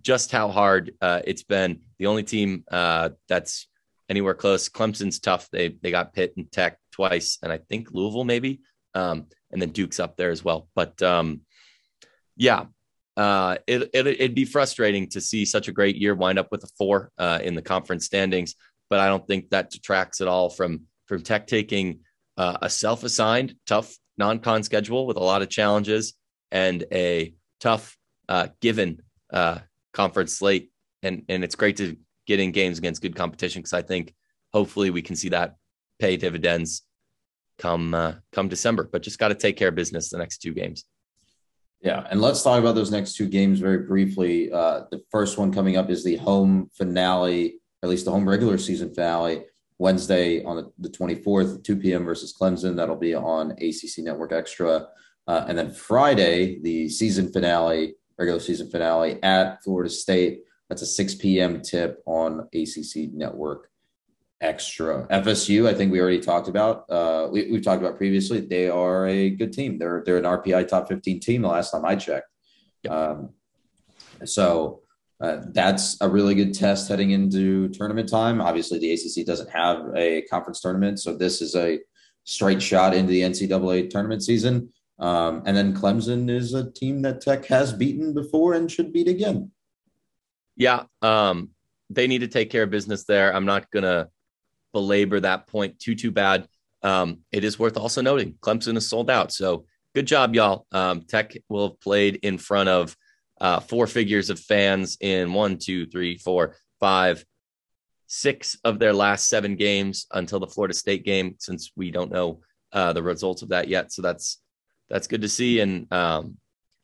just 0.00 0.32
how 0.32 0.48
hard 0.48 0.92
uh, 1.00 1.20
it's 1.24 1.42
been. 1.42 1.80
The 1.98 2.06
only 2.06 2.22
team 2.22 2.64
uh, 2.70 3.10
that's 3.28 3.68
anywhere 4.08 4.34
close, 4.34 4.68
Clemson's 4.68 5.20
tough. 5.20 5.48
They 5.50 5.76
they 5.82 5.90
got 5.90 6.14
Pitt 6.14 6.34
and 6.36 6.50
Tech 6.50 6.78
twice, 6.92 7.38
and 7.42 7.52
I 7.52 7.58
think 7.58 7.92
Louisville 7.92 8.24
maybe, 8.24 8.60
um, 8.94 9.26
and 9.50 9.60
then 9.60 9.70
Duke's 9.70 10.00
up 10.00 10.16
there 10.16 10.30
as 10.30 10.44
well. 10.44 10.68
But 10.74 11.00
um, 11.02 11.42
yeah, 12.36 12.66
uh, 13.16 13.58
it, 13.66 13.90
it 13.92 14.20
would 14.20 14.34
be 14.34 14.44
frustrating 14.44 15.08
to 15.10 15.20
see 15.20 15.44
such 15.44 15.68
a 15.68 15.72
great 15.72 15.96
year 15.96 16.14
wind 16.14 16.38
up 16.38 16.48
with 16.50 16.64
a 16.64 16.70
four 16.78 17.10
uh, 17.18 17.38
in 17.42 17.54
the 17.54 17.62
conference 17.62 18.06
standings, 18.06 18.54
but 18.88 19.00
I 19.00 19.08
don't 19.08 19.26
think 19.26 19.50
that 19.50 19.70
detracts 19.70 20.20
at 20.20 20.28
all 20.28 20.48
from 20.50 20.82
from 21.06 21.22
Tech 21.22 21.46
taking 21.46 22.00
uh, 22.36 22.58
a 22.62 22.70
self-assigned 22.70 23.54
tough 23.66 23.94
non-con 24.16 24.62
schedule 24.62 25.06
with 25.06 25.16
a 25.16 25.22
lot 25.22 25.42
of 25.42 25.50
challenges 25.50 26.14
and 26.50 26.84
a 26.92 27.34
tough 27.60 27.96
uh, 28.28 28.48
given 28.60 29.00
conference 29.92 30.36
slate, 30.36 30.70
and 31.02 31.24
and 31.28 31.44
it's 31.44 31.54
great 31.54 31.76
to 31.78 31.96
get 32.26 32.40
in 32.40 32.52
games 32.52 32.78
against 32.78 33.02
good 33.02 33.16
competition 33.16 33.60
because 33.60 33.72
I 33.72 33.82
think 33.82 34.14
hopefully 34.52 34.90
we 34.90 35.02
can 35.02 35.16
see 35.16 35.30
that 35.30 35.56
pay 35.98 36.16
dividends 36.16 36.82
come 37.58 37.94
uh, 37.94 38.14
come 38.32 38.48
December. 38.48 38.88
But 38.90 39.02
just 39.02 39.18
got 39.18 39.28
to 39.28 39.34
take 39.34 39.56
care 39.56 39.68
of 39.68 39.74
business 39.74 40.10
the 40.10 40.18
next 40.18 40.38
two 40.38 40.52
games. 40.52 40.84
Yeah, 41.80 42.06
and 42.10 42.20
let's 42.20 42.42
talk 42.42 42.60
about 42.60 42.76
those 42.76 42.92
next 42.92 43.16
two 43.16 43.28
games 43.28 43.58
very 43.58 43.78
briefly. 43.78 44.52
Uh, 44.52 44.82
the 44.92 45.02
first 45.10 45.36
one 45.36 45.52
coming 45.52 45.76
up 45.76 45.90
is 45.90 46.04
the 46.04 46.16
home 46.16 46.70
finale, 46.74 47.60
at 47.82 47.88
least 47.88 48.04
the 48.04 48.12
home 48.12 48.28
regular 48.28 48.56
season 48.56 48.94
finale, 48.94 49.46
Wednesday 49.78 50.44
on 50.44 50.54
the, 50.54 50.70
the 50.78 50.88
24th, 50.88 51.64
2 51.64 51.76
p.m. 51.76 52.04
versus 52.04 52.32
Clemson. 52.40 52.76
That'll 52.76 52.94
be 52.94 53.16
on 53.16 53.50
ACC 53.52 53.98
Network 53.98 54.30
Extra. 54.32 54.86
Uh, 55.26 55.44
and 55.48 55.58
then 55.58 55.72
Friday, 55.72 56.60
the 56.62 56.88
season 56.88 57.32
finale, 57.32 57.94
regular 58.22 58.40
season 58.40 58.70
finale 58.70 59.22
at 59.22 59.62
Florida 59.62 59.90
State. 59.90 60.42
That's 60.68 60.82
a 60.82 60.86
6 60.86 61.16
p.m. 61.16 61.60
tip 61.60 62.02
on 62.06 62.48
ACC 62.54 63.12
Network 63.12 63.68
extra. 64.40 65.06
FSU, 65.08 65.68
I 65.68 65.74
think 65.74 65.92
we 65.92 66.00
already 66.00 66.20
talked 66.20 66.48
about. 66.48 66.90
Uh, 66.90 67.28
we, 67.30 67.50
we've 67.50 67.62
talked 67.62 67.82
about 67.82 67.96
previously. 67.96 68.40
They 68.40 68.68
are 68.68 69.06
a 69.06 69.30
good 69.30 69.52
team. 69.52 69.78
They're 69.78 70.02
they're 70.04 70.18
an 70.18 70.24
RPI 70.24 70.68
top 70.68 70.88
15 70.88 71.20
team. 71.20 71.42
The 71.42 71.48
last 71.48 71.70
time 71.70 71.84
I 71.84 71.96
checked. 71.96 72.28
Yep. 72.82 72.92
Um, 72.92 73.30
so 74.24 74.82
uh, 75.20 75.38
that's 75.52 75.96
a 76.00 76.08
really 76.08 76.34
good 76.34 76.52
test 76.52 76.88
heading 76.88 77.12
into 77.12 77.68
tournament 77.68 78.08
time. 78.08 78.40
Obviously, 78.40 78.78
the 78.78 78.92
ACC 78.92 79.24
doesn't 79.24 79.50
have 79.50 79.86
a 79.96 80.22
conference 80.22 80.60
tournament, 80.60 81.00
so 81.00 81.14
this 81.14 81.40
is 81.40 81.54
a 81.54 81.78
straight 82.24 82.62
shot 82.62 82.94
into 82.94 83.10
the 83.10 83.22
NCAA 83.22 83.90
tournament 83.90 84.22
season. 84.22 84.70
Um, 84.98 85.42
and 85.46 85.56
then 85.56 85.74
Clemson 85.74 86.30
is 86.30 86.54
a 86.54 86.70
team 86.70 87.02
that 87.02 87.20
Tech 87.20 87.44
has 87.46 87.72
beaten 87.72 88.14
before 88.14 88.54
and 88.54 88.70
should 88.70 88.92
beat 88.92 89.08
again. 89.08 89.50
Yeah, 90.56 90.84
um, 91.00 91.50
they 91.90 92.06
need 92.06 92.20
to 92.20 92.28
take 92.28 92.50
care 92.50 92.62
of 92.62 92.70
business 92.70 93.04
there. 93.04 93.34
I'm 93.34 93.46
not 93.46 93.70
gonna 93.70 94.08
belabor 94.72 95.20
that 95.20 95.46
point 95.46 95.78
too 95.78 95.94
too 95.94 96.10
bad. 96.10 96.46
Um, 96.82 97.20
it 97.30 97.44
is 97.44 97.58
worth 97.58 97.76
also 97.76 98.02
noting 98.02 98.34
Clemson 98.40 98.76
is 98.76 98.88
sold 98.88 99.10
out. 99.10 99.32
So 99.32 99.66
good 99.94 100.06
job, 100.06 100.34
y'all. 100.34 100.66
Um, 100.72 101.02
Tech 101.02 101.36
will 101.48 101.68
have 101.68 101.80
played 101.80 102.16
in 102.22 102.38
front 102.38 102.68
of 102.68 102.96
uh, 103.40 103.60
four 103.60 103.86
figures 103.86 104.30
of 104.30 104.38
fans 104.38 104.96
in 105.00 105.32
one, 105.32 105.58
two, 105.58 105.86
three, 105.86 106.16
four, 106.16 106.56
five, 106.80 107.24
six 108.06 108.58
of 108.62 108.78
their 108.78 108.92
last 108.92 109.28
seven 109.28 109.56
games 109.56 110.06
until 110.12 110.38
the 110.38 110.46
Florida 110.46 110.74
State 110.74 111.04
game, 111.04 111.36
since 111.38 111.72
we 111.76 111.90
don't 111.90 112.12
know 112.12 112.40
uh, 112.72 112.92
the 112.92 113.02
results 113.02 113.42
of 113.42 113.48
that 113.48 113.68
yet. 113.68 113.92
So 113.92 114.02
that's 114.02 114.41
that's 114.92 115.06
good 115.06 115.22
to 115.22 115.28
see. 115.28 115.60
And 115.60 115.90
um, 115.92 116.36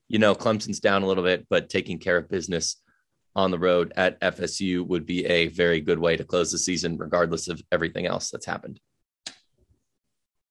you 0.08 0.18
know, 0.18 0.34
Clemson's 0.34 0.80
down 0.80 1.02
a 1.02 1.06
little 1.06 1.22
bit, 1.22 1.46
but 1.50 1.68
taking 1.68 1.98
care 1.98 2.16
of 2.16 2.28
business 2.28 2.76
on 3.36 3.50
the 3.50 3.58
road 3.58 3.92
at 3.94 4.20
FSU 4.20 4.84
would 4.86 5.06
be 5.06 5.24
a 5.26 5.48
very 5.48 5.80
good 5.80 5.98
way 5.98 6.16
to 6.16 6.24
close 6.24 6.50
the 6.50 6.58
season, 6.58 6.96
regardless 6.96 7.46
of 7.46 7.62
everything 7.70 8.06
else 8.06 8.30
that's 8.30 8.46
happened. 8.46 8.80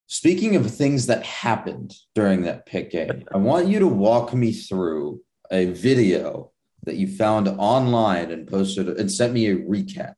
Speaking 0.06 0.56
of 0.56 0.72
things 0.72 1.08
that 1.08 1.24
happened 1.24 1.94
during 2.16 2.44
that 2.44 2.66
Pitt 2.66 2.92
game, 2.92 3.26
I 3.34 3.38
want 3.38 3.68
you 3.68 3.80
to 3.80 3.88
walk 3.88 4.34
me 4.34 4.54
through 4.54 5.22
a 5.52 5.66
video 5.66 6.52
that 6.84 6.96
you 6.96 7.08
found 7.08 7.50
online 7.50 8.32
and 8.32 8.48
posted 8.48 8.88
and 8.88 9.12
sent 9.12 9.34
me 9.34 9.48
a 9.48 9.58
recap. 9.58 10.14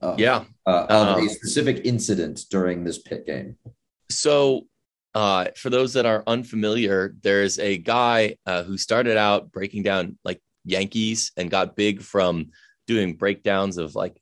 Of, 0.00 0.20
yeah, 0.20 0.44
uh, 0.66 0.86
of 0.88 1.18
um, 1.18 1.26
a 1.26 1.28
specific 1.28 1.82
incident 1.84 2.42
during 2.50 2.84
this 2.84 2.98
Pitt 2.98 3.26
game. 3.26 3.56
So, 4.10 4.66
uh, 5.16 5.46
for 5.56 5.70
those 5.70 5.94
that 5.94 6.04
are 6.04 6.22
unfamiliar, 6.26 7.14
there's 7.22 7.58
a 7.58 7.78
guy 7.78 8.36
uh, 8.44 8.62
who 8.64 8.76
started 8.76 9.16
out 9.16 9.50
breaking 9.50 9.82
down 9.82 10.18
like 10.26 10.42
Yankees 10.66 11.32
and 11.38 11.50
got 11.50 11.74
big 11.74 12.02
from 12.02 12.50
doing 12.86 13.14
breakdowns 13.14 13.78
of 13.78 13.94
like 13.94 14.20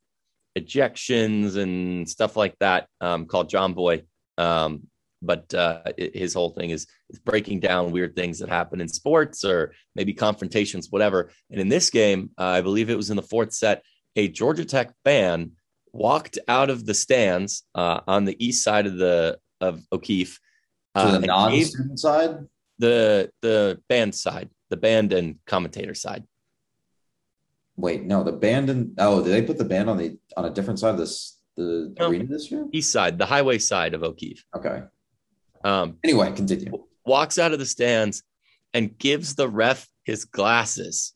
ejections 0.56 1.56
and 1.56 2.08
stuff 2.08 2.36
like 2.36 2.56
that 2.60 2.86
um, 3.00 3.26
called 3.26 3.50
Jomboy. 3.50 4.04
Um, 4.38 4.84
but 5.20 5.52
uh, 5.52 5.82
his 5.98 6.32
whole 6.32 6.50
thing 6.50 6.70
is, 6.70 6.86
is 7.10 7.18
breaking 7.18 7.58
down 7.58 7.90
weird 7.90 8.14
things 8.14 8.38
that 8.38 8.48
happen 8.48 8.80
in 8.80 8.86
sports 8.86 9.44
or 9.44 9.72
maybe 9.96 10.14
confrontations, 10.14 10.92
whatever. 10.92 11.32
And 11.50 11.60
in 11.60 11.68
this 11.68 11.90
game, 11.90 12.30
uh, 12.38 12.44
I 12.44 12.60
believe 12.60 12.88
it 12.88 12.96
was 12.96 13.10
in 13.10 13.16
the 13.16 13.22
fourth 13.22 13.52
set, 13.52 13.82
a 14.14 14.28
Georgia 14.28 14.64
Tech 14.64 14.92
fan 15.04 15.52
walked 15.92 16.38
out 16.46 16.70
of 16.70 16.86
the 16.86 16.94
stands 16.94 17.64
uh, 17.74 17.98
on 18.06 18.26
the 18.26 18.36
east 18.38 18.62
side 18.62 18.86
of 18.86 18.96
the 18.96 19.38
of 19.60 19.82
O'Keefe. 19.90 20.38
Uh, 20.94 21.18
the 21.18 21.26
non-student 21.26 21.98
side, 21.98 22.38
the 22.78 23.30
the 23.42 23.80
band 23.88 24.14
side, 24.14 24.50
the 24.70 24.76
band 24.76 25.12
and 25.12 25.38
commentator 25.46 25.94
side. 25.94 26.24
Wait, 27.76 28.04
no, 28.04 28.22
the 28.22 28.32
band 28.32 28.70
and 28.70 28.94
oh, 28.98 29.22
did 29.22 29.32
they 29.32 29.42
put 29.42 29.58
the 29.58 29.64
band 29.64 29.90
on 29.90 29.96
the 29.96 30.16
on 30.36 30.44
a 30.44 30.50
different 30.50 30.78
side 30.78 30.90
of 30.90 30.98
this 30.98 31.38
the 31.56 31.92
no, 31.98 32.08
arena 32.08 32.24
this 32.26 32.50
year? 32.50 32.66
East 32.72 32.92
side, 32.92 33.18
the 33.18 33.26
highway 33.26 33.58
side 33.58 33.94
of 33.94 34.02
O'Keefe. 34.04 34.44
Okay. 34.54 34.82
Um. 35.64 35.98
Anyway, 36.04 36.30
continue. 36.32 36.84
Walks 37.04 37.38
out 37.38 37.52
of 37.52 37.58
the 37.58 37.66
stands 37.66 38.22
and 38.72 38.96
gives 38.96 39.34
the 39.34 39.48
ref 39.48 39.88
his 40.04 40.24
glasses, 40.24 41.14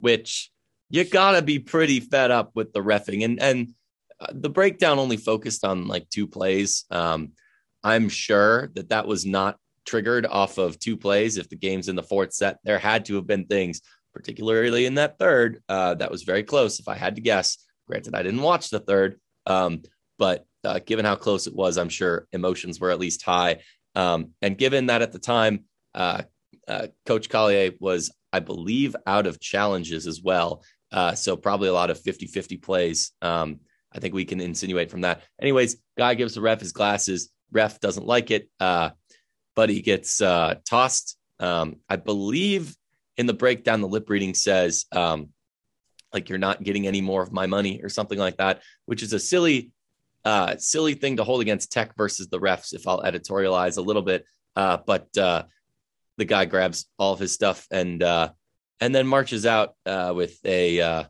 which 0.00 0.50
you 0.90 1.04
gotta 1.04 1.40
be 1.40 1.58
pretty 1.58 2.00
fed 2.00 2.30
up 2.30 2.50
with 2.54 2.72
the 2.72 2.80
refing. 2.80 3.24
And 3.24 3.40
and 3.40 3.74
uh, 4.20 4.32
the 4.32 4.50
breakdown 4.50 4.98
only 4.98 5.16
focused 5.16 5.64
on 5.64 5.86
like 5.86 6.10
two 6.10 6.26
plays. 6.26 6.84
Um, 6.90 7.32
I'm 7.82 8.08
sure 8.08 8.70
that 8.74 8.90
that 8.90 9.06
was 9.06 9.24
not 9.24 9.58
triggered 9.86 10.26
off 10.26 10.58
of 10.58 10.78
two 10.78 10.96
plays. 10.96 11.36
If 11.36 11.48
the 11.48 11.56
game's 11.56 11.88
in 11.88 11.96
the 11.96 12.02
fourth 12.02 12.32
set, 12.32 12.58
there 12.64 12.78
had 12.78 13.06
to 13.06 13.14
have 13.16 13.26
been 13.26 13.46
things 13.46 13.80
particularly 14.12 14.86
in 14.86 14.94
that 14.94 15.18
third. 15.18 15.62
Uh, 15.68 15.94
that 15.94 16.10
was 16.10 16.24
very 16.24 16.42
close. 16.42 16.80
If 16.80 16.88
I 16.88 16.94
had 16.94 17.16
to 17.16 17.20
guess, 17.20 17.58
granted, 17.86 18.14
I 18.14 18.22
didn't 18.22 18.42
watch 18.42 18.70
the 18.70 18.80
third, 18.80 19.20
um, 19.46 19.82
but 20.18 20.44
uh, 20.64 20.80
given 20.84 21.04
how 21.04 21.16
close 21.16 21.46
it 21.46 21.54
was, 21.54 21.78
I'm 21.78 21.88
sure 21.88 22.26
emotions 22.32 22.80
were 22.80 22.90
at 22.90 22.98
least 22.98 23.22
high. 23.22 23.60
Um, 23.94 24.32
and 24.42 24.58
given 24.58 24.86
that 24.86 25.02
at 25.02 25.12
the 25.12 25.18
time, 25.18 25.64
uh, 25.94 26.22
uh 26.66 26.88
Coach 27.06 27.28
Collier 27.28 27.72
was, 27.80 28.10
I 28.32 28.40
believe, 28.40 28.94
out 29.06 29.26
of 29.26 29.40
challenges 29.40 30.06
as 30.06 30.20
well. 30.22 30.62
Uh, 30.90 31.14
so 31.14 31.36
probably 31.36 31.68
a 31.68 31.72
lot 31.72 31.90
of 31.90 32.00
50 32.00 32.26
50 32.26 32.56
plays. 32.58 33.12
Um, 33.22 33.60
I 33.92 34.00
think 34.00 34.14
we 34.14 34.24
can 34.24 34.40
insinuate 34.40 34.90
from 34.90 35.02
that. 35.02 35.22
Anyways, 35.40 35.76
guy 35.96 36.14
gives 36.14 36.34
the 36.34 36.40
ref 36.40 36.60
his 36.60 36.72
glasses. 36.72 37.30
Ref 37.52 37.80
doesn't 37.80 38.06
like 38.06 38.30
it. 38.30 38.48
Uh, 38.60 38.90
he 39.66 39.82
gets 39.82 40.20
uh, 40.20 40.54
tossed. 40.64 41.18
Um, 41.40 41.76
I 41.88 41.96
believe 41.96 42.76
in 43.16 43.26
the 43.26 43.34
breakdown, 43.34 43.80
the 43.80 43.88
lip 43.88 44.08
reading 44.08 44.34
says, 44.34 44.86
um, 44.92 45.30
like, 46.12 46.28
you're 46.28 46.38
not 46.38 46.62
getting 46.62 46.86
any 46.86 47.00
more 47.00 47.22
of 47.22 47.32
my 47.32 47.46
money 47.46 47.80
or 47.82 47.88
something 47.88 48.18
like 48.18 48.36
that, 48.36 48.62
which 48.86 49.02
is 49.02 49.12
a 49.12 49.18
silly, 49.18 49.72
uh, 50.24 50.56
silly 50.58 50.94
thing 50.94 51.16
to 51.16 51.24
hold 51.24 51.40
against 51.40 51.72
tech 51.72 51.96
versus 51.96 52.28
the 52.28 52.38
refs, 52.38 52.72
if 52.72 52.86
I'll 52.86 53.02
editorialize 53.02 53.78
a 53.78 53.82
little 53.82 54.02
bit. 54.02 54.24
Uh, 54.54 54.78
but 54.86 55.16
uh, 55.18 55.42
the 56.18 56.24
guy 56.24 56.44
grabs 56.44 56.86
all 56.98 57.12
of 57.12 57.18
his 57.18 57.32
stuff 57.32 57.66
and 57.70 58.02
uh, 58.02 58.30
and 58.80 58.94
then 58.94 59.06
marches 59.06 59.46
out 59.46 59.74
uh, 59.86 60.12
with 60.14 60.38
a 60.44 60.80
uh, 60.80 61.04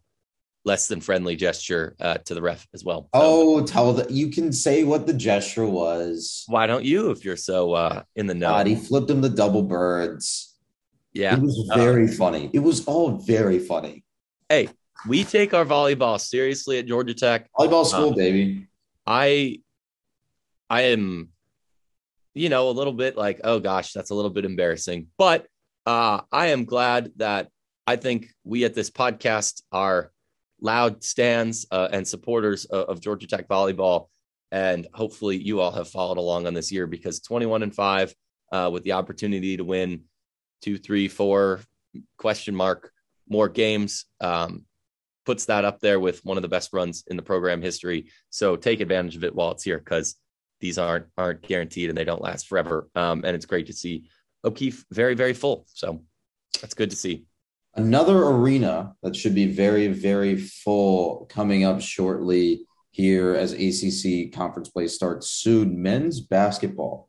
less 0.68 0.86
than 0.86 1.00
friendly 1.00 1.34
gesture 1.34 1.96
uh, 1.98 2.18
to 2.18 2.34
the 2.34 2.42
ref 2.42 2.68
as 2.74 2.84
well. 2.84 3.08
So, 3.14 3.20
oh, 3.20 3.64
tell 3.64 3.94
that 3.94 4.10
you 4.10 4.30
can 4.30 4.52
say 4.52 4.84
what 4.84 5.06
the 5.06 5.14
gesture 5.14 5.66
was. 5.66 6.44
Why 6.46 6.66
don't 6.66 6.84
you, 6.84 7.10
if 7.10 7.24
you're 7.24 7.36
so 7.36 7.72
uh, 7.72 8.02
in 8.14 8.26
the 8.26 8.34
know? 8.34 8.50
God, 8.50 8.66
he 8.66 8.76
flipped 8.76 9.10
him 9.10 9.22
the 9.22 9.30
double 9.30 9.62
birds. 9.62 10.56
Yeah, 11.14 11.34
it 11.34 11.40
was 11.40 11.68
very 11.74 12.04
uh, 12.04 12.12
funny. 12.12 12.50
It 12.52 12.58
was 12.58 12.84
all 12.84 13.12
very 13.16 13.58
funny. 13.58 14.04
Hey, 14.48 14.68
we 15.08 15.24
take 15.24 15.54
our 15.54 15.64
volleyball 15.64 16.20
seriously 16.20 16.78
at 16.78 16.86
Georgia 16.86 17.14
Tech. 17.14 17.48
Volleyball 17.58 17.86
school, 17.86 18.12
uh, 18.12 18.14
baby. 18.14 18.68
I, 19.06 19.62
I 20.68 20.82
am, 20.82 21.30
you 22.34 22.50
know, 22.50 22.68
a 22.68 22.72
little 22.72 22.92
bit 22.92 23.16
like, 23.16 23.40
oh 23.42 23.58
gosh, 23.58 23.94
that's 23.94 24.10
a 24.10 24.14
little 24.14 24.30
bit 24.30 24.44
embarrassing, 24.44 25.06
but 25.16 25.46
uh, 25.86 26.20
I 26.30 26.48
am 26.48 26.66
glad 26.66 27.12
that 27.16 27.48
I 27.86 27.96
think 27.96 28.28
we 28.44 28.66
at 28.66 28.74
this 28.74 28.90
podcast 28.90 29.62
are 29.72 30.12
loud 30.60 31.02
stands 31.02 31.66
uh, 31.70 31.88
and 31.92 32.06
supporters 32.06 32.64
of, 32.66 32.88
of, 32.88 33.00
Georgia 33.00 33.26
Tech 33.26 33.48
volleyball. 33.48 34.08
And 34.50 34.86
hopefully 34.94 35.36
you 35.36 35.60
all 35.60 35.70
have 35.70 35.88
followed 35.88 36.18
along 36.18 36.46
on 36.46 36.54
this 36.54 36.72
year 36.72 36.86
because 36.86 37.20
21 37.20 37.62
and 37.62 37.74
five 37.74 38.14
uh, 38.50 38.70
with 38.72 38.82
the 38.82 38.92
opportunity 38.92 39.56
to 39.56 39.64
win 39.64 40.04
two, 40.62 40.78
three, 40.78 41.08
four 41.08 41.60
question 42.16 42.54
mark 42.54 42.92
more 43.28 43.48
games 43.48 44.06
um, 44.20 44.64
puts 45.26 45.44
that 45.46 45.64
up 45.64 45.80
there 45.80 46.00
with 46.00 46.24
one 46.24 46.38
of 46.38 46.42
the 46.42 46.48
best 46.48 46.72
runs 46.72 47.04
in 47.08 47.16
the 47.16 47.22
program 47.22 47.60
history. 47.60 48.10
So 48.30 48.56
take 48.56 48.80
advantage 48.80 49.16
of 49.16 49.24
it 49.24 49.34
while 49.34 49.50
it's 49.50 49.62
here 49.62 49.78
because 49.78 50.16
these 50.60 50.78
aren't 50.78 51.06
aren't 51.16 51.42
guaranteed 51.42 51.88
and 51.88 51.98
they 51.98 52.04
don't 52.04 52.22
last 52.22 52.48
forever. 52.48 52.88
Um, 52.94 53.22
and 53.24 53.36
it's 53.36 53.46
great 53.46 53.66
to 53.66 53.72
see 53.72 54.08
O'Keefe 54.44 54.84
very 54.90 55.14
very 55.14 55.34
full. 55.34 55.66
So 55.68 56.02
that's 56.60 56.74
good 56.74 56.90
to 56.90 56.96
see. 56.96 57.26
Another 57.74 58.24
arena 58.24 58.94
that 59.02 59.14
should 59.14 59.34
be 59.34 59.52
very, 59.52 59.88
very 59.88 60.36
full 60.36 61.26
coming 61.26 61.64
up 61.64 61.80
shortly 61.80 62.66
here 62.90 63.34
as 63.34 63.52
ACC 63.52 64.32
conference 64.32 64.68
play 64.68 64.88
starts 64.88 65.28
soon. 65.28 65.80
Men's 65.80 66.20
basketball 66.20 67.08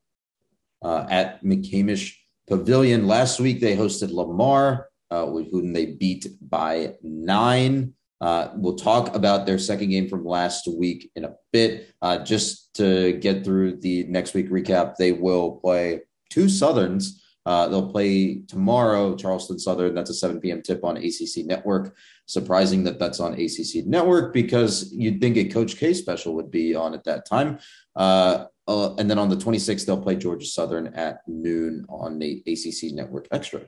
uh, 0.83 1.07
at 1.09 1.43
McCamish 1.43 2.15
Pavilion. 2.47 3.07
Last 3.07 3.39
week 3.39 3.59
they 3.59 3.75
hosted 3.75 4.11
Lamar, 4.11 4.89
uh, 5.09 5.25
whom 5.25 5.73
they 5.73 5.87
beat 5.87 6.27
by 6.41 6.95
nine. 7.01 7.93
Uh, 8.21 8.49
we'll 8.55 8.75
talk 8.75 9.15
about 9.15 9.45
their 9.45 9.57
second 9.57 9.89
game 9.89 10.09
from 10.09 10.25
last 10.25 10.67
week 10.67 11.09
in 11.15 11.23
a 11.23 11.33
bit. 11.53 11.89
Uh, 12.01 12.19
just 12.19 12.75
to 12.75 13.13
get 13.13 13.45
through 13.45 13.77
the 13.77 14.03
next 14.03 14.33
week 14.33 14.49
recap, 14.51 14.95
they 14.97 15.13
will 15.13 15.53
play 15.53 16.01
two 16.29 16.49
Southerns 16.49 17.23
uh, 17.49 17.67
they'll 17.67 17.89
play 17.89 18.41
tomorrow, 18.47 19.15
Charleston 19.15 19.57
Southern. 19.57 19.95
That's 19.95 20.11
a 20.11 20.13
7 20.13 20.39
p.m. 20.39 20.61
tip 20.61 20.83
on 20.83 20.97
ACC 20.97 21.45
Network. 21.45 21.97
Surprising 22.27 22.83
that 22.83 22.99
that's 22.99 23.19
on 23.19 23.33
ACC 23.33 23.87
Network 23.87 24.35
because 24.35 24.93
you'd 24.93 25.19
think 25.19 25.35
a 25.35 25.45
Coach 25.45 25.77
K 25.77 25.95
special 25.95 26.35
would 26.35 26.51
be 26.51 26.75
on 26.75 26.93
at 26.93 27.03
that 27.05 27.25
time. 27.25 27.57
Uh, 27.95 28.45
uh, 28.67 28.93
and 28.97 29.09
then 29.09 29.17
on 29.17 29.29
the 29.29 29.35
26th, 29.35 29.83
they'll 29.87 29.99
play 29.99 30.15
Georgia 30.15 30.45
Southern 30.45 30.93
at 30.93 31.21
noon 31.27 31.87
on 31.89 32.19
the 32.19 32.43
ACC 32.45 32.93
Network 32.93 33.27
Extra. 33.31 33.61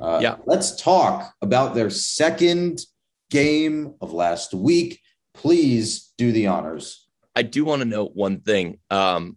Uh, 0.00 0.20
yeah. 0.22 0.36
Let's 0.46 0.80
talk 0.80 1.34
about 1.42 1.74
their 1.74 1.90
second 1.90 2.80
game 3.30 3.92
of 4.00 4.14
last 4.14 4.54
week. 4.54 5.02
Please 5.34 6.14
do 6.16 6.32
the 6.32 6.46
honors. 6.46 7.06
I 7.36 7.42
do 7.42 7.66
want 7.66 7.82
to 7.82 7.88
note 7.88 8.12
one 8.14 8.40
thing. 8.40 8.78
Um, 8.88 9.36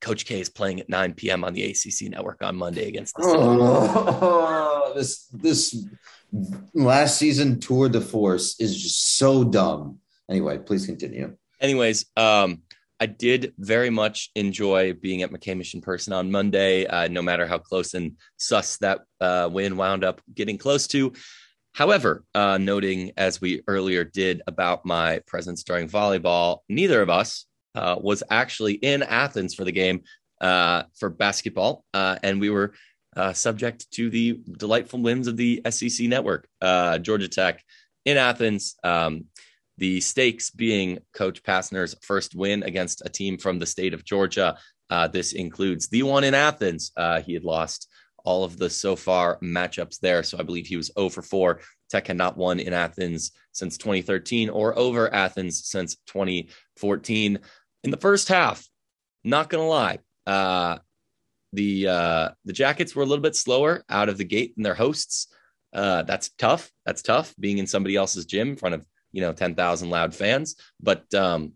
Coach 0.00 0.26
K 0.26 0.40
is 0.40 0.48
playing 0.48 0.80
at 0.80 0.88
9 0.88 1.14
p.m. 1.14 1.44
on 1.44 1.52
the 1.52 1.64
ACC 1.64 2.10
network 2.10 2.42
on 2.42 2.56
Monday 2.56 2.88
against 2.88 3.16
the 3.16 3.22
oh, 3.24 4.92
this 4.96 5.26
this 5.32 5.86
last 6.74 7.18
season 7.18 7.60
tour 7.60 7.88
de 7.88 8.00
force 8.00 8.58
is 8.60 8.80
just 8.80 9.16
so 9.16 9.44
dumb. 9.44 9.98
Anyway, 10.30 10.58
please 10.58 10.86
continue. 10.86 11.36
Anyways, 11.60 12.06
um, 12.16 12.62
I 13.00 13.06
did 13.06 13.54
very 13.58 13.90
much 13.90 14.30
enjoy 14.34 14.92
being 14.92 15.22
at 15.22 15.30
McCamish 15.30 15.74
in 15.74 15.80
person 15.80 16.12
on 16.12 16.30
Monday, 16.30 16.86
uh, 16.86 17.08
no 17.08 17.22
matter 17.22 17.46
how 17.46 17.58
close 17.58 17.94
and 17.94 18.16
sus 18.36 18.76
that 18.78 19.00
uh, 19.20 19.48
win 19.50 19.76
wound 19.76 20.04
up 20.04 20.20
getting 20.34 20.58
close 20.58 20.86
to. 20.88 21.12
However, 21.74 22.24
uh, 22.34 22.58
noting 22.58 23.12
as 23.16 23.40
we 23.40 23.62
earlier 23.68 24.02
did 24.02 24.42
about 24.48 24.84
my 24.84 25.20
presence 25.26 25.62
during 25.62 25.88
volleyball, 25.88 26.58
neither 26.68 27.00
of 27.02 27.08
us 27.08 27.46
uh, 27.74 27.96
was 28.00 28.22
actually 28.30 28.74
in 28.74 29.02
Athens 29.02 29.54
for 29.54 29.64
the 29.64 29.72
game 29.72 30.02
uh, 30.40 30.84
for 30.98 31.10
basketball, 31.10 31.84
uh, 31.94 32.16
and 32.22 32.40
we 32.40 32.50
were 32.50 32.72
uh, 33.16 33.32
subject 33.32 33.90
to 33.92 34.10
the 34.10 34.40
delightful 34.58 35.00
whims 35.00 35.26
of 35.26 35.36
the 35.36 35.62
SEC 35.70 36.06
network. 36.08 36.48
Georgia 36.62 37.28
Tech 37.28 37.62
in 38.04 38.16
Athens. 38.16 38.76
Um, 38.84 39.24
the 39.78 40.00
stakes 40.00 40.50
being 40.50 40.98
Coach 41.14 41.44
Pastner's 41.44 41.94
first 42.02 42.34
win 42.34 42.64
against 42.64 43.00
a 43.04 43.08
team 43.08 43.38
from 43.38 43.60
the 43.60 43.66
state 43.66 43.94
of 43.94 44.04
Georgia. 44.04 44.58
this 45.12 45.32
includes 45.32 45.88
the 45.88 46.02
one 46.02 46.24
in 46.24 46.34
Athens. 46.34 46.90
he 47.24 47.34
had 47.34 47.44
lost 47.44 47.88
all 48.24 48.44
of 48.44 48.58
the 48.58 48.68
so 48.68 48.94
far 48.94 49.38
matchups 49.40 50.00
there. 50.00 50.22
So 50.22 50.38
I 50.38 50.42
believe 50.42 50.66
he 50.66 50.76
was 50.76 50.90
0 50.98 51.08
for 51.08 51.22
4. 51.22 51.60
Tech 51.88 52.06
had 52.06 52.16
not 52.16 52.36
won 52.36 52.60
in 52.60 52.72
Athens 52.72 53.32
since 53.52 53.78
2013 53.78 54.50
or 54.50 54.78
over 54.78 55.12
Athens 55.12 55.66
since 55.66 55.96
2014 56.06 57.38
in 57.88 57.90
the 57.90 57.96
first 57.96 58.28
half, 58.28 58.68
not 59.24 59.48
gonna 59.48 59.66
lie, 59.66 59.98
uh, 60.26 60.76
the 61.54 61.88
uh, 61.88 62.28
the 62.44 62.52
Jackets 62.52 62.94
were 62.94 63.02
a 63.02 63.06
little 63.06 63.22
bit 63.22 63.34
slower 63.34 63.82
out 63.88 64.10
of 64.10 64.18
the 64.18 64.24
gate 64.24 64.54
than 64.54 64.62
their 64.62 64.74
hosts. 64.74 65.28
Uh, 65.72 66.02
that's 66.02 66.28
tough. 66.36 66.70
That's 66.84 67.00
tough 67.00 67.34
being 67.40 67.56
in 67.56 67.66
somebody 67.66 67.96
else's 67.96 68.26
gym 68.26 68.50
in 68.50 68.56
front 68.56 68.74
of 68.74 68.86
you 69.10 69.22
know 69.22 69.32
ten 69.32 69.54
thousand 69.54 69.88
loud 69.88 70.14
fans. 70.14 70.56
But 70.78 71.12
um, 71.14 71.54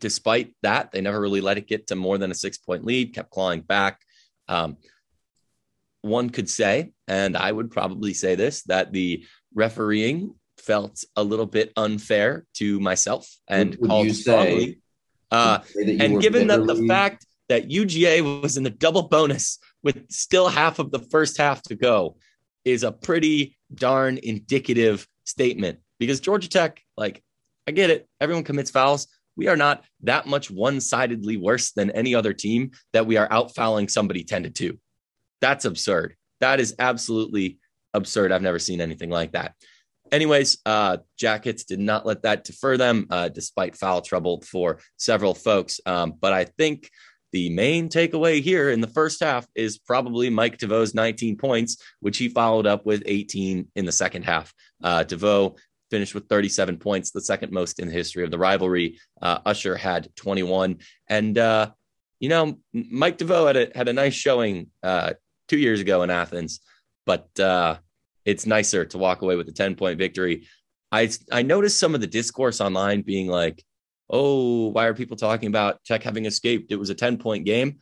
despite 0.00 0.54
that, 0.62 0.90
they 0.90 1.02
never 1.02 1.20
really 1.20 1.42
let 1.42 1.58
it 1.58 1.68
get 1.68 1.88
to 1.88 1.96
more 1.96 2.16
than 2.16 2.30
a 2.30 2.34
six 2.34 2.56
point 2.56 2.86
lead. 2.86 3.14
Kept 3.14 3.30
clawing 3.30 3.60
back. 3.60 4.00
Um, 4.48 4.78
one 6.00 6.30
could 6.30 6.48
say, 6.48 6.92
and 7.06 7.36
I 7.36 7.52
would 7.52 7.70
probably 7.70 8.14
say 8.14 8.36
this, 8.36 8.62
that 8.64 8.90
the 8.90 9.26
refereeing 9.54 10.34
felt 10.56 11.04
a 11.14 11.22
little 11.22 11.46
bit 11.46 11.72
unfair 11.76 12.46
to 12.54 12.80
myself 12.80 13.28
and 13.48 13.76
would, 13.76 13.88
called 13.88 14.06
you 14.06 14.14
say 14.14 14.78
uh, 15.32 15.58
and 15.98 16.20
given 16.20 16.46
that 16.48 16.66
the 16.66 16.84
fact 16.86 17.26
that 17.48 17.68
UGA 17.68 18.42
was 18.42 18.56
in 18.56 18.62
the 18.62 18.70
double 18.70 19.02
bonus 19.08 19.58
with 19.82 20.10
still 20.10 20.48
half 20.48 20.78
of 20.78 20.90
the 20.90 20.98
first 20.98 21.38
half 21.38 21.62
to 21.62 21.74
go 21.74 22.16
is 22.64 22.84
a 22.84 22.92
pretty 22.92 23.56
darn 23.74 24.18
indicative 24.22 25.06
statement 25.24 25.78
because 25.98 26.20
Georgia 26.20 26.48
Tech, 26.48 26.82
like, 26.96 27.22
I 27.66 27.70
get 27.72 27.90
it, 27.90 28.08
everyone 28.20 28.44
commits 28.44 28.70
fouls. 28.70 29.08
We 29.36 29.48
are 29.48 29.56
not 29.56 29.84
that 30.02 30.26
much 30.26 30.50
one 30.50 30.80
sidedly 30.80 31.38
worse 31.38 31.72
than 31.72 31.90
any 31.92 32.14
other 32.14 32.34
team 32.34 32.72
that 32.92 33.06
we 33.06 33.16
are 33.16 33.28
out 33.30 33.54
fouling 33.54 33.88
somebody 33.88 34.24
10 34.24 34.44
to 34.44 34.50
2. 34.50 34.78
That's 35.40 35.64
absurd. 35.64 36.14
That 36.40 36.60
is 36.60 36.74
absolutely 36.78 37.58
absurd. 37.94 38.32
I've 38.32 38.42
never 38.42 38.58
seen 38.58 38.80
anything 38.80 39.10
like 39.10 39.32
that 39.32 39.54
anyways, 40.12 40.58
uh, 40.66 40.98
Jackets 41.18 41.64
did 41.64 41.80
not 41.80 42.06
let 42.06 42.22
that 42.22 42.44
defer 42.44 42.76
them, 42.76 43.06
uh, 43.10 43.28
despite 43.28 43.76
foul 43.76 44.02
trouble 44.02 44.42
for 44.42 44.78
several 44.98 45.34
folks. 45.34 45.80
Um, 45.86 46.14
but 46.20 46.32
I 46.32 46.44
think 46.44 46.90
the 47.32 47.48
main 47.48 47.88
takeaway 47.88 48.42
here 48.42 48.70
in 48.70 48.80
the 48.80 48.86
first 48.86 49.20
half 49.20 49.46
is 49.54 49.78
probably 49.78 50.28
Mike 50.28 50.58
DeVoe's 50.58 50.94
19 50.94 51.36
points, 51.36 51.78
which 52.00 52.18
he 52.18 52.28
followed 52.28 52.66
up 52.66 52.84
with 52.84 53.02
18 53.06 53.68
in 53.74 53.84
the 53.86 53.92
second 53.92 54.24
half. 54.24 54.52
Uh, 54.84 55.02
DeVoe 55.02 55.56
finished 55.90 56.14
with 56.14 56.28
37 56.28 56.78
points, 56.78 57.10
the 57.10 57.20
second 57.20 57.52
most 57.52 57.78
in 57.78 57.88
the 57.88 57.94
history 57.94 58.22
of 58.22 58.30
the 58.30 58.38
rivalry. 58.38 58.98
Uh, 59.20 59.38
Usher 59.46 59.76
had 59.76 60.14
21. 60.16 60.78
And, 61.08 61.38
uh, 61.38 61.70
you 62.20 62.28
know, 62.28 62.58
Mike 62.72 63.18
DeVoe 63.18 63.46
had 63.46 63.56
a, 63.56 63.68
had 63.74 63.88
a 63.88 63.92
nice 63.92 64.14
showing 64.14 64.68
uh, 64.82 65.14
two 65.48 65.58
years 65.58 65.80
ago 65.80 66.02
in 66.02 66.10
Athens, 66.10 66.60
but 67.06 67.28
uh, 67.40 67.76
it's 68.24 68.46
nicer 68.46 68.84
to 68.84 68.98
walk 68.98 69.22
away 69.22 69.36
with 69.36 69.48
a 69.48 69.52
10 69.52 69.74
point 69.74 69.98
victory. 69.98 70.46
I 70.90 71.10
I 71.30 71.42
noticed 71.42 71.80
some 71.80 71.94
of 71.94 72.00
the 72.00 72.06
discourse 72.06 72.60
online 72.60 73.02
being 73.02 73.28
like, 73.28 73.64
"Oh, 74.10 74.68
why 74.68 74.86
are 74.86 74.94
people 74.94 75.16
talking 75.16 75.48
about 75.48 75.82
Tech 75.84 76.02
having 76.02 76.26
escaped? 76.26 76.70
It 76.72 76.76
was 76.76 76.90
a 76.90 76.94
10 76.94 77.18
point 77.18 77.44
game." 77.44 77.78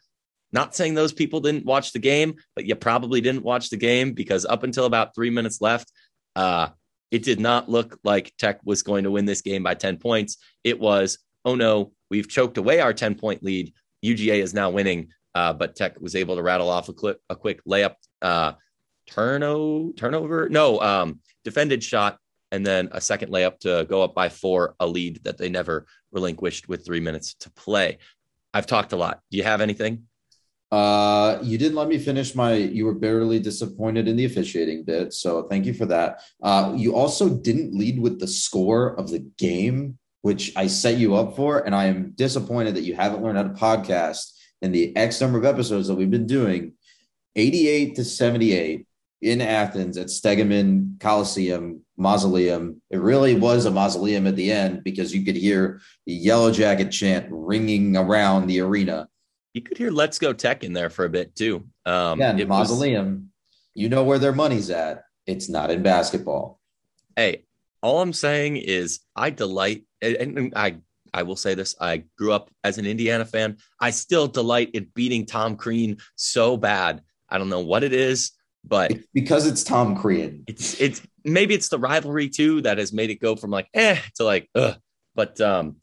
Not 0.53 0.75
saying 0.75 0.95
those 0.95 1.13
people 1.13 1.41
didn't 1.41 1.65
watch 1.65 1.93
the 1.93 1.99
game, 1.99 2.35
but 2.57 2.65
you 2.65 2.75
probably 2.75 3.21
didn't 3.21 3.45
watch 3.45 3.71
the 3.71 3.77
game 3.77 4.13
because 4.13 4.45
up 4.45 4.63
until 4.65 4.85
about 4.85 5.15
three 5.15 5.31
minutes 5.31 5.61
left, 5.61 5.93
uh, 6.35 6.69
it 7.11 7.23
did 7.23 7.41
not 7.41 7.69
look 7.69 7.99
like 8.05 8.33
Tech 8.39 8.61
was 8.65 8.83
going 8.83 9.05
to 9.05 9.11
win 9.11 9.25
this 9.25 9.43
game 9.43 9.63
by 9.63 9.75
10 9.75 9.99
points. 9.99 10.39
It 10.65 10.79
was, 10.79 11.19
oh 11.45 11.55
no, 11.55 11.93
we've 12.11 12.29
choked 12.29 12.59
away 12.59 12.81
our 12.81 12.93
10 12.93 13.17
point 13.17 13.43
lead. 13.43 13.73
UGA 14.05 14.43
is 14.43 14.55
now 14.55 14.71
winning, 14.71 15.09
uh, 15.35 15.53
but 15.53 15.77
Tech 15.77 16.01
was 16.01 16.17
able 16.17 16.37
to 16.37 16.43
rattle 16.43 16.71
off 16.71 16.89
a, 16.89 16.93
clip, 16.93 17.21
a 17.29 17.37
quick 17.37 17.65
layup, 17.65 17.95
uh, 18.23 18.53
turno, 19.11 19.97
turnover, 19.97 20.49
no, 20.49 20.81
um, 20.81 21.21
defended 21.45 21.83
shot, 21.83 22.19
and 22.53 22.67
then 22.67 22.89
a 22.93 23.01
second 23.01 23.33
layup 23.33 23.59
to 23.61 23.87
go 23.89 24.03
up 24.03 24.15
by 24.15 24.29
four, 24.29 24.75
a 24.81 24.87
lead 24.87 25.21
that 25.25 25.39
they 25.39 25.49
never 25.49 25.87
relinquished 26.13 26.69
with 26.69 26.85
three 26.85 27.01
minutes 27.01 27.35
to 27.35 27.51
play. 27.51 27.99
I've 28.53 28.67
talked 28.67 28.93
a 28.93 28.97
lot. 28.97 29.21
Do 29.31 29.37
you 29.37 29.45
have 29.45 29.61
anything? 29.61 30.05
Uh, 30.73 31.39
you 31.43 31.59
didn't 31.59 31.75
let 31.75 31.89
me 31.89 31.99
finish 31.99 32.35
my. 32.35 32.55
You 32.55 32.85
were 32.85 32.95
barely 32.95 33.41
disappointed 33.41 34.07
in 34.07 34.17
the 34.17 34.25
officiating 34.25 34.85
bit, 34.85 35.13
so 35.13 35.49
thank 35.49 35.67
you 35.67 35.75
for 35.75 35.87
that. 35.87 36.23
Uh, 36.43 36.75
you 36.77 36.95
also 36.95 37.29
didn't 37.29 37.75
lead 37.75 38.01
with 38.01 38.21
the 38.21 38.29
score 38.29 38.95
of 38.95 39.11
the 39.11 39.19
game, 39.37 39.99
which 40.23 40.53
I 40.57 40.69
set 40.69 40.97
you 40.97 41.17
up 41.17 41.35
for, 41.35 41.67
and 41.67 41.75
I 41.75 41.87
am 41.87 42.13
disappointed 42.15 42.77
that 42.77 42.85
you 42.85 42.95
haven't 42.95 43.23
learned 43.23 43.39
how 43.39 43.45
to 43.45 43.51
podcast 43.51 44.33
in 44.63 44.71
the 44.71 44.97
X 44.97 45.21
number 45.21 45.39
of 45.39 45.45
episodes 45.45 45.89
that 45.89 45.97
we've 45.97 46.11
been 46.11 46.27
doing. 46.27 46.75
Eighty-eight 47.35 47.97
to 47.97 48.05
seventy-eight 48.05 48.87
in 49.23 49.41
Athens 49.41 49.97
at 49.97 50.07
Stegeman 50.07 50.99
Coliseum 51.01 51.83
mausoleum. 51.97 52.81
It 52.91 52.99
really 52.99 53.35
was 53.35 53.67
a 53.67 53.71
mausoleum 53.71 54.27
at 54.27 54.37
the 54.37 54.51
end 54.51 54.83
because 54.85 55.15
you 55.15 55.25
could 55.25 55.37
hear 55.37 55.81
the 56.07 56.15
Yellow 56.15 56.51
Jacket 56.51 56.91
chant 56.91 57.27
ringing 57.31 57.97
around 57.97 58.47
the 58.47 58.61
arena 58.61 59.09
you 59.53 59.61
could 59.61 59.79
hear 59.79 59.91
"Let's 59.91 60.19
Go 60.19 60.33
Tech" 60.33 60.65
in 60.65 60.73
there 60.73 60.91
for 60.91 61.05
a 61.05 61.09
bit 61.09 61.35
too. 61.35 61.65
Um, 61.85 62.21
yeah, 62.21 62.33
mausoleum. 62.45 63.07
Was, 63.07 63.23
you 63.75 63.89
know 63.89 64.05
where 64.05 64.19
their 64.19 64.33
money's 64.33 64.71
at. 64.71 65.05
It's 65.27 65.49
not 65.49 65.71
in 65.71 65.83
basketball. 65.83 66.61
Hey, 67.17 67.45
all 67.83 68.01
I'm 68.01 68.13
saying 68.13 68.57
is 68.59 69.01
I 69.17 69.31
delight, 69.31 69.85
and 70.01 70.53
I 70.55 70.77
I 71.13 71.25
will 71.25 71.37
say 71.37 71.55
this: 71.55 71.75
I 71.81 72.05
grew 72.17 72.33
up 72.33 72.51
as 72.63 72.79
an 72.79 72.87
Indiana 72.87 73.25
fan. 73.25 73.57
I 73.81 73.91
still 73.91 74.29
delight 74.29 74.71
in 74.75 74.89
beating 74.95 75.27
Tom 75.27 75.57
Crean 75.57 75.99
so 76.15 76.57
bad. 76.57 77.03
I 77.29 77.39
don't 77.39 77.49
know 77.49 77.61
what 77.61 77.85
it 77.85 77.93
is, 77.93 78.33
but 78.65 78.91
it's 78.91 79.07
because 79.13 79.47
it's 79.47 79.65
Tom 79.65 79.97
Crean. 79.97 80.45
It's 80.47 80.81
it's 80.81 81.03
maybe 81.25 81.55
it's 81.55 81.69
the 81.69 81.79
rivalry 81.79 82.29
too 82.29 82.61
that 82.63 82.79
has 82.79 82.93
made 82.93 83.11
it 83.11 83.21
go 83.21 83.37
from 83.37 83.51
like 83.51 83.69
eh 83.75 83.99
to 84.17 84.25
like 84.25 84.49
ugh. 84.55 84.77
But 85.15 85.41
um, 85.41 85.77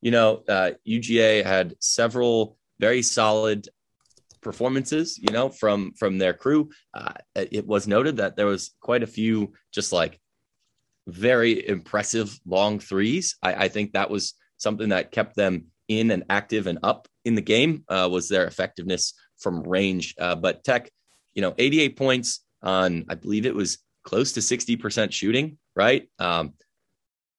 you 0.00 0.10
know, 0.10 0.42
uh, 0.48 0.72
UGA 0.86 1.44
had 1.44 1.74
several 1.78 2.56
very 2.80 3.02
solid 3.02 3.68
performances, 4.40 5.18
you 5.18 5.32
know, 5.32 5.48
from 5.48 5.92
from 5.94 6.18
their 6.18 6.34
crew. 6.34 6.70
Uh, 6.92 7.14
it 7.34 7.66
was 7.66 7.86
noted 7.86 8.16
that 8.16 8.36
there 8.36 8.46
was 8.46 8.74
quite 8.80 9.02
a 9.02 9.06
few 9.06 9.52
just 9.72 9.92
like 9.92 10.20
very 11.06 11.66
impressive 11.66 12.38
long 12.46 12.78
threes. 12.78 13.36
I, 13.42 13.54
I 13.54 13.68
think 13.68 13.92
that 13.92 14.10
was 14.10 14.34
something 14.58 14.90
that 14.90 15.10
kept 15.10 15.36
them 15.36 15.66
in 15.88 16.10
and 16.10 16.24
active 16.30 16.66
and 16.66 16.78
up 16.82 17.08
in 17.24 17.34
the 17.34 17.40
game 17.40 17.84
uh, 17.88 18.08
was 18.10 18.28
their 18.28 18.46
effectiveness 18.46 19.14
from 19.38 19.62
range. 19.62 20.14
Uh, 20.18 20.36
but 20.36 20.62
Tech, 20.64 20.90
you 21.34 21.42
know, 21.42 21.54
88 21.58 21.96
points 21.96 22.44
on 22.62 23.04
I 23.08 23.14
believe 23.14 23.46
it 23.46 23.54
was 23.54 23.78
close 24.04 24.32
to 24.32 24.40
60% 24.40 25.12
shooting, 25.12 25.58
right? 25.74 26.08
Um, 26.18 26.54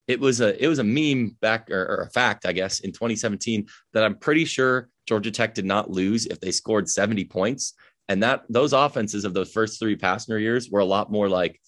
it 0.06 0.20
was 0.20 0.40
a 0.40 0.62
it 0.62 0.68
was 0.68 0.78
a 0.78 0.84
meme 0.84 1.36
back 1.40 1.70
or, 1.70 1.82
or, 1.82 2.02
a 2.02 2.10
fact, 2.10 2.44
I 2.44 2.52
guess, 2.52 2.80
in 2.80 2.92
2017 2.92 3.66
that 3.94 4.04
I'm 4.04 4.16
pretty 4.16 4.44
sure 4.44 4.90
Georgia 5.06 5.30
Tech 5.30 5.54
did 5.54 5.64
not 5.64 5.90
lose 5.90 6.26
if 6.26 6.40
they 6.40 6.50
scored 6.50 6.88
70 6.88 7.24
points. 7.24 7.74
And 8.08 8.22
that 8.22 8.42
those 8.50 8.74
offenses 8.74 9.24
of 9.24 9.32
those 9.32 9.50
first 9.50 9.78
three 9.80 9.96
Pastner 9.96 10.40
years 10.40 10.68
were 10.70 10.80
a 10.80 10.84
lot 10.84 11.10
more 11.10 11.28
like, 11.28 11.58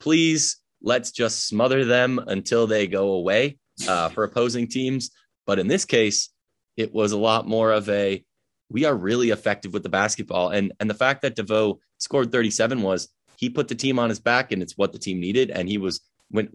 please 0.00 0.56
let's 0.82 1.10
just 1.10 1.46
smother 1.46 1.84
them 1.84 2.18
until 2.26 2.66
they 2.66 2.86
go 2.86 3.12
away 3.12 3.58
uh, 3.86 4.08
for 4.08 4.24
opposing 4.24 4.66
teams. 4.66 5.10
But 5.46 5.58
in 5.58 5.68
this 5.68 5.84
case, 5.84 6.30
it 6.76 6.92
was 6.92 7.12
a 7.12 7.18
lot 7.18 7.46
more 7.46 7.70
of 7.72 7.88
a 7.88 8.24
we 8.72 8.84
are 8.86 8.94
really 8.94 9.30
effective 9.30 9.72
with 9.72 9.82
the 9.82 9.88
basketball. 9.88 10.48
And 10.48 10.72
and 10.80 10.88
the 10.88 10.94
fact 10.94 11.22
that 11.22 11.36
DeVoe 11.36 11.78
scored 11.98 12.32
37 12.32 12.82
was 12.82 13.08
he 13.36 13.50
put 13.50 13.68
the 13.68 13.74
team 13.74 13.98
on 13.98 14.08
his 14.08 14.18
back 14.20 14.50
and 14.50 14.62
it's 14.62 14.78
what 14.78 14.92
the 14.92 14.98
team 14.98 15.20
needed. 15.20 15.50
And 15.50 15.68
he 15.68 15.78
was 15.78 16.00
when 16.30 16.48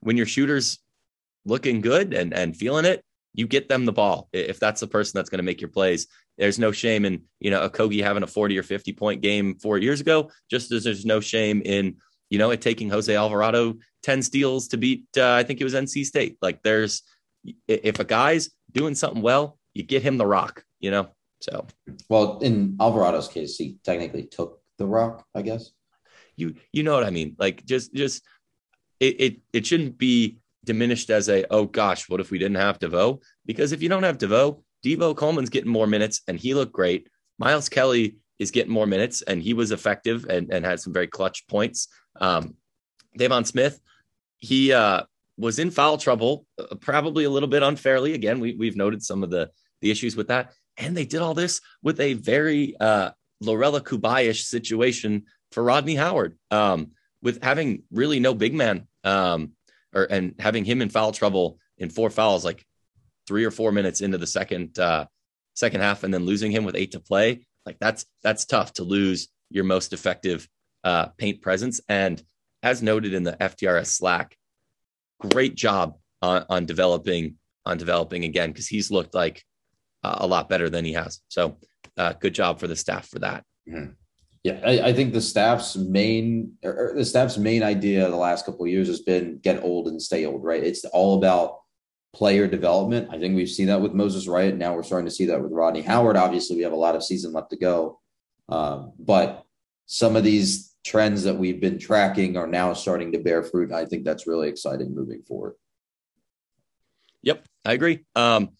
when 0.00 0.16
your 0.16 0.26
shooter's 0.26 0.78
looking 1.44 1.80
good 1.80 2.14
and 2.14 2.32
and 2.32 2.56
feeling 2.56 2.84
it, 2.84 3.04
you 3.34 3.46
get 3.46 3.68
them 3.68 3.84
the 3.84 3.92
ball. 3.92 4.28
If 4.32 4.60
that's 4.60 4.80
the 4.80 4.86
person 4.86 5.18
that's 5.18 5.28
going 5.28 5.40
to 5.40 5.44
make 5.44 5.60
your 5.60 5.70
plays, 5.70 6.06
there's 6.38 6.58
no 6.58 6.72
shame 6.72 7.04
in, 7.04 7.22
you 7.40 7.50
know, 7.50 7.68
Okogie 7.68 8.02
having 8.02 8.22
a 8.22 8.28
40 8.28 8.58
or 8.58 8.62
50 8.62 8.92
point 8.92 9.20
game 9.20 9.56
four 9.56 9.78
years 9.78 10.00
ago, 10.00 10.30
just 10.50 10.70
as 10.72 10.84
there's 10.84 11.04
no 11.04 11.20
shame 11.20 11.60
in, 11.64 11.96
you 12.30 12.38
know, 12.38 12.50
it 12.50 12.60
taking 12.60 12.88
Jose 12.88 13.14
Alvarado 13.14 13.74
10 14.02 14.22
steals 14.22 14.68
to 14.68 14.76
beat, 14.76 15.04
uh, 15.16 15.32
I 15.32 15.42
think 15.42 15.60
it 15.60 15.64
was 15.64 15.74
NC 15.74 16.04
State. 16.04 16.38
Like 16.40 16.62
there's, 16.62 17.02
if 17.68 18.00
a 18.00 18.04
guy's 18.04 18.50
doing 18.72 18.94
something 18.94 19.22
well, 19.22 19.58
you 19.74 19.82
get 19.82 20.02
him 20.02 20.16
the 20.16 20.26
rock, 20.26 20.64
you 20.80 20.90
know? 20.90 21.08
So, 21.44 21.66
well, 22.08 22.38
in 22.38 22.78
Alvarado's 22.80 23.28
case, 23.28 23.56
he 23.56 23.76
technically 23.84 24.22
took 24.24 24.62
the 24.78 24.86
rock, 24.86 25.26
I 25.34 25.42
guess. 25.42 25.72
You, 26.36 26.54
you 26.72 26.82
know 26.82 26.94
what 26.94 27.04
I 27.04 27.10
mean? 27.10 27.36
Like 27.38 27.66
just, 27.66 27.92
just, 27.92 28.22
it, 28.98 29.20
it, 29.20 29.36
it 29.52 29.66
shouldn't 29.66 29.98
be 29.98 30.38
diminished 30.64 31.10
as 31.10 31.28
a 31.28 31.44
oh 31.50 31.66
gosh, 31.66 32.08
what 32.08 32.20
if 32.20 32.30
we 32.30 32.38
didn't 32.38 32.56
have 32.56 32.78
DeVoe? 32.78 33.20
Because 33.44 33.72
if 33.72 33.82
you 33.82 33.90
don't 33.90 34.04
have 34.04 34.16
DeVoe, 34.16 34.64
Deebo 34.82 35.14
Coleman's 35.14 35.50
getting 35.50 35.70
more 35.70 35.86
minutes 35.86 36.22
and 36.26 36.38
he 36.38 36.54
looked 36.54 36.72
great. 36.72 37.08
Miles 37.38 37.68
Kelly 37.68 38.16
is 38.38 38.50
getting 38.50 38.72
more 38.72 38.86
minutes 38.86 39.20
and 39.20 39.42
he 39.42 39.52
was 39.52 39.70
effective 39.70 40.24
and, 40.30 40.50
and 40.50 40.64
had 40.64 40.80
some 40.80 40.94
very 40.94 41.08
clutch 41.08 41.46
points. 41.46 41.88
Um, 42.18 42.54
Deivon 43.18 43.46
Smith, 43.46 43.78
he 44.38 44.72
uh, 44.72 45.02
was 45.36 45.58
in 45.58 45.70
foul 45.70 45.98
trouble, 45.98 46.46
uh, 46.58 46.74
probably 46.76 47.24
a 47.24 47.30
little 47.30 47.50
bit 47.50 47.62
unfairly. 47.62 48.14
Again, 48.14 48.40
we, 48.40 48.54
we've 48.54 48.76
noted 48.76 49.02
some 49.02 49.22
of 49.22 49.28
the 49.28 49.50
the 49.82 49.90
issues 49.90 50.16
with 50.16 50.28
that, 50.28 50.54
and 50.76 50.96
they 50.96 51.04
did 51.04 51.22
all 51.22 51.34
this 51.34 51.60
with 51.82 52.00
a 52.00 52.14
very 52.14 52.76
uh, 52.78 53.10
Lorela 53.42 53.80
Cubaj-ish 53.80 54.44
situation 54.44 55.24
for 55.52 55.62
Rodney 55.62 55.94
Howard, 55.94 56.36
um, 56.50 56.92
with 57.22 57.42
having 57.42 57.82
really 57.90 58.20
no 58.20 58.34
big 58.34 58.54
man. 58.54 58.86
Um, 59.04 59.52
or 59.94 60.04
and 60.04 60.34
having 60.38 60.64
him 60.64 60.82
in 60.82 60.88
foul 60.88 61.12
trouble 61.12 61.58
in 61.78 61.88
four 61.88 62.10
fouls, 62.10 62.44
like 62.44 62.64
three 63.26 63.44
or 63.44 63.50
four 63.50 63.72
minutes 63.72 64.00
into 64.00 64.18
the 64.18 64.26
second 64.26 64.78
uh, 64.78 65.06
second 65.54 65.80
half, 65.80 66.02
and 66.02 66.12
then 66.12 66.26
losing 66.26 66.50
him 66.50 66.64
with 66.64 66.76
eight 66.76 66.92
to 66.92 67.00
play, 67.00 67.46
like 67.64 67.78
that's 67.78 68.04
that's 68.22 68.44
tough 68.44 68.72
to 68.74 68.84
lose 68.84 69.28
your 69.50 69.64
most 69.64 69.92
effective 69.92 70.48
uh, 70.82 71.06
paint 71.16 71.40
presence. 71.40 71.80
And 71.88 72.22
as 72.62 72.82
noted 72.82 73.14
in 73.14 73.22
the 73.22 73.36
FTRS 73.40 73.86
Slack, 73.86 74.36
great 75.20 75.54
job 75.54 75.96
on, 76.20 76.44
on 76.48 76.66
developing 76.66 77.36
on 77.64 77.78
developing 77.78 78.24
again 78.24 78.50
because 78.50 78.66
he's 78.66 78.90
looked 78.90 79.14
like 79.14 79.44
uh, 80.04 80.16
a 80.20 80.26
lot 80.26 80.48
better 80.48 80.68
than 80.68 80.84
he 80.84 80.92
has. 80.92 81.20
So 81.28 81.56
uh, 81.96 82.12
good 82.12 82.34
job 82.34 82.60
for 82.60 82.66
the 82.66 82.76
staff 82.76 83.08
for 83.08 83.18
that. 83.20 83.44
Mm-hmm. 83.68 83.92
Yeah, 84.42 84.60
I, 84.64 84.88
I, 84.88 84.92
think 84.92 85.14
the 85.14 85.22
staff's 85.22 85.74
main 85.74 86.52
or 86.62 86.92
the 86.94 87.04
staff's 87.04 87.38
main 87.38 87.62
idea 87.62 88.10
the 88.10 88.16
last 88.16 88.44
couple 88.44 88.66
of 88.66 88.70
years 88.70 88.88
has 88.88 89.00
been 89.00 89.38
get 89.38 89.62
old 89.62 89.88
and 89.88 90.00
stay 90.00 90.26
old, 90.26 90.44
right? 90.44 90.62
It's 90.62 90.84
all 90.84 91.16
about 91.16 91.60
player 92.14 92.46
development. 92.46 93.08
I 93.10 93.18
think 93.18 93.36
we've 93.36 93.48
seen 93.48 93.68
that 93.68 93.80
with 93.80 93.94
Moses 93.94 94.28
Wright. 94.28 94.54
Now 94.54 94.74
we're 94.74 94.82
starting 94.82 95.06
to 95.06 95.14
see 95.14 95.24
that 95.26 95.42
with 95.42 95.50
Rodney 95.50 95.80
Howard. 95.80 96.18
Obviously, 96.18 96.56
we 96.56 96.62
have 96.62 96.72
a 96.72 96.76
lot 96.76 96.94
of 96.94 97.02
season 97.02 97.32
left 97.32 97.50
to 97.50 97.56
go, 97.56 98.00
um, 98.50 98.92
but 98.98 99.46
some 99.86 100.14
of 100.14 100.24
these 100.24 100.74
trends 100.84 101.22
that 101.22 101.38
we've 101.38 101.60
been 101.60 101.78
tracking 101.78 102.36
are 102.36 102.46
now 102.46 102.74
starting 102.74 103.12
to 103.12 103.18
bear 103.18 103.42
fruit. 103.42 103.72
I 103.72 103.86
think 103.86 104.04
that's 104.04 104.26
really 104.26 104.50
exciting 104.50 104.94
moving 104.94 105.22
forward. 105.22 105.54
Yep, 107.22 107.46
I 107.64 107.72
agree. 107.72 108.04
Um, 108.14 108.50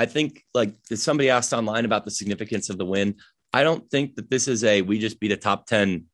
I 0.00 0.06
think 0.06 0.42
like 0.54 0.72
somebody 0.94 1.28
asked 1.28 1.52
online 1.52 1.84
about 1.84 2.06
the 2.06 2.10
significance 2.10 2.70
of 2.70 2.78
the 2.78 2.86
win. 2.86 3.16
I 3.52 3.62
don't 3.62 3.86
think 3.90 4.16
that 4.16 4.30
this 4.30 4.48
is 4.48 4.64
a 4.64 4.80
we 4.80 4.98
just 4.98 5.20
beat 5.20 5.30
a 5.30 5.36
top 5.36 5.66
10 5.66 6.06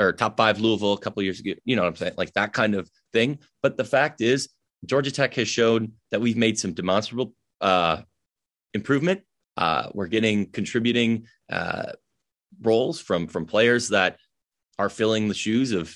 or 0.00 0.14
top 0.14 0.38
five 0.38 0.60
Louisville 0.60 0.94
a 0.94 0.98
couple 0.98 1.22
years 1.22 1.38
ago. 1.38 1.52
You 1.66 1.76
know 1.76 1.82
what 1.82 1.88
I'm 1.88 1.96
saying? 1.96 2.14
Like 2.16 2.32
that 2.32 2.54
kind 2.54 2.74
of 2.74 2.90
thing. 3.12 3.38
But 3.62 3.76
the 3.76 3.84
fact 3.84 4.22
is, 4.22 4.48
Georgia 4.86 5.10
Tech 5.10 5.34
has 5.34 5.46
shown 5.46 5.92
that 6.10 6.22
we've 6.22 6.38
made 6.38 6.58
some 6.58 6.72
demonstrable 6.72 7.34
uh, 7.60 8.00
improvement. 8.72 9.20
Uh, 9.58 9.90
we're 9.92 10.06
getting 10.06 10.46
contributing 10.50 11.26
uh, 11.50 11.92
roles 12.62 12.98
from 12.98 13.26
from 13.26 13.44
players 13.44 13.90
that 13.90 14.16
are 14.78 14.88
filling 14.88 15.28
the 15.28 15.34
shoes 15.34 15.72
of 15.72 15.94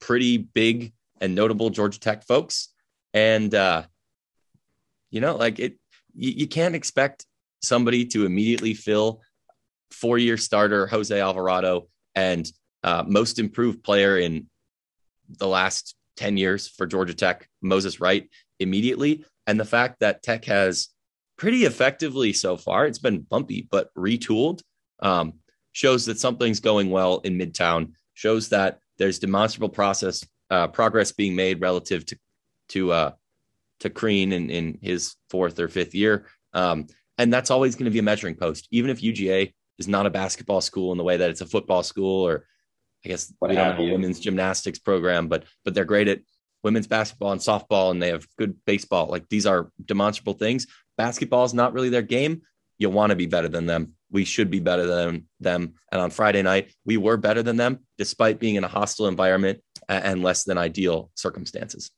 pretty 0.00 0.38
big 0.38 0.94
and 1.20 1.36
notable 1.36 1.70
Georgia 1.70 2.00
Tech 2.00 2.26
folks. 2.26 2.70
And 3.12 3.54
uh, 3.54 3.84
you 5.12 5.20
know, 5.20 5.36
like 5.36 5.60
it, 5.60 5.78
you, 6.14 6.30
you 6.30 6.46
can't 6.46 6.74
expect 6.74 7.26
somebody 7.62 8.06
to 8.06 8.26
immediately 8.26 8.74
fill 8.74 9.20
four 9.90 10.18
year 10.18 10.36
starter 10.36 10.86
Jose 10.86 11.18
Alvarado 11.18 11.88
and 12.14 12.50
uh, 12.82 13.04
most 13.06 13.38
improved 13.38 13.82
player 13.82 14.18
in 14.18 14.46
the 15.38 15.48
last 15.48 15.94
10 16.16 16.36
years 16.36 16.68
for 16.68 16.86
Georgia 16.86 17.14
Tech, 17.14 17.48
Moses 17.62 18.00
Wright, 18.00 18.28
immediately. 18.60 19.24
And 19.46 19.58
the 19.58 19.64
fact 19.64 20.00
that 20.00 20.22
Tech 20.22 20.44
has 20.44 20.88
pretty 21.36 21.64
effectively 21.64 22.32
so 22.32 22.56
far. 22.56 22.86
It's 22.86 22.98
been 22.98 23.20
bumpy, 23.20 23.66
but 23.70 23.92
retooled. 23.94 24.62
Um, 25.00 25.34
shows 25.72 26.06
that 26.06 26.18
something's 26.18 26.60
going 26.60 26.90
well 26.90 27.18
in 27.18 27.38
Midtown. 27.38 27.92
Shows 28.14 28.48
that 28.50 28.78
there's 28.98 29.18
demonstrable 29.18 29.68
process 29.68 30.24
uh, 30.50 30.68
progress 30.68 31.12
being 31.12 31.34
made 31.34 31.60
relative 31.60 32.06
to 32.06 32.16
to 32.68 32.92
uh, 32.92 33.10
to 33.80 33.90
Crean 33.90 34.32
in, 34.32 34.50
in 34.50 34.78
his 34.82 35.14
fourth 35.30 35.58
or 35.58 35.68
fifth 35.68 35.94
year. 35.94 36.26
Um, 36.52 36.86
and 37.18 37.32
that's 37.32 37.50
always 37.50 37.74
going 37.74 37.84
to 37.84 37.90
be 37.90 37.98
a 37.98 38.02
measuring 38.02 38.34
post, 38.34 38.68
even 38.70 38.90
if 38.90 39.00
UGA 39.00 39.52
is 39.78 39.88
not 39.88 40.06
a 40.06 40.10
basketball 40.10 40.60
school 40.60 40.92
in 40.92 40.98
the 40.98 41.04
way 41.04 41.16
that 41.16 41.30
it's 41.30 41.40
a 41.40 41.46
football 41.46 41.82
school, 41.82 42.26
or 42.26 42.46
I 43.04 43.08
guess 43.08 43.32
what 43.38 43.50
we 43.50 43.56
don't 43.56 43.72
have 43.72 43.80
a 43.80 43.92
women's 43.92 44.20
gymnastics 44.20 44.78
program, 44.78 45.28
but 45.28 45.44
but 45.64 45.74
they're 45.74 45.84
great 45.84 46.08
at 46.08 46.20
women's 46.62 46.86
basketball 46.86 47.32
and 47.32 47.40
softball, 47.40 47.90
and 47.90 48.02
they 48.02 48.08
have 48.08 48.26
good 48.38 48.56
baseball. 48.64 49.06
Like 49.06 49.28
these 49.28 49.46
are 49.46 49.70
demonstrable 49.84 50.34
things. 50.34 50.66
Basketball 50.96 51.44
is 51.44 51.54
not 51.54 51.72
really 51.72 51.90
their 51.90 52.02
game. 52.02 52.42
You 52.78 52.90
want 52.90 53.10
to 53.10 53.16
be 53.16 53.26
better 53.26 53.48
than 53.48 53.66
them. 53.66 53.92
We 54.10 54.24
should 54.24 54.50
be 54.50 54.60
better 54.60 54.86
than 54.86 55.26
them. 55.40 55.74
And 55.92 56.00
on 56.00 56.10
Friday 56.10 56.42
night, 56.42 56.72
we 56.84 56.96
were 56.96 57.16
better 57.16 57.42
than 57.42 57.56
them, 57.56 57.80
despite 57.98 58.40
being 58.40 58.56
in 58.56 58.64
a 58.64 58.68
hostile 58.68 59.06
environment 59.06 59.60
and 59.88 60.22
less 60.22 60.44
than 60.44 60.58
ideal 60.58 61.10
circumstances. 61.14 61.90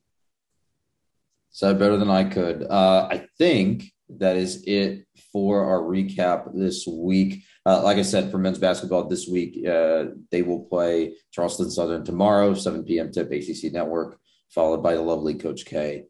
Said 1.56 1.78
better 1.78 1.96
than 1.96 2.10
I 2.10 2.24
could. 2.24 2.64
Uh, 2.64 3.08
I 3.10 3.26
think 3.38 3.84
that 4.18 4.36
is 4.36 4.62
it 4.66 5.06
for 5.32 5.64
our 5.64 5.80
recap 5.80 6.50
this 6.54 6.86
week. 6.86 7.44
Uh, 7.64 7.82
like 7.82 7.96
I 7.96 8.02
said, 8.02 8.30
for 8.30 8.36
men's 8.36 8.58
basketball 8.58 9.08
this 9.08 9.26
week, 9.26 9.66
uh, 9.66 10.04
they 10.30 10.42
will 10.42 10.64
play 10.64 11.14
Charleston 11.32 11.70
Southern 11.70 12.04
tomorrow, 12.04 12.52
7 12.52 12.84
p.m. 12.84 13.10
tip 13.10 13.32
ACC 13.32 13.72
Network, 13.72 14.18
followed 14.50 14.82
by 14.82 14.96
the 14.96 15.00
lovely 15.00 15.32
Coach 15.32 15.64
K, 15.64 16.04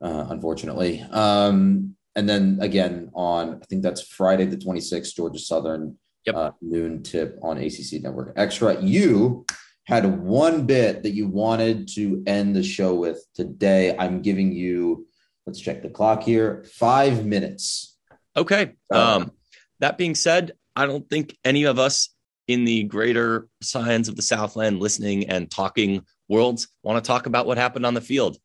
uh, 0.00 0.26
unfortunately. 0.28 1.04
Um, 1.10 1.96
and 2.14 2.28
then 2.28 2.58
again 2.60 3.10
on, 3.12 3.56
I 3.60 3.66
think 3.66 3.82
that's 3.82 4.02
Friday 4.02 4.44
the 4.44 4.56
26th, 4.56 5.16
Georgia 5.16 5.40
Southern, 5.40 5.98
yep. 6.26 6.36
Uh, 6.36 6.50
noon 6.60 7.02
tip 7.02 7.40
on 7.42 7.58
ACC 7.58 8.00
Network 8.00 8.34
Extra. 8.36 8.80
You 8.80 9.46
had 9.84 10.20
one 10.20 10.66
bit 10.66 11.02
that 11.02 11.10
you 11.10 11.26
wanted 11.26 11.88
to 11.94 12.22
end 12.26 12.54
the 12.54 12.62
show 12.62 12.94
with 12.94 13.24
today. 13.34 13.96
I'm 13.98 14.22
giving 14.22 14.52
you, 14.52 15.06
let's 15.46 15.60
check 15.60 15.82
the 15.82 15.90
clock 15.90 16.22
here, 16.22 16.64
five 16.74 17.26
minutes. 17.26 17.96
Okay. 18.36 18.72
Uh, 18.92 19.16
um, 19.16 19.32
that 19.80 19.98
being 19.98 20.14
said, 20.14 20.52
I 20.76 20.86
don't 20.86 21.08
think 21.10 21.36
any 21.44 21.64
of 21.64 21.78
us 21.78 22.10
in 22.48 22.64
the 22.64 22.84
greater 22.84 23.48
science 23.60 24.08
of 24.08 24.16
the 24.16 24.22
Southland 24.22 24.80
listening 24.80 25.28
and 25.28 25.50
talking 25.50 26.04
worlds 26.28 26.68
want 26.82 27.02
to 27.02 27.06
talk 27.06 27.26
about 27.26 27.46
what 27.46 27.58
happened 27.58 27.86
on 27.86 27.94
the 27.94 28.00
field. 28.00 28.36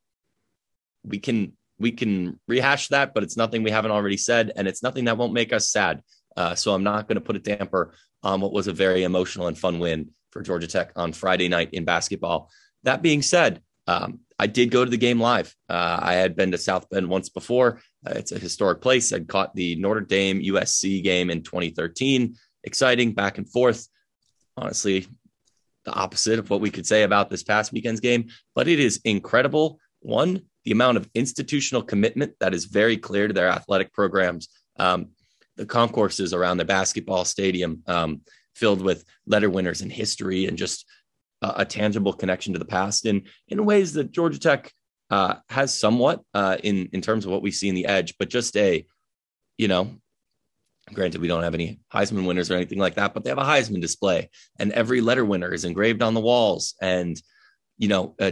We 1.04 1.20
can 1.20 1.54
we 1.80 1.92
can 1.92 2.40
rehash 2.48 2.88
that, 2.88 3.14
but 3.14 3.22
it's 3.22 3.38
nothing 3.38 3.62
we 3.62 3.70
haven't 3.70 3.92
already 3.92 4.18
said, 4.18 4.52
and 4.56 4.68
it's 4.68 4.82
nothing 4.82 5.06
that 5.06 5.18
won't 5.18 5.34
make 5.34 5.54
us 5.54 5.70
sad. 5.70 6.02
Uh, 6.36 6.56
so 6.56 6.74
I'm 6.74 6.84
not 6.84 7.08
going 7.08 7.16
to 7.16 7.22
put 7.22 7.36
a 7.36 7.40
damper 7.40 7.94
on 8.24 8.42
what 8.42 8.52
was 8.52 8.68
a 8.68 8.74
very 8.74 9.04
emotional 9.04 9.48
and 9.48 9.58
fun 9.58 9.78
win 9.80 10.10
for 10.38 10.44
Georgia 10.44 10.68
Tech 10.68 10.92
on 10.96 11.14
Friday 11.14 11.50
night 11.50 11.70
in 11.74 11.84
basketball. 11.84 12.52
That 12.84 13.02
being 13.02 13.24
said, 13.24 13.60
um, 13.88 14.20
I 14.38 14.46
did 14.46 14.70
go 14.70 14.86
to 14.86 14.92
the 14.92 14.96
game 14.96 15.20
live. 15.20 15.56
Uh, 15.68 15.98
I 16.00 16.14
had 16.14 16.36
been 16.36 16.52
to 16.52 16.60
South 16.60 16.88
Bend 16.92 17.10
once 17.10 17.30
before. 17.30 17.82
Uh, 18.06 18.14
it's 18.16 18.32
a 18.32 18.38
historic 18.38 18.80
place. 18.80 19.12
I'd 19.12 19.28
caught 19.28 19.56
the 19.56 19.76
Notre 19.78 20.02
Dame 20.02 20.40
USC 20.44 21.04
game 21.04 21.32
in 21.32 21.42
2013. 21.42 22.36
Exciting, 22.66 23.14
back 23.14 23.40
and 23.40 23.50
forth. 23.50 23.88
Honestly, 24.56 25.08
the 25.86 25.94
opposite 25.94 26.38
of 26.38 26.52
what 26.52 26.62
we 26.62 26.70
could 26.70 26.86
say 26.86 27.02
about 27.02 27.32
this 27.32 27.42
past 27.42 27.74
weekend's 27.74 28.00
game, 28.00 28.28
but 28.54 28.68
it 28.68 28.80
is 28.80 29.02
incredible. 29.06 29.80
One, 30.02 30.44
the 30.66 30.72
amount 30.72 30.98
of 30.98 31.10
institutional 31.16 31.82
commitment 31.82 32.34
that 32.42 32.54
is 32.54 32.66
very 32.66 32.98
clear 32.98 33.28
to 33.28 33.34
their 33.34 33.50
athletic 33.50 33.92
programs. 33.92 34.50
Um, 34.78 35.10
the 35.56 35.66
concourses 35.66 36.32
around 36.32 36.58
the 36.58 36.66
basketball 36.66 37.26
stadium, 37.26 37.82
um, 37.88 38.22
filled 38.58 38.82
with 38.82 39.06
letter 39.26 39.50
winners 39.50 39.82
and 39.82 39.92
history 39.92 40.46
and 40.46 40.58
just 40.58 40.86
a, 41.42 41.54
a 41.58 41.66
tangible 41.66 42.14
connection 42.14 42.54
to 42.54 42.60
the 42.60 42.66
past 42.66 43.06
in 43.06 43.24
in 43.48 43.66
ways 43.66 43.94
that 43.94 44.12
Georgia 44.12 44.40
Tech 44.40 44.72
uh, 45.10 45.36
has 45.50 45.78
somewhat 45.78 46.22
uh, 46.34 46.58
in 46.64 46.90
in 46.92 47.02
terms 47.02 47.26
of 47.26 47.32
what 47.32 47.42
we 47.42 47.52
see 47.52 47.70
in 47.70 47.76
the 47.76 47.86
edge, 47.86 48.16
but 48.18 48.30
just 48.30 48.56
a 48.58 48.86
you 49.58 49.68
know. 49.68 49.92
Granted, 50.94 51.20
we 51.20 51.28
don't 51.28 51.44
have 51.44 51.54
any 51.54 51.82
Heisman 51.94 52.26
winners 52.26 52.50
or 52.50 52.56
anything 52.56 52.80
like 52.80 52.96
that, 52.96 53.14
but 53.14 53.26
they 53.26 53.30
have 53.30 53.38
a 53.38 53.44
Heisman 53.44 53.82
display, 53.82 54.30
and 54.58 54.72
every 54.72 55.02
letter 55.02 55.26
winner 55.26 55.54
is 55.54 55.66
engraved 55.66 56.02
on 56.02 56.14
the 56.14 56.22
walls, 56.22 56.76
and 56.82 57.22
you 57.78 57.90
know, 57.90 58.16
uh, 58.22 58.32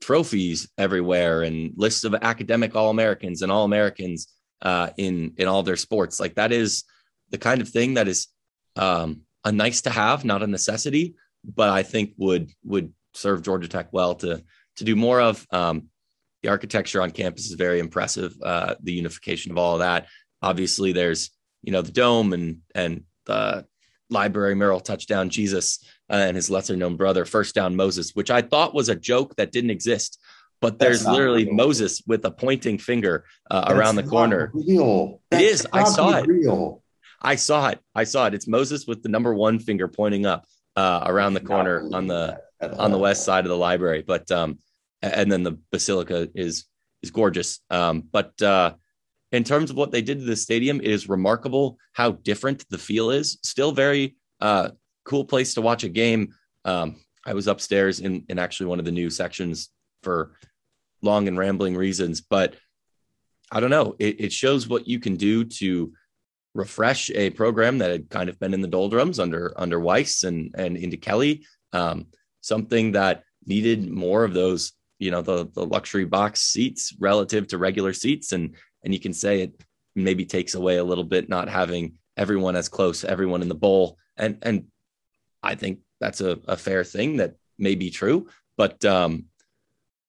trophies 0.00 0.70
everywhere, 0.78 1.42
and 1.42 1.74
lists 1.76 2.04
of 2.04 2.14
academic 2.14 2.74
All 2.74 2.88
Americans 2.88 3.42
and 3.42 3.52
All 3.52 3.64
Americans 3.64 4.28
uh, 4.62 4.90
in 4.96 5.34
in 5.36 5.48
all 5.48 5.62
their 5.62 5.76
sports. 5.76 6.18
Like 6.18 6.36
that 6.36 6.50
is 6.50 6.84
the 7.30 7.38
kind 7.38 7.60
of 7.60 7.68
thing 7.68 7.94
that 7.94 8.08
is 8.08 8.28
um, 8.76 9.22
a 9.44 9.52
nice 9.52 9.82
to 9.82 9.90
have, 9.90 10.24
not 10.24 10.42
a 10.42 10.46
necessity, 10.46 11.14
but 11.44 11.70
I 11.70 11.82
think 11.82 12.14
would 12.16 12.50
would 12.64 12.92
serve 13.14 13.42
Georgia 13.42 13.68
Tech 13.68 13.92
well 13.92 14.14
to 14.16 14.42
to 14.76 14.84
do 14.84 14.96
more 14.96 15.20
of. 15.20 15.46
Um, 15.50 15.88
the 16.42 16.48
architecture 16.48 17.00
on 17.00 17.12
campus 17.12 17.46
is 17.46 17.52
very 17.52 17.78
impressive. 17.78 18.34
Uh, 18.42 18.74
the 18.82 18.92
unification 18.92 19.52
of 19.52 19.58
all 19.58 19.74
of 19.74 19.80
that. 19.80 20.08
Obviously, 20.40 20.92
there's 20.92 21.30
you 21.62 21.72
know 21.72 21.82
the 21.82 21.92
dome 21.92 22.32
and 22.32 22.58
and 22.74 23.04
the 23.26 23.66
library 24.10 24.54
mural 24.54 24.80
touchdown 24.80 25.30
Jesus 25.30 25.84
uh, 26.10 26.16
and 26.16 26.36
his 26.36 26.50
lesser 26.50 26.76
known 26.76 26.96
brother 26.96 27.24
first 27.24 27.54
down 27.54 27.76
Moses, 27.76 28.10
which 28.14 28.30
I 28.30 28.42
thought 28.42 28.74
was 28.74 28.88
a 28.88 28.94
joke 28.94 29.36
that 29.36 29.52
didn't 29.52 29.70
exist. 29.70 30.20
But 30.60 30.78
there's 30.78 31.04
literally 31.04 31.44
real. 31.46 31.54
Moses 31.54 32.02
with 32.06 32.24
a 32.24 32.30
pointing 32.30 32.78
finger 32.78 33.24
uh, 33.50 33.64
around 33.68 33.96
the 33.96 34.04
corner. 34.04 34.52
Real. 34.54 35.20
That's 35.30 35.42
it 35.42 35.46
is. 35.46 35.66
I 35.72 35.82
saw 35.82 36.18
it. 36.18 36.28
I 37.22 37.36
saw 37.36 37.68
it. 37.68 37.78
I 37.94 38.04
saw 38.04 38.26
it. 38.26 38.34
It's 38.34 38.48
Moses 38.48 38.86
with 38.86 39.02
the 39.02 39.08
number 39.08 39.32
one 39.32 39.58
finger 39.58 39.88
pointing 39.88 40.26
up 40.26 40.44
uh, 40.76 41.04
around 41.06 41.34
the 41.34 41.40
corner 41.40 41.88
on 41.92 42.06
the 42.06 42.40
on 42.60 42.90
the 42.90 42.98
west 42.98 43.24
side 43.24 43.44
of 43.44 43.50
the 43.50 43.56
library. 43.56 44.04
But 44.06 44.30
um, 44.30 44.58
and 45.00 45.30
then 45.30 45.42
the 45.42 45.58
basilica 45.70 46.28
is 46.34 46.66
is 47.02 47.10
gorgeous. 47.10 47.60
Um, 47.70 48.02
but 48.10 48.40
uh, 48.42 48.74
in 49.30 49.44
terms 49.44 49.70
of 49.70 49.76
what 49.76 49.92
they 49.92 50.02
did 50.02 50.18
to 50.18 50.24
the 50.24 50.36
stadium, 50.36 50.80
it 50.80 50.86
is 50.86 51.08
remarkable 51.08 51.78
how 51.92 52.12
different 52.12 52.68
the 52.70 52.78
feel 52.78 53.10
is. 53.10 53.38
Still 53.42 53.72
very 53.72 54.16
uh, 54.40 54.70
cool 55.04 55.24
place 55.24 55.54
to 55.54 55.62
watch 55.62 55.84
a 55.84 55.88
game. 55.88 56.34
Um, 56.64 57.00
I 57.24 57.34
was 57.34 57.46
upstairs 57.46 58.00
in 58.00 58.24
in 58.28 58.38
actually 58.38 58.66
one 58.66 58.78
of 58.78 58.84
the 58.84 58.92
new 58.92 59.10
sections 59.10 59.70
for 60.02 60.36
long 61.02 61.28
and 61.28 61.38
rambling 61.38 61.76
reasons, 61.76 62.20
but 62.20 62.56
I 63.50 63.60
don't 63.60 63.70
know. 63.70 63.96
It, 63.98 64.20
it 64.20 64.32
shows 64.32 64.66
what 64.66 64.88
you 64.88 64.98
can 64.98 65.16
do 65.16 65.44
to 65.44 65.92
refresh 66.54 67.10
a 67.10 67.30
program 67.30 67.78
that 67.78 67.90
had 67.90 68.10
kind 68.10 68.28
of 68.28 68.38
been 68.38 68.54
in 68.54 68.60
the 68.60 68.68
doldrums 68.68 69.18
under 69.18 69.52
under 69.56 69.78
Weis 69.80 70.24
and 70.24 70.54
and 70.56 70.76
into 70.76 70.96
Kelly. 70.96 71.46
Um, 71.72 72.06
something 72.40 72.92
that 72.92 73.22
needed 73.46 73.88
more 73.90 74.24
of 74.24 74.34
those, 74.34 74.72
you 74.98 75.10
know, 75.10 75.22
the 75.22 75.48
the 75.54 75.64
luxury 75.64 76.04
box 76.04 76.42
seats 76.42 76.94
relative 76.98 77.46
to 77.48 77.58
regular 77.58 77.92
seats, 77.92 78.32
and 78.32 78.54
and 78.84 78.92
you 78.92 79.00
can 79.00 79.12
say 79.12 79.42
it 79.42 79.62
maybe 79.94 80.24
takes 80.24 80.54
away 80.54 80.76
a 80.76 80.84
little 80.84 81.04
bit 81.04 81.28
not 81.28 81.48
having 81.48 81.94
everyone 82.16 82.56
as 82.56 82.68
close, 82.68 83.04
everyone 83.04 83.42
in 83.42 83.48
the 83.48 83.54
bowl, 83.54 83.98
and 84.16 84.38
and 84.42 84.66
I 85.42 85.54
think 85.54 85.80
that's 86.00 86.20
a, 86.20 86.38
a 86.46 86.56
fair 86.56 86.84
thing 86.84 87.16
that 87.16 87.34
may 87.58 87.74
be 87.74 87.90
true, 87.90 88.28
but 88.56 88.84
um, 88.84 89.26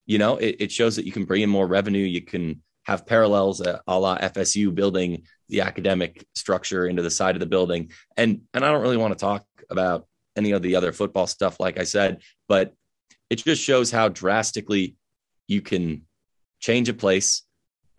you 0.05 0.17
know, 0.17 0.37
it, 0.37 0.57
it 0.59 0.71
shows 0.71 0.95
that 0.95 1.05
you 1.05 1.11
can 1.11 1.25
bring 1.25 1.41
in 1.41 1.49
more 1.49 1.67
revenue, 1.67 2.05
you 2.05 2.21
can 2.21 2.61
have 2.83 3.05
parallels 3.05 3.61
uh, 3.61 3.79
a 3.87 3.97
la 3.97 4.17
FSU 4.17 4.73
building 4.73 5.23
the 5.53 5.61
academic 5.61 6.25
structure 6.33 6.87
into 6.87 7.03
the 7.03 7.11
side 7.11 7.35
of 7.35 7.39
the 7.39 7.45
building. 7.45 7.91
And 8.17 8.41
and 8.53 8.65
I 8.65 8.71
don't 8.71 8.81
really 8.81 8.97
want 8.97 9.13
to 9.13 9.23
talk 9.23 9.45
about 9.69 10.07
any 10.35 10.51
of 10.51 10.63
the 10.63 10.75
other 10.75 10.91
football 10.91 11.27
stuff, 11.27 11.59
like 11.59 11.79
I 11.79 11.83
said, 11.83 12.23
but 12.49 12.73
it 13.29 13.37
just 13.37 13.61
shows 13.61 13.91
how 13.91 14.09
drastically 14.09 14.95
you 15.47 15.61
can 15.61 16.07
change 16.59 16.89
a 16.89 16.93
place 16.93 17.43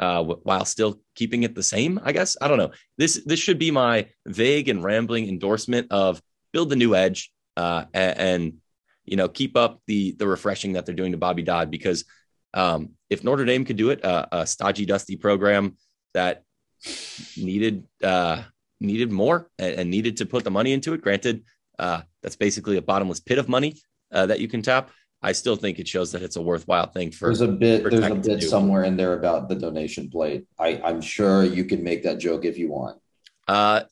uh, 0.00 0.22
while 0.24 0.64
still 0.64 1.00
keeping 1.14 1.44
it 1.44 1.54
the 1.54 1.62
same. 1.62 2.00
I 2.02 2.10
guess 2.10 2.36
I 2.42 2.48
don't 2.48 2.58
know. 2.58 2.72
This 2.98 3.22
this 3.24 3.38
should 3.38 3.60
be 3.60 3.70
my 3.70 4.08
vague 4.26 4.68
and 4.68 4.82
rambling 4.82 5.28
endorsement 5.28 5.92
of 5.92 6.20
build 6.52 6.70
the 6.70 6.76
new 6.76 6.96
edge 6.96 7.32
uh, 7.56 7.84
and, 7.94 8.18
and 8.18 8.52
you 9.04 9.16
know 9.16 9.28
keep 9.28 9.56
up 9.56 9.80
the 9.86 10.12
the 10.18 10.26
refreshing 10.26 10.72
that 10.72 10.86
they're 10.86 10.94
doing 10.94 11.12
to 11.12 11.18
Bobby 11.18 11.42
Dodd 11.42 11.70
because 11.70 12.04
um, 12.52 12.90
if 13.10 13.22
Notre 13.22 13.44
Dame 13.44 13.64
could 13.64 13.76
do 13.76 13.90
it, 13.90 14.04
uh, 14.04 14.26
a 14.32 14.46
stodgy, 14.46 14.86
dusty 14.86 15.16
program 15.16 15.76
that 16.14 16.43
needed 17.36 17.86
uh, 18.02 18.42
needed 18.80 19.10
more 19.12 19.50
and, 19.58 19.90
needed 19.90 20.18
to 20.18 20.26
put 20.26 20.44
the 20.44 20.50
money 20.50 20.72
into 20.72 20.94
it. 20.94 21.02
Granted, 21.02 21.44
uh, 21.78 22.02
that's 22.22 22.36
basically 22.36 22.76
a 22.76 22.82
bottomless 22.82 23.20
pit 23.20 23.38
of 23.38 23.48
money 23.48 23.76
uh, 24.12 24.26
that 24.26 24.40
you 24.40 24.48
can 24.48 24.62
tap. 24.62 24.90
I 25.22 25.32
still 25.32 25.56
think 25.56 25.78
it 25.78 25.88
shows 25.88 26.12
that 26.12 26.22
it's 26.22 26.36
a 26.36 26.42
worthwhile 26.42 26.86
thing 26.86 27.10
for. 27.10 27.28
There's 27.28 27.40
a 27.40 27.48
bit. 27.48 27.82
There's 27.88 28.04
a 28.04 28.14
bit 28.14 28.42
somewhere 28.42 28.84
in 28.84 28.96
there 28.96 29.14
about 29.14 29.48
the 29.48 29.54
donation 29.54 30.10
plate. 30.10 30.46
I, 30.58 30.80
I'm 30.84 31.00
sure 31.00 31.44
you 31.44 31.64
can 31.64 31.82
make 31.82 32.02
that 32.02 32.18
joke 32.18 32.44
if 32.44 32.58
you 32.58 32.70
want. 32.70 33.00
Uh, 33.48 33.82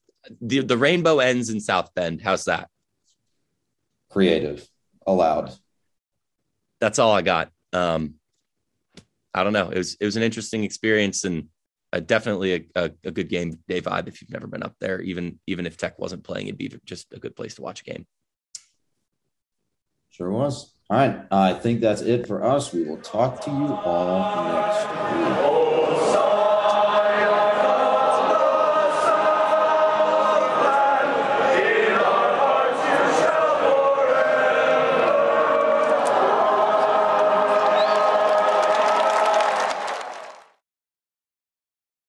the 0.40 0.60
the 0.60 0.76
rainbow 0.76 1.20
ends 1.20 1.48
in 1.48 1.60
South 1.60 1.94
Bend. 1.94 2.20
How's 2.20 2.44
that? 2.44 2.68
Creative, 4.10 4.66
allowed. 5.06 5.52
That's 6.80 6.98
all 6.98 7.12
I 7.12 7.22
got. 7.22 7.50
Um, 7.72 8.16
I 9.32 9.42
don't 9.42 9.54
know. 9.54 9.70
It 9.70 9.78
was 9.78 9.96
it 9.98 10.04
was 10.04 10.16
an 10.16 10.22
interesting 10.22 10.64
experience, 10.64 11.24
and 11.24 11.48
definitely 12.00 12.54
a, 12.54 12.84
a, 12.84 12.90
a, 13.04 13.10
good 13.10 13.28
game 13.28 13.58
day 13.68 13.80
vibe 13.80 14.08
if 14.08 14.20
you've 14.20 14.30
never 14.30 14.46
been 14.46 14.62
up 14.62 14.74
there. 14.80 15.00
Even 15.00 15.38
even 15.46 15.66
if 15.66 15.76
Tech 15.76 15.98
wasn't 15.98 16.24
playing, 16.24 16.46
it'd 16.46 16.58
be 16.58 16.72
just 16.84 17.12
a 17.12 17.18
good 17.18 17.36
place 17.36 17.54
to 17.56 17.62
watch 17.62 17.82
a 17.82 17.84
game. 17.84 18.06
Sure 20.10 20.30
was. 20.30 20.74
All 20.90 20.98
right. 20.98 21.24
I 21.30 21.54
think 21.54 21.80
that's 21.80 22.02
it 22.02 22.26
for 22.26 22.44
us. 22.44 22.72
We 22.72 22.84
will 22.84 22.98
talk 22.98 23.42
to 23.44 23.50
you 23.50 23.72
all 23.72 24.44
next 24.52 25.38
week. 25.38 25.41